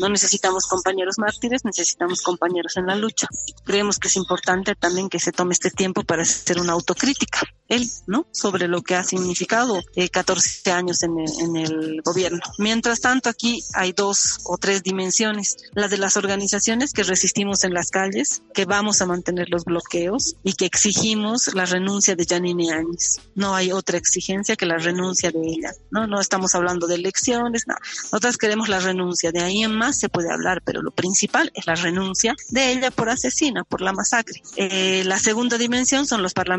no 0.00 0.08
necesitamos 0.08 0.66
compañeros 0.66 1.18
mártires, 1.18 1.64
necesitamos 1.64 2.20
compañeros 2.20 2.76
en 2.78 2.86
la 2.86 2.96
lucha. 2.96 3.28
Creemos 3.64 4.00
que 4.00 4.08
es 4.08 4.16
importante 4.16 4.74
también 4.74 5.08
que 5.08 5.20
se 5.20 5.30
tome 5.30 5.52
este 5.52 5.70
tiempo 5.70 6.02
para 6.02 6.22
hacer 6.22 6.63
una 6.64 6.72
autocrítica 6.72 7.42
él, 7.68 7.88
¿no? 8.06 8.26
Sobre 8.30 8.68
lo 8.68 8.82
que 8.82 8.94
ha 8.94 9.04
significado 9.04 9.82
eh, 9.96 10.08
14 10.10 10.70
años 10.70 11.02
en 11.02 11.18
el, 11.18 11.40
en 11.40 11.56
el, 11.56 12.02
gobierno. 12.02 12.40
Mientras 12.58 13.00
tanto, 13.00 13.30
aquí 13.30 13.62
hay 13.72 13.92
dos 13.92 14.40
o 14.44 14.58
tres 14.58 14.82
dimensiones. 14.82 15.56
La 15.72 15.88
de 15.88 15.96
las 15.96 16.16
organizaciones 16.16 16.92
que 16.92 17.02
resistimos 17.02 17.64
en 17.64 17.72
las 17.72 17.90
calles, 17.90 18.42
que 18.52 18.66
vamos 18.66 19.00
a 19.00 19.06
mantener 19.06 19.48
los 19.48 19.64
bloqueos 19.64 20.36
y 20.42 20.52
que 20.54 20.66
exigimos 20.66 21.54
la 21.54 21.64
renuncia 21.64 22.14
de 22.14 22.26
Janine 22.26 22.72
Áñez. 22.72 23.20
No 23.34 23.54
hay 23.54 23.72
otra 23.72 23.96
exigencia 23.96 24.56
que 24.56 24.66
la 24.66 24.76
renuncia 24.76 25.30
de 25.30 25.40
ella, 25.40 25.72
¿no? 25.90 26.06
No 26.06 26.20
estamos 26.20 26.54
hablando 26.54 26.86
de 26.86 26.96
elecciones, 26.96 27.64
no. 27.66 27.74
Nosotras 28.04 28.36
queremos 28.36 28.68
la 28.68 28.80
renuncia. 28.80 29.32
De 29.32 29.40
ahí 29.40 29.62
en 29.62 29.74
más 29.74 29.98
se 29.98 30.10
puede 30.10 30.30
hablar, 30.30 30.60
pero 30.64 30.82
lo 30.82 30.90
principal 30.90 31.50
es 31.54 31.66
la 31.66 31.74
renuncia 31.74 32.34
de 32.50 32.72
ella 32.72 32.90
por 32.90 33.08
asesina, 33.08 33.64
por 33.64 33.80
la 33.80 33.92
masacre. 33.92 34.42
Eh, 34.56 35.02
la 35.06 35.18
segunda 35.18 35.56
dimensión 35.56 36.06
son 36.06 36.22
los 36.22 36.34
parlamentarios 36.34 36.53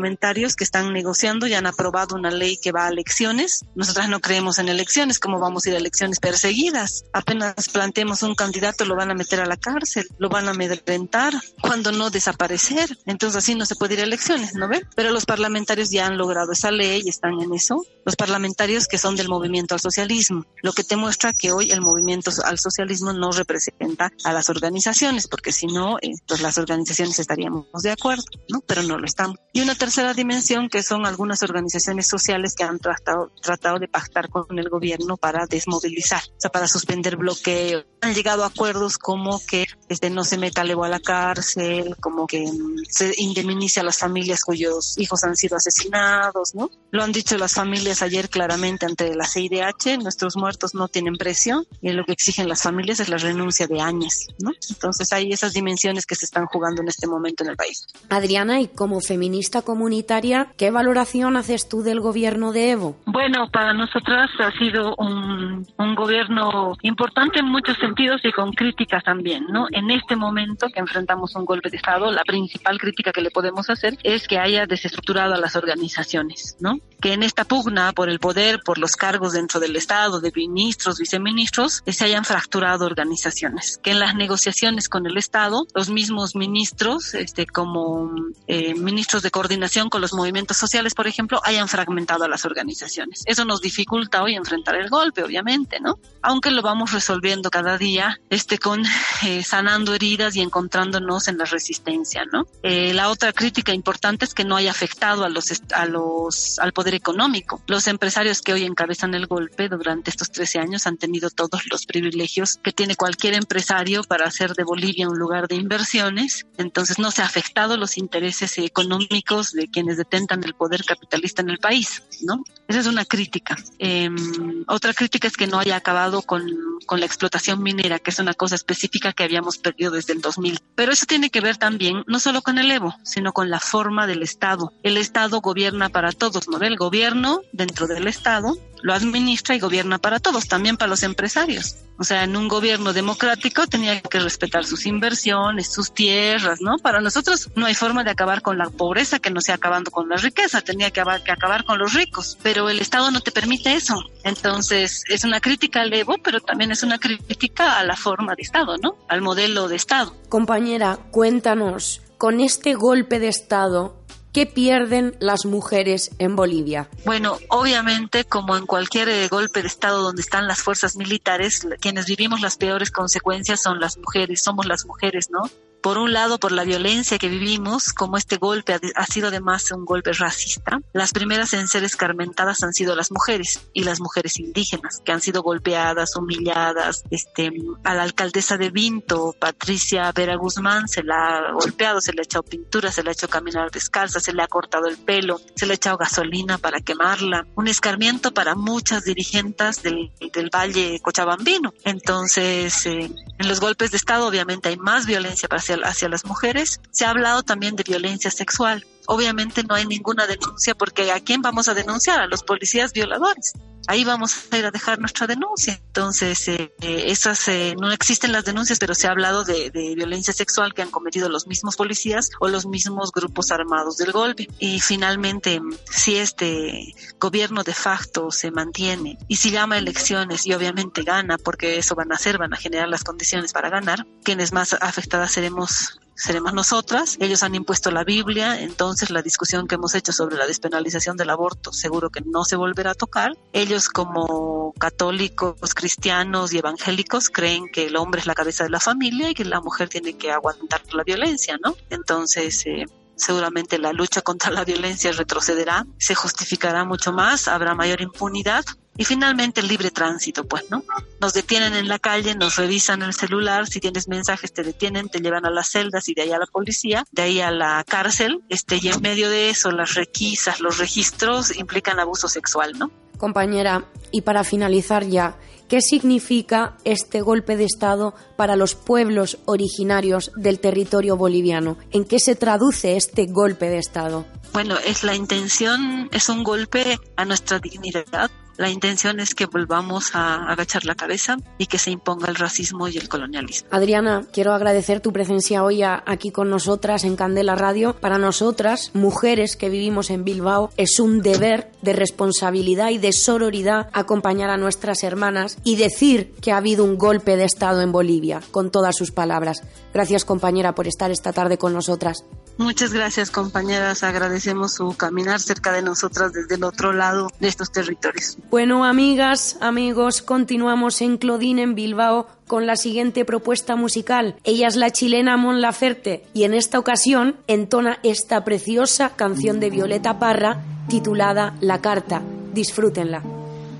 que 0.56 0.64
están 0.64 0.92
negociando 0.92 1.46
y 1.46 1.54
han 1.54 1.66
aprobado 1.66 2.16
una 2.16 2.30
ley 2.30 2.58
que 2.58 2.72
va 2.72 2.86
a 2.86 2.88
elecciones. 2.88 3.64
Nosotras 3.74 4.08
no 4.08 4.20
creemos 4.20 4.58
en 4.58 4.68
elecciones, 4.68 5.18
¿cómo 5.18 5.38
vamos 5.38 5.64
a 5.64 5.70
ir 5.70 5.74
a 5.74 5.78
elecciones 5.78 6.20
perseguidas? 6.20 7.04
Apenas 7.12 7.68
planteemos 7.70 8.22
un 8.22 8.34
candidato, 8.34 8.84
lo 8.84 8.96
van 8.96 9.10
a 9.10 9.14
meter 9.14 9.40
a 9.40 9.46
la 9.46 9.56
cárcel, 9.56 10.06
lo 10.18 10.28
van 10.28 10.48
a 10.48 10.50
amedrentar, 10.50 11.32
cuando 11.60 11.92
no 11.92 12.10
desaparecer. 12.10 12.98
Entonces 13.06 13.38
así 13.38 13.54
no 13.54 13.66
se 13.66 13.76
puede 13.76 13.94
ir 13.94 14.00
a 14.00 14.04
elecciones, 14.04 14.54
¿no 14.54 14.68
ve? 14.68 14.82
Pero 14.94 15.10
los 15.10 15.24
parlamentarios 15.24 15.90
ya 15.90 16.06
han 16.06 16.18
logrado 16.18 16.52
esa 16.52 16.70
ley 16.70 17.02
y 17.04 17.08
están 17.08 17.40
en 17.40 17.54
eso. 17.54 17.84
Los 18.04 18.16
parlamentarios 18.16 18.86
que 18.86 18.98
son 18.98 19.16
del 19.16 19.28
movimiento 19.28 19.74
al 19.74 19.80
socialismo, 19.80 20.44
lo 20.62 20.72
que 20.72 20.84
te 20.84 20.96
muestra 20.96 21.32
que 21.32 21.52
hoy 21.52 21.70
el 21.70 21.80
movimiento 21.80 22.30
al 22.44 22.58
socialismo 22.58 23.12
no 23.12 23.32
representa 23.32 24.12
a 24.24 24.32
las 24.32 24.48
organizaciones, 24.48 25.26
porque 25.26 25.52
si 25.52 25.66
no, 25.66 25.98
eh, 26.02 26.12
pues 26.26 26.40
las 26.40 26.58
organizaciones 26.58 27.18
estaríamos 27.18 27.66
de 27.82 27.90
acuerdo, 27.90 28.24
¿no? 28.48 28.60
Pero 28.60 28.82
no 28.82 28.98
lo 28.98 29.06
estamos. 29.06 29.38
Y 29.56 29.62
una 29.62 29.74
tercera 29.74 30.12
dimensión 30.12 30.68
que 30.68 30.82
son 30.82 31.06
algunas 31.06 31.42
organizaciones 31.42 32.06
sociales 32.06 32.54
que 32.54 32.62
han 32.62 32.78
tratado, 32.78 33.32
tratado 33.40 33.78
de 33.78 33.88
pactar 33.88 34.28
con 34.28 34.58
el 34.58 34.68
gobierno 34.68 35.16
para 35.16 35.46
desmovilizar, 35.46 36.20
o 36.36 36.40
sea, 36.42 36.50
para 36.52 36.68
suspender 36.68 37.16
bloqueo. 37.16 37.82
Han 38.02 38.12
llegado 38.12 38.44
a 38.44 38.48
acuerdos 38.48 38.98
como 38.98 39.40
que 39.46 39.64
este, 39.88 40.10
no 40.10 40.24
se 40.24 40.36
meta 40.36 40.62
Levo 40.62 40.84
a 40.84 40.90
la 40.90 41.00
cárcel, 41.00 41.96
como 42.00 42.26
que 42.26 42.42
mm, 42.42 42.84
se 42.90 43.14
indemnice 43.16 43.80
a 43.80 43.82
las 43.82 43.96
familias 43.96 44.44
cuyos 44.44 44.98
hijos 44.98 45.24
han 45.24 45.34
sido 45.36 45.56
asesinados, 45.56 46.54
¿no? 46.54 46.70
Lo 46.90 47.02
han 47.02 47.12
dicho 47.12 47.38
las 47.38 47.54
familias 47.54 48.02
ayer 48.02 48.28
claramente 48.28 48.84
ante 48.84 49.14
la 49.14 49.26
CIDH, 49.26 50.02
nuestros 50.02 50.36
muertos 50.36 50.74
no 50.74 50.88
tienen 50.88 51.16
precio 51.16 51.64
y 51.80 51.92
lo 51.92 52.04
que 52.04 52.12
exigen 52.12 52.46
las 52.50 52.60
familias 52.60 53.00
es 53.00 53.08
la 53.08 53.16
renuncia 53.16 53.66
de 53.66 53.80
años, 53.80 54.28
¿no? 54.38 54.52
Entonces 54.68 55.10
hay 55.14 55.32
esas 55.32 55.54
dimensiones 55.54 56.04
que 56.04 56.14
se 56.14 56.26
están 56.26 56.44
jugando 56.44 56.82
en 56.82 56.88
este 56.88 57.06
momento 57.06 57.42
en 57.42 57.48
el 57.48 57.56
país. 57.56 57.86
Adriana, 58.10 58.60
y 58.60 58.68
como 58.68 59.00
feminista, 59.00 59.45
comunitaria. 59.62 60.48
¿Qué 60.56 60.70
valoración 60.70 61.36
haces 61.36 61.68
tú 61.68 61.82
del 61.82 62.00
gobierno 62.00 62.52
de 62.52 62.70
Evo? 62.70 62.96
Bueno, 63.06 63.48
para 63.50 63.72
nosotras 63.72 64.30
ha 64.38 64.50
sido 64.58 64.94
un, 64.96 65.66
un 65.78 65.94
gobierno 65.94 66.74
importante 66.82 67.40
en 67.40 67.46
muchos 67.46 67.76
sentidos 67.78 68.20
y 68.24 68.32
con 68.32 68.52
críticas 68.52 69.02
también, 69.04 69.46
¿no? 69.48 69.66
En 69.70 69.90
este 69.90 70.16
momento 70.16 70.68
que 70.68 70.80
enfrentamos 70.80 71.34
un 71.36 71.44
golpe 71.44 71.70
de 71.70 71.76
Estado, 71.76 72.10
la 72.10 72.24
principal 72.24 72.78
crítica 72.78 73.12
que 73.12 73.22
le 73.22 73.30
podemos 73.30 73.70
hacer 73.70 73.98
es 74.02 74.26
que 74.26 74.38
haya 74.38 74.66
desestructurado 74.66 75.34
a 75.34 75.38
las 75.38 75.56
organizaciones, 75.56 76.56
¿no? 76.60 76.78
Que 77.00 77.12
en 77.12 77.22
esta 77.22 77.44
pugna 77.44 77.92
por 77.92 78.08
el 78.08 78.18
poder, 78.18 78.60
por 78.64 78.78
los 78.78 78.92
cargos 78.92 79.32
dentro 79.32 79.60
del 79.60 79.76
Estado, 79.76 80.20
de 80.20 80.32
ministros, 80.34 80.98
viceministros, 80.98 81.82
se 81.86 82.04
hayan 82.04 82.24
fracturado 82.24 82.86
organizaciones. 82.86 83.78
Que 83.82 83.92
en 83.92 84.00
las 84.00 84.14
negociaciones 84.14 84.88
con 84.88 85.06
el 85.06 85.16
Estado, 85.16 85.66
los 85.74 85.90
mismos 85.90 86.34
ministros, 86.34 87.14
este, 87.14 87.46
como 87.46 88.10
eh, 88.46 88.74
ministros 88.74 89.22
de 89.22 89.30
coordinación 89.36 89.90
con 89.90 90.00
los 90.00 90.14
movimientos 90.14 90.56
sociales, 90.56 90.94
por 90.94 91.06
ejemplo, 91.06 91.42
hayan 91.44 91.68
fragmentado 91.68 92.24
a 92.24 92.28
las 92.28 92.46
organizaciones. 92.46 93.22
Eso 93.26 93.44
nos 93.44 93.60
dificulta 93.60 94.22
hoy 94.22 94.34
enfrentar 94.34 94.76
el 94.76 94.88
golpe, 94.88 95.22
obviamente, 95.22 95.78
¿no? 95.78 95.98
Aunque 96.22 96.50
lo 96.50 96.62
vamos 96.62 96.92
resolviendo 96.92 97.50
cada 97.50 97.76
día, 97.76 98.18
este, 98.30 98.56
con 98.58 98.82
eh, 99.26 99.42
sanando 99.44 99.92
heridas 99.92 100.36
y 100.36 100.40
encontrándonos 100.40 101.28
en 101.28 101.36
la 101.36 101.44
resistencia, 101.44 102.24
¿no? 102.32 102.46
Eh, 102.62 102.94
la 102.94 103.10
otra 103.10 103.34
crítica 103.34 103.74
importante 103.74 104.24
es 104.24 104.32
que 104.32 104.44
no 104.44 104.56
haya 104.56 104.70
afectado 104.70 105.22
a 105.22 105.28
los, 105.28 105.52
a 105.74 105.84
los, 105.84 106.58
al 106.58 106.72
poder 106.72 106.94
económico. 106.94 107.60
Los 107.66 107.88
empresarios 107.88 108.40
que 108.40 108.54
hoy 108.54 108.64
encabezan 108.64 109.12
el 109.12 109.26
golpe 109.26 109.68
durante 109.68 110.08
estos 110.08 110.30
13 110.30 110.60
años 110.60 110.86
han 110.86 110.96
tenido 110.96 111.28
todos 111.28 111.60
los 111.70 111.84
privilegios 111.84 112.56
que 112.62 112.72
tiene 112.72 112.96
cualquier 112.96 113.34
empresario 113.34 114.02
para 114.02 114.28
hacer 114.28 114.54
de 114.54 114.64
Bolivia 114.64 115.10
un 115.10 115.18
lugar 115.18 115.46
de 115.46 115.56
inversiones. 115.56 116.46
Entonces 116.56 116.98
no 116.98 117.10
se 117.10 117.20
ha 117.20 117.26
afectado 117.26 117.76
los 117.76 117.98
intereses 117.98 118.56
económicos 118.56 119.25
de 119.52 119.68
quienes 119.68 119.96
detentan 119.96 120.42
el 120.44 120.54
poder 120.54 120.84
capitalista 120.84 121.42
en 121.42 121.50
el 121.50 121.58
país, 121.58 122.02
¿no? 122.22 122.44
Esa 122.68 122.80
es 122.80 122.86
una 122.86 123.04
crítica. 123.04 123.56
Em, 123.78 124.64
otra 124.68 124.94
crítica 124.94 125.28
es 125.28 125.36
que 125.36 125.46
no 125.46 125.58
haya 125.58 125.76
acabado 125.76 126.22
con, 126.22 126.48
con 126.86 127.00
la 127.00 127.06
explotación 127.06 127.62
minera, 127.62 127.98
que 127.98 128.10
es 128.10 128.18
una 128.18 128.34
cosa 128.34 128.54
específica 128.54 129.12
que 129.12 129.24
habíamos 129.24 129.58
perdido 129.58 129.90
desde 129.90 130.12
el 130.12 130.20
2000. 130.20 130.60
Pero 130.74 130.92
eso 130.92 131.06
tiene 131.06 131.30
que 131.30 131.40
ver 131.40 131.56
también 131.56 132.04
no 132.06 132.20
solo 132.20 132.42
con 132.42 132.58
el 132.58 132.70
Evo, 132.70 132.94
sino 133.02 133.32
con 133.32 133.50
la 133.50 133.60
forma 133.60 134.06
del 134.06 134.22
Estado. 134.22 134.72
El 134.82 134.96
Estado 134.96 135.40
gobierna 135.40 135.88
para 135.88 136.12
todos, 136.12 136.48
¿no? 136.48 136.58
El 136.58 136.76
gobierno 136.76 137.42
dentro 137.52 137.86
del 137.86 138.06
Estado 138.06 138.56
lo 138.86 138.94
administra 138.94 139.56
y 139.56 139.58
gobierna 139.58 139.98
para 139.98 140.20
todos, 140.20 140.46
también 140.46 140.76
para 140.76 140.88
los 140.88 141.02
empresarios. 141.02 141.74
O 141.98 142.04
sea, 142.04 142.22
en 142.22 142.36
un 142.36 142.46
gobierno 142.46 142.92
democrático 142.92 143.66
tenía 143.66 144.00
que 144.00 144.20
respetar 144.20 144.64
sus 144.64 144.86
inversiones, 144.86 145.72
sus 145.72 145.92
tierras, 145.92 146.60
¿no? 146.60 146.78
Para 146.78 147.00
nosotros 147.00 147.50
no 147.56 147.66
hay 147.66 147.74
forma 147.74 148.04
de 148.04 148.12
acabar 148.12 148.42
con 148.42 148.58
la 148.58 148.70
pobreza 148.70 149.18
que 149.18 149.30
no 149.30 149.40
sea 149.40 149.56
acabando 149.56 149.90
con 149.90 150.08
la 150.08 150.18
riqueza, 150.18 150.60
tenía 150.60 150.92
que 150.92 151.00
acabar, 151.00 151.24
que 151.24 151.32
acabar 151.32 151.64
con 151.64 151.80
los 151.80 151.94
ricos, 151.94 152.38
pero 152.44 152.70
el 152.70 152.78
Estado 152.78 153.10
no 153.10 153.18
te 153.18 153.32
permite 153.32 153.74
eso. 153.74 154.04
Entonces, 154.22 155.02
es 155.08 155.24
una 155.24 155.40
crítica 155.40 155.80
al 155.80 155.92
Evo, 155.92 156.14
pero 156.22 156.38
también 156.38 156.70
es 156.70 156.84
una 156.84 156.98
crítica 156.98 157.80
a 157.80 157.82
la 157.82 157.96
forma 157.96 158.36
de 158.36 158.42
Estado, 158.42 158.76
¿no? 158.80 158.98
Al 159.08 159.20
modelo 159.20 159.66
de 159.66 159.74
Estado. 159.74 160.14
Compañera, 160.28 160.96
cuéntanos, 161.10 162.02
con 162.18 162.40
este 162.40 162.74
golpe 162.74 163.18
de 163.18 163.26
Estado, 163.26 164.05
¿Qué 164.36 164.44
pierden 164.44 165.16
las 165.18 165.46
mujeres 165.46 166.10
en 166.18 166.36
Bolivia? 166.36 166.90
Bueno, 167.06 167.38
obviamente, 167.48 168.24
como 168.24 168.54
en 168.58 168.66
cualquier 168.66 169.08
eh, 169.08 169.28
golpe 169.28 169.62
de 169.62 169.66
Estado 169.66 170.02
donde 170.02 170.20
están 170.20 170.46
las 170.46 170.60
fuerzas 170.60 170.94
militares, 170.94 171.66
quienes 171.80 172.04
vivimos 172.04 172.42
las 172.42 172.58
peores 172.58 172.90
consecuencias 172.90 173.62
son 173.62 173.80
las 173.80 173.96
mujeres, 173.96 174.42
somos 174.42 174.66
las 174.66 174.84
mujeres, 174.84 175.30
¿no? 175.30 175.48
Por 175.82 175.98
un 175.98 176.12
lado 176.12 176.38
por 176.38 176.52
la 176.52 176.64
violencia 176.64 177.18
que 177.18 177.28
vivimos, 177.28 177.92
como 177.92 178.16
este 178.16 178.36
golpe 178.36 178.78
ha, 178.94 179.06
sido 179.06 179.28
además 179.28 179.70
un 179.70 179.84
golpe 179.84 180.12
racista, 180.12 180.80
las 180.92 181.12
primeras 181.12 181.52
en 181.52 181.68
ser 181.68 181.84
escarmentadas 181.84 182.62
han 182.62 182.72
sido 182.72 182.94
las 182.96 183.10
mujeres 183.10 183.68
y 183.72 183.84
las 183.84 184.00
mujeres 184.00 184.38
indígenas, 184.38 185.00
que 185.04 185.12
han 185.12 185.20
sido 185.20 185.42
golpeadas, 185.42 186.16
humilladas. 186.16 187.04
Este, 187.10 187.52
a 187.84 187.94
la 187.94 188.02
alcaldesa 188.02 188.56
de 188.56 188.70
Vinto, 188.70 189.34
Patricia 189.38 190.10
Vera 190.12 190.36
Guzmán, 190.36 190.88
se 190.88 191.02
la 191.02 191.38
ha 191.38 191.52
golpeado, 191.52 192.00
se 192.00 192.12
le 192.12 192.22
ha 192.22 192.24
echado 192.24 192.42
pintura, 192.42 192.90
se 192.90 193.02
le 193.02 193.10
ha 193.10 193.12
hecho 193.12 193.28
caminar 193.28 193.70
descalza, 193.70 194.20
se 194.20 194.32
le 194.32 194.42
ha 194.42 194.48
cortado 194.48 194.86
el 194.88 194.98
pelo, 194.98 195.40
se 195.54 195.66
le 195.66 195.72
ha 195.72 195.76
echado 195.76 195.98
gasolina 195.98 196.58
para 196.58 196.80
quemarla. 196.80 197.46
Un 197.54 197.68
escarmiento 197.68 198.32
para 198.32 198.54
muchas 198.54 199.04
dirigentes 199.04 199.82
del, 199.82 200.12
del 200.32 200.50
Valle 200.50 201.00
Cochabambino. 201.00 201.74
Entonces, 201.84 202.86
eh, 202.86 203.10
en 203.38 203.48
los 203.48 203.60
golpes 203.60 203.90
de 203.90 203.96
Estado 203.96 204.26
obviamente 204.26 204.68
hay 204.68 204.76
más 204.76 205.06
violencia 205.06 205.48
para 205.48 205.62
hacia 205.84 206.08
las 206.08 206.24
mujeres. 206.24 206.80
Se 206.90 207.04
ha 207.04 207.10
hablado 207.10 207.42
también 207.42 207.76
de 207.76 207.84
violencia 207.84 208.30
sexual. 208.30 208.86
Obviamente 209.06 209.62
no 209.62 209.74
hay 209.74 209.86
ninguna 209.86 210.26
denuncia 210.26 210.74
porque 210.74 211.12
¿a 211.12 211.20
quién 211.20 211.42
vamos 211.42 211.68
a 211.68 211.74
denunciar? 211.74 212.20
A 212.20 212.26
los 212.26 212.42
policías 212.42 212.92
violadores. 212.92 213.52
Ahí 213.88 214.04
vamos 214.04 214.36
a 214.50 214.58
ir 214.58 214.64
a 214.66 214.70
dejar 214.70 214.98
nuestra 214.98 215.26
denuncia. 215.26 215.80
Entonces, 215.86 216.48
eh, 216.48 216.74
eh, 216.80 217.04
esas 217.06 217.46
eh, 217.48 217.74
no 217.80 217.90
existen 217.90 218.32
las 218.32 218.44
denuncias, 218.44 218.78
pero 218.78 218.94
se 218.94 219.06
ha 219.06 219.12
hablado 219.12 219.44
de, 219.44 219.70
de, 219.70 219.94
violencia 219.94 220.32
sexual 220.32 220.74
que 220.74 220.82
han 220.82 220.90
cometido 220.90 221.28
los 221.28 221.46
mismos 221.46 221.76
policías 221.76 222.30
o 222.40 222.48
los 222.48 222.66
mismos 222.66 223.12
grupos 223.12 223.50
armados 223.50 223.96
del 223.96 224.12
golpe. 224.12 224.48
Y 224.58 224.80
finalmente, 224.80 225.60
si 225.90 226.16
este 226.16 226.94
gobierno 227.20 227.62
de 227.62 227.74
facto 227.74 228.30
se 228.30 228.50
mantiene 228.50 229.18
y 229.28 229.36
si 229.36 229.50
llama 229.50 229.78
elecciones 229.78 230.46
y 230.46 230.52
obviamente 230.52 231.02
gana, 231.02 231.38
porque 231.38 231.78
eso 231.78 231.94
van 231.94 232.12
a 232.12 232.16
hacer, 232.16 232.38
van 232.38 232.54
a 232.54 232.56
generar 232.56 232.88
las 232.88 233.04
condiciones 233.04 233.52
para 233.52 233.70
ganar, 233.70 234.06
quienes 234.24 234.52
más 234.52 234.74
afectadas 234.74 235.32
seremos 235.32 236.00
seremos 236.16 236.54
nosotras. 236.54 237.16
Ellos 237.20 237.42
han 237.42 237.54
impuesto 237.54 237.90
la 237.90 238.04
Biblia, 238.04 238.60
entonces 238.60 239.10
la 239.10 239.22
discusión 239.22 239.68
que 239.68 239.76
hemos 239.76 239.94
hecho 239.94 240.12
sobre 240.12 240.36
la 240.36 240.46
despenalización 240.46 241.16
del 241.16 241.30
aborto 241.30 241.72
seguro 241.72 242.10
que 242.10 242.22
no 242.22 242.44
se 242.44 242.56
volverá 242.56 242.92
a 242.92 242.94
tocar. 242.94 243.36
Ellos 243.52 243.88
como 243.88 244.72
católicos, 244.78 245.74
cristianos 245.74 246.52
y 246.52 246.58
evangélicos 246.58 247.28
creen 247.28 247.68
que 247.72 247.86
el 247.86 247.96
hombre 247.96 248.20
es 248.20 248.26
la 248.26 248.34
cabeza 248.34 248.64
de 248.64 248.70
la 248.70 248.80
familia 248.80 249.30
y 249.30 249.34
que 249.34 249.44
la 249.44 249.60
mujer 249.60 249.88
tiene 249.88 250.16
que 250.16 250.32
aguantar 250.32 250.82
la 250.92 251.04
violencia, 251.04 251.58
¿no? 251.62 251.76
Entonces, 251.90 252.64
eh, 252.66 252.86
seguramente 253.16 253.78
la 253.78 253.92
lucha 253.92 254.22
contra 254.22 254.50
la 254.50 254.64
violencia 254.64 255.12
retrocederá, 255.12 255.86
se 255.98 256.14
justificará 256.14 256.84
mucho 256.84 257.12
más, 257.12 257.48
habrá 257.48 257.74
mayor 257.74 258.00
impunidad 258.00 258.64
y 258.96 259.04
finalmente 259.04 259.60
el 259.60 259.68
libre 259.68 259.90
tránsito, 259.90 260.46
pues, 260.46 260.64
¿no? 260.70 260.84
Nos 261.20 261.32
detienen 261.32 261.74
en 261.74 261.88
la 261.88 261.98
calle, 261.98 262.34
nos 262.34 262.56
revisan 262.56 263.02
el 263.02 263.14
celular, 263.14 263.66
si 263.66 263.80
tienes 263.80 264.08
mensajes 264.08 264.52
te 264.52 264.62
detienen, 264.62 265.08
te 265.08 265.20
llevan 265.20 265.46
a 265.46 265.50
las 265.50 265.70
celdas 265.70 266.08
y 266.08 266.14
de 266.14 266.22
ahí 266.22 266.32
a 266.32 266.38
la 266.38 266.46
policía, 266.46 267.04
de 267.12 267.22
ahí 267.22 267.40
a 267.40 267.50
la 267.50 267.84
cárcel, 267.86 268.42
este, 268.48 268.78
y 268.80 268.88
en 268.88 269.00
medio 269.00 269.30
de 269.30 269.50
eso 269.50 269.70
las 269.70 269.94
requisas, 269.94 270.60
los 270.60 270.78
registros 270.78 271.56
implican 271.56 271.98
abuso 271.98 272.28
sexual, 272.28 272.78
¿no? 272.78 272.90
Compañera, 273.18 273.84
y 274.10 274.22
para 274.22 274.44
finalizar 274.44 275.06
ya, 275.06 275.36
¿qué 275.68 275.80
significa 275.80 276.76
este 276.84 277.22
golpe 277.22 277.56
de 277.56 277.64
Estado 277.64 278.14
para 278.36 278.56
los 278.56 278.74
pueblos 278.74 279.38
originarios 279.46 280.32
del 280.36 280.60
territorio 280.60 281.16
boliviano? 281.16 281.78
¿En 281.92 282.04
qué 282.04 282.18
se 282.20 282.36
traduce 282.36 282.96
este 282.96 283.26
golpe 283.26 283.68
de 283.68 283.78
Estado? 283.78 284.26
Bueno, 284.52 284.76
es 284.78 285.02
la 285.02 285.14
intención, 285.14 286.08
es 286.12 286.28
un 286.28 286.44
golpe 286.44 286.98
a 287.16 287.24
nuestra 287.24 287.58
dignidad, 287.58 288.30
la 288.56 288.70
intención 288.70 289.20
es 289.20 289.34
que 289.34 289.46
volvamos 289.46 290.14
a 290.14 290.50
agachar 290.50 290.84
la 290.84 290.94
cabeza 290.94 291.36
y 291.58 291.66
que 291.66 291.78
se 291.78 291.90
imponga 291.90 292.28
el 292.28 292.36
racismo 292.36 292.88
y 292.88 292.96
el 292.96 293.08
colonialismo. 293.08 293.68
Adriana, 293.70 294.24
quiero 294.32 294.52
agradecer 294.52 295.00
tu 295.00 295.12
presencia 295.12 295.62
hoy 295.62 295.82
aquí 295.82 296.30
con 296.30 296.50
nosotras 296.50 297.04
en 297.04 297.16
Candela 297.16 297.54
Radio. 297.54 297.96
Para 297.96 298.18
nosotras, 298.18 298.90
mujeres 298.94 299.56
que 299.56 299.68
vivimos 299.68 300.10
en 300.10 300.24
Bilbao, 300.24 300.70
es 300.76 300.98
un 301.00 301.20
deber 301.20 301.70
de 301.82 301.92
responsabilidad 301.92 302.90
y 302.90 302.98
de 302.98 303.12
sororidad 303.12 303.88
acompañar 303.92 304.50
a 304.50 304.56
nuestras 304.56 305.02
hermanas 305.04 305.58
y 305.64 305.76
decir 305.76 306.32
que 306.40 306.52
ha 306.52 306.58
habido 306.58 306.84
un 306.84 306.98
golpe 306.98 307.36
de 307.36 307.44
Estado 307.44 307.82
en 307.82 307.92
Bolivia, 307.92 308.40
con 308.50 308.70
todas 308.70 308.96
sus 308.96 309.12
palabras. 309.12 309.62
Gracias 309.92 310.24
compañera 310.24 310.74
por 310.74 310.86
estar 310.86 311.10
esta 311.10 311.32
tarde 311.32 311.58
con 311.58 311.72
nosotras. 311.72 312.24
Muchas 312.58 312.94
gracias 312.94 313.30
compañeras, 313.30 314.02
agradecemos 314.02 314.72
su 314.72 314.96
caminar 314.96 315.40
cerca 315.40 315.72
de 315.72 315.82
nosotras 315.82 316.32
desde 316.32 316.54
el 316.54 316.64
otro 316.64 316.94
lado 316.94 317.28
de 317.38 317.48
estos 317.48 317.70
territorios. 317.70 318.38
Bueno, 318.50 318.84
amigas, 318.84 319.58
amigos, 319.60 320.22
continuamos 320.22 321.02
en 321.02 321.18
Clodín, 321.18 321.58
en 321.58 321.74
Bilbao, 321.74 322.28
con 322.46 322.66
la 322.66 322.76
siguiente 322.76 323.26
propuesta 323.26 323.76
musical. 323.76 324.36
Ella 324.44 324.68
es 324.68 324.76
la 324.76 324.90
chilena 324.90 325.36
Mon 325.36 325.60
Laferte 325.60 326.24
y 326.32 326.44
en 326.44 326.54
esta 326.54 326.78
ocasión 326.78 327.36
entona 327.46 327.98
esta 328.02 328.42
preciosa 328.42 329.10
canción 329.16 329.60
de 329.60 329.68
Violeta 329.68 330.18
Parra 330.18 330.62
titulada 330.88 331.54
La 331.60 331.82
Carta. 331.82 332.22
Disfrútenla. 332.54 333.22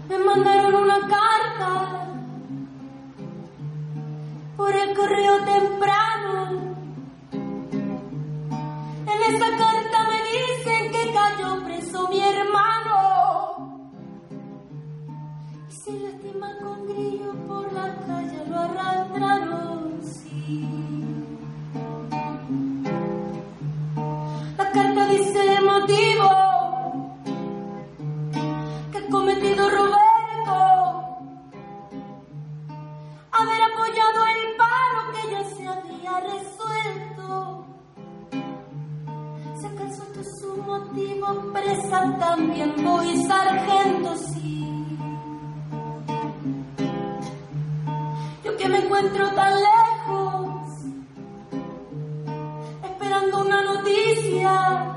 Me 0.09 0.19
mandaron 0.19 0.75
una 0.75 1.01
carta 1.01 2.07
por 4.57 4.75
el 4.75 4.95
correo 4.95 5.37
temprano 5.45 6.76
en 9.29 9.35
esa 9.35 9.57
carta 9.57 10.09
me 10.09 10.19
dicen 10.31 10.93
que 10.93 11.13
cayó 11.13 11.65
preso 11.65 12.09
mi 12.09 12.21
hermano. 12.21 13.91
Y 15.69 15.73
se 15.73 15.93
lastima 16.01 16.57
con 16.63 16.87
grillo 16.87 17.33
por 17.47 17.73
la 17.73 17.95
calle, 18.07 18.45
lo 18.49 18.59
arrastraron, 18.61 20.01
sí. 20.03 20.69
La 24.57 24.71
carta 24.71 25.07
dice 25.09 25.55
el 25.55 25.65
motivo 25.65 26.29
que 28.93 28.99
ha 28.99 29.07
cometido 29.11 29.71
Roberto. 29.71 30.57
Haber 33.33 33.63
apoyado 33.63 34.27
el 34.27 34.57
paro 34.57 35.13
que 35.13 35.31
ya 35.31 35.45
se 35.45 35.67
había 35.67 36.21
recibido. 36.21 36.56
contigo 40.97 41.53
presa 41.53 42.17
también 42.19 42.75
voy, 42.83 43.23
sargento, 43.27 44.17
sí. 44.17 44.97
Yo 48.43 48.57
que 48.57 48.69
me 48.69 48.79
encuentro 48.79 49.29
tan 49.35 49.53
lejos, 49.55 50.71
esperando 52.83 53.41
una 53.43 53.63
noticia, 53.63 54.97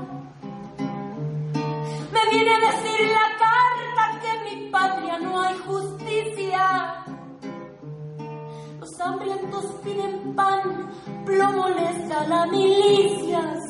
me 2.12 2.30
viene 2.30 2.50
a 2.50 2.60
decir 2.60 3.08
la 3.08 3.28
carta 3.44 4.20
que 4.20 4.30
en 4.30 4.44
mi 4.44 4.70
patria 4.70 5.18
no 5.18 5.42
hay 5.42 5.54
justicia. 5.66 7.04
Los 8.80 9.00
hambrientos 9.00 9.66
piden 9.84 10.34
pan, 10.34 10.90
plomo 11.26 11.68
les 11.68 12.08
da 12.08 12.26
la 12.26 12.46
milicia. 12.46 13.69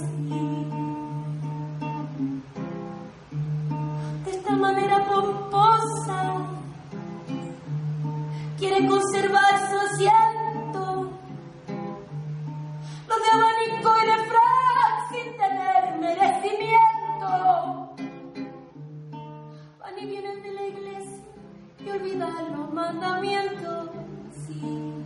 Esta 4.50 4.62
manera 4.62 4.98
pomposa 5.04 6.38
quiere 8.58 8.88
conservar 8.88 9.70
su 9.70 9.78
asiento. 9.78 11.10
Los 13.08 13.18
de 13.22 13.30
abanico 13.32 13.90
y 14.02 14.06
de 14.06 14.16
frac 14.28 14.94
sin 15.12 15.28
tener 15.36 16.00
merecimiento. 16.00 17.30
Van 19.78 19.98
y 19.98 20.06
vienen 20.06 20.42
de 20.42 20.52
la 20.52 20.62
iglesia 20.66 21.24
y 21.78 21.90
olvidan 21.90 22.52
los 22.56 22.72
mandamientos. 22.72 23.90
Sí. 24.46 25.04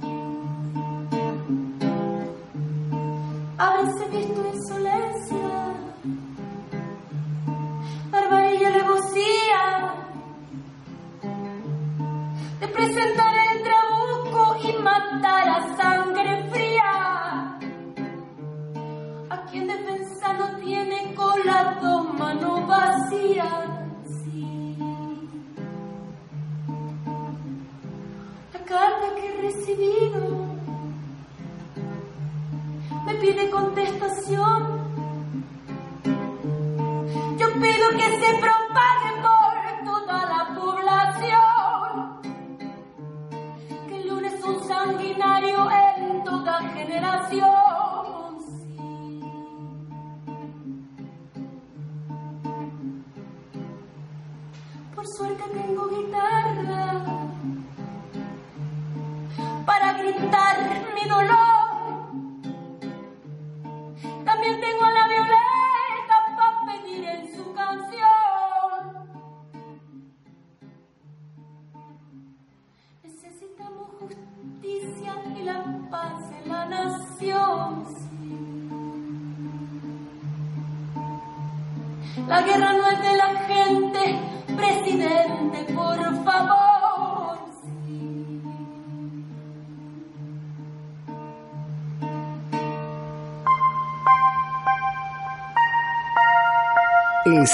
Hábrense 3.59 4.09
visto 4.09 4.47
insolencia, 4.55 5.74
presentar 12.85 13.35
el 13.51 13.63
trabuco 13.63 14.57
y 14.63 14.83
matar 14.83 15.49
a 15.49 15.77
sangre 15.77 16.51
fría. 16.51 17.59
A 19.31 19.47
quien 19.51 19.67
defensa 19.67 20.33
no 20.35 20.57
tiene 20.59 21.15
cola, 21.15 21.79
dos 21.81 22.15
manos 22.15 22.67
vacías. 22.67 23.71
Sí. 24.23 24.77
La 28.53 28.61
carta 28.65 29.07
que 29.17 29.29
he 29.29 29.43
recibido 29.43 30.21
me 33.07 33.15
pide 33.15 33.51
contestación. 33.51 34.85
Yo 37.39 37.53
pido 37.55 37.89
que 37.99 38.09
se 38.21 38.41
generación. 46.87 47.64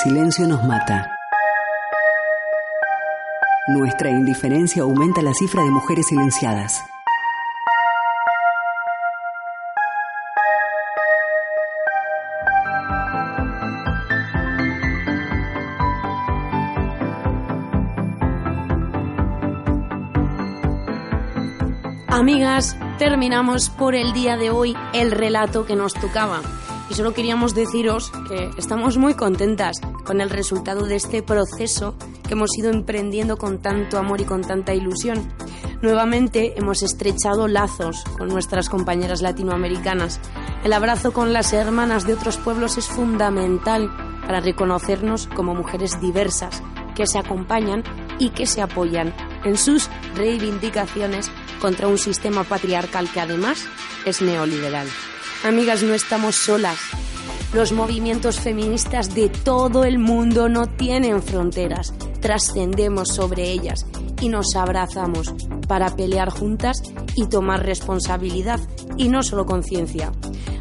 Silencio 0.03 0.46
nos 0.46 0.64
mata. 0.64 1.14
Nuestra 3.68 4.09
indiferencia 4.09 4.82
aumenta 4.82 5.20
la 5.20 5.34
cifra 5.34 5.62
de 5.62 5.70
mujeres 5.70 6.07
silenciadas. 6.07 6.82
Amigas, 22.09 22.74
terminamos 22.98 23.68
por 23.68 23.94
el 23.94 24.14
día 24.14 24.38
de 24.38 24.51
hoy 24.51 24.74
el 24.94 25.11
relato 25.11 25.66
que 25.66 25.76
nos 25.76 25.92
tocaba. 25.92 26.40
Y 26.88 26.94
solo 26.94 27.14
queríamos 27.14 27.55
deciros 27.55 28.11
que 28.28 28.51
estamos 28.59 28.96
muy 28.96 29.14
contentas 29.14 29.80
con 30.05 30.20
el 30.20 30.30
resultado 30.30 30.86
de 30.86 30.96
este 30.96 31.22
proceso 31.22 31.94
que 32.26 32.34
hemos 32.34 32.57
ido 32.59 32.70
emprendiendo 32.70 33.36
con 33.36 33.61
tanto 33.61 33.98
amor 33.98 34.20
y 34.20 34.24
con 34.24 34.42
tanta 34.42 34.74
ilusión. 34.74 35.32
Nuevamente 35.82 36.59
hemos 36.59 36.82
estrechado 36.82 37.48
lazos 37.48 38.05
con 38.18 38.28
nuestras 38.28 38.68
compañeras 38.68 39.22
latinoamericanas. 39.22 40.20
El 40.62 40.72
abrazo 40.72 41.12
con 41.12 41.32
las 41.32 41.53
hermanas 41.53 42.07
de 42.07 42.14
otros 42.14 42.36
pueblos 42.36 42.76
es 42.76 42.86
fundamental 42.86 43.90
para 44.26 44.40
reconocernos 44.40 45.26
como 45.26 45.55
mujeres 45.55 46.01
diversas 46.01 46.62
que 46.94 47.07
se 47.07 47.18
acompañan 47.18 47.82
y 48.18 48.30
que 48.30 48.46
se 48.46 48.61
apoyan 48.61 49.14
en 49.44 49.57
sus 49.57 49.88
reivindicaciones 50.14 51.30
contra 51.61 51.88
un 51.88 51.98
sistema 51.98 52.44
patriarcal 52.44 53.11
que 53.11 53.20
además 53.20 53.66
es 54.05 54.20
neoliberal. 54.22 54.86
Amigas, 55.44 55.82
no 55.82 55.94
estamos 55.94 56.36
solas. 56.36 56.78
Los 57.53 57.72
movimientos 57.72 58.38
feministas 58.38 59.12
de 59.12 59.28
todo 59.28 59.82
el 59.82 59.98
mundo 59.98 60.48
no 60.48 60.66
tienen 60.66 61.20
fronteras. 61.20 61.92
Trascendemos 62.20 63.09
sobre 63.09 63.51
ellas 63.51 63.86
y 64.20 64.28
nos 64.28 64.55
abrazamos 64.55 65.34
para 65.66 65.96
pelear 65.96 66.30
juntas 66.30 66.80
y 67.16 67.26
tomar 67.26 67.66
responsabilidad 67.66 68.61
y 68.96 69.09
no 69.09 69.24
solo 69.24 69.46
conciencia. 69.46 70.12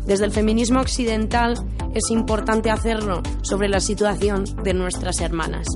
Desde 0.08 0.26
el 0.26 0.32
feminismo 0.32 0.80
occidental 0.80 1.54
es 1.94 2.10
importante 2.10 2.72
hacerlo 2.72 3.22
sobre 3.44 3.70
la 3.70 3.82
situación 3.82 4.46
de 4.64 4.74
nuestras 4.74 5.22
hermanas. 5.22 5.68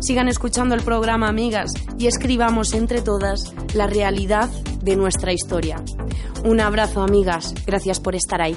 Sigan 0.00 0.28
escuchando 0.28 0.74
el 0.74 0.82
programa, 0.82 1.28
amigas, 1.28 1.72
y 1.98 2.06
escribamos 2.06 2.72
entre 2.72 3.02
todas 3.02 3.52
la 3.74 3.86
realidad 3.88 4.48
de 4.82 4.96
nuestra 4.96 5.34
historia. 5.34 5.82
Un 6.44 6.60
abrazo, 6.60 7.02
amigas. 7.02 7.52
Gracias 7.66 8.00
por 8.00 8.14
estar 8.14 8.40
ahí. 8.40 8.56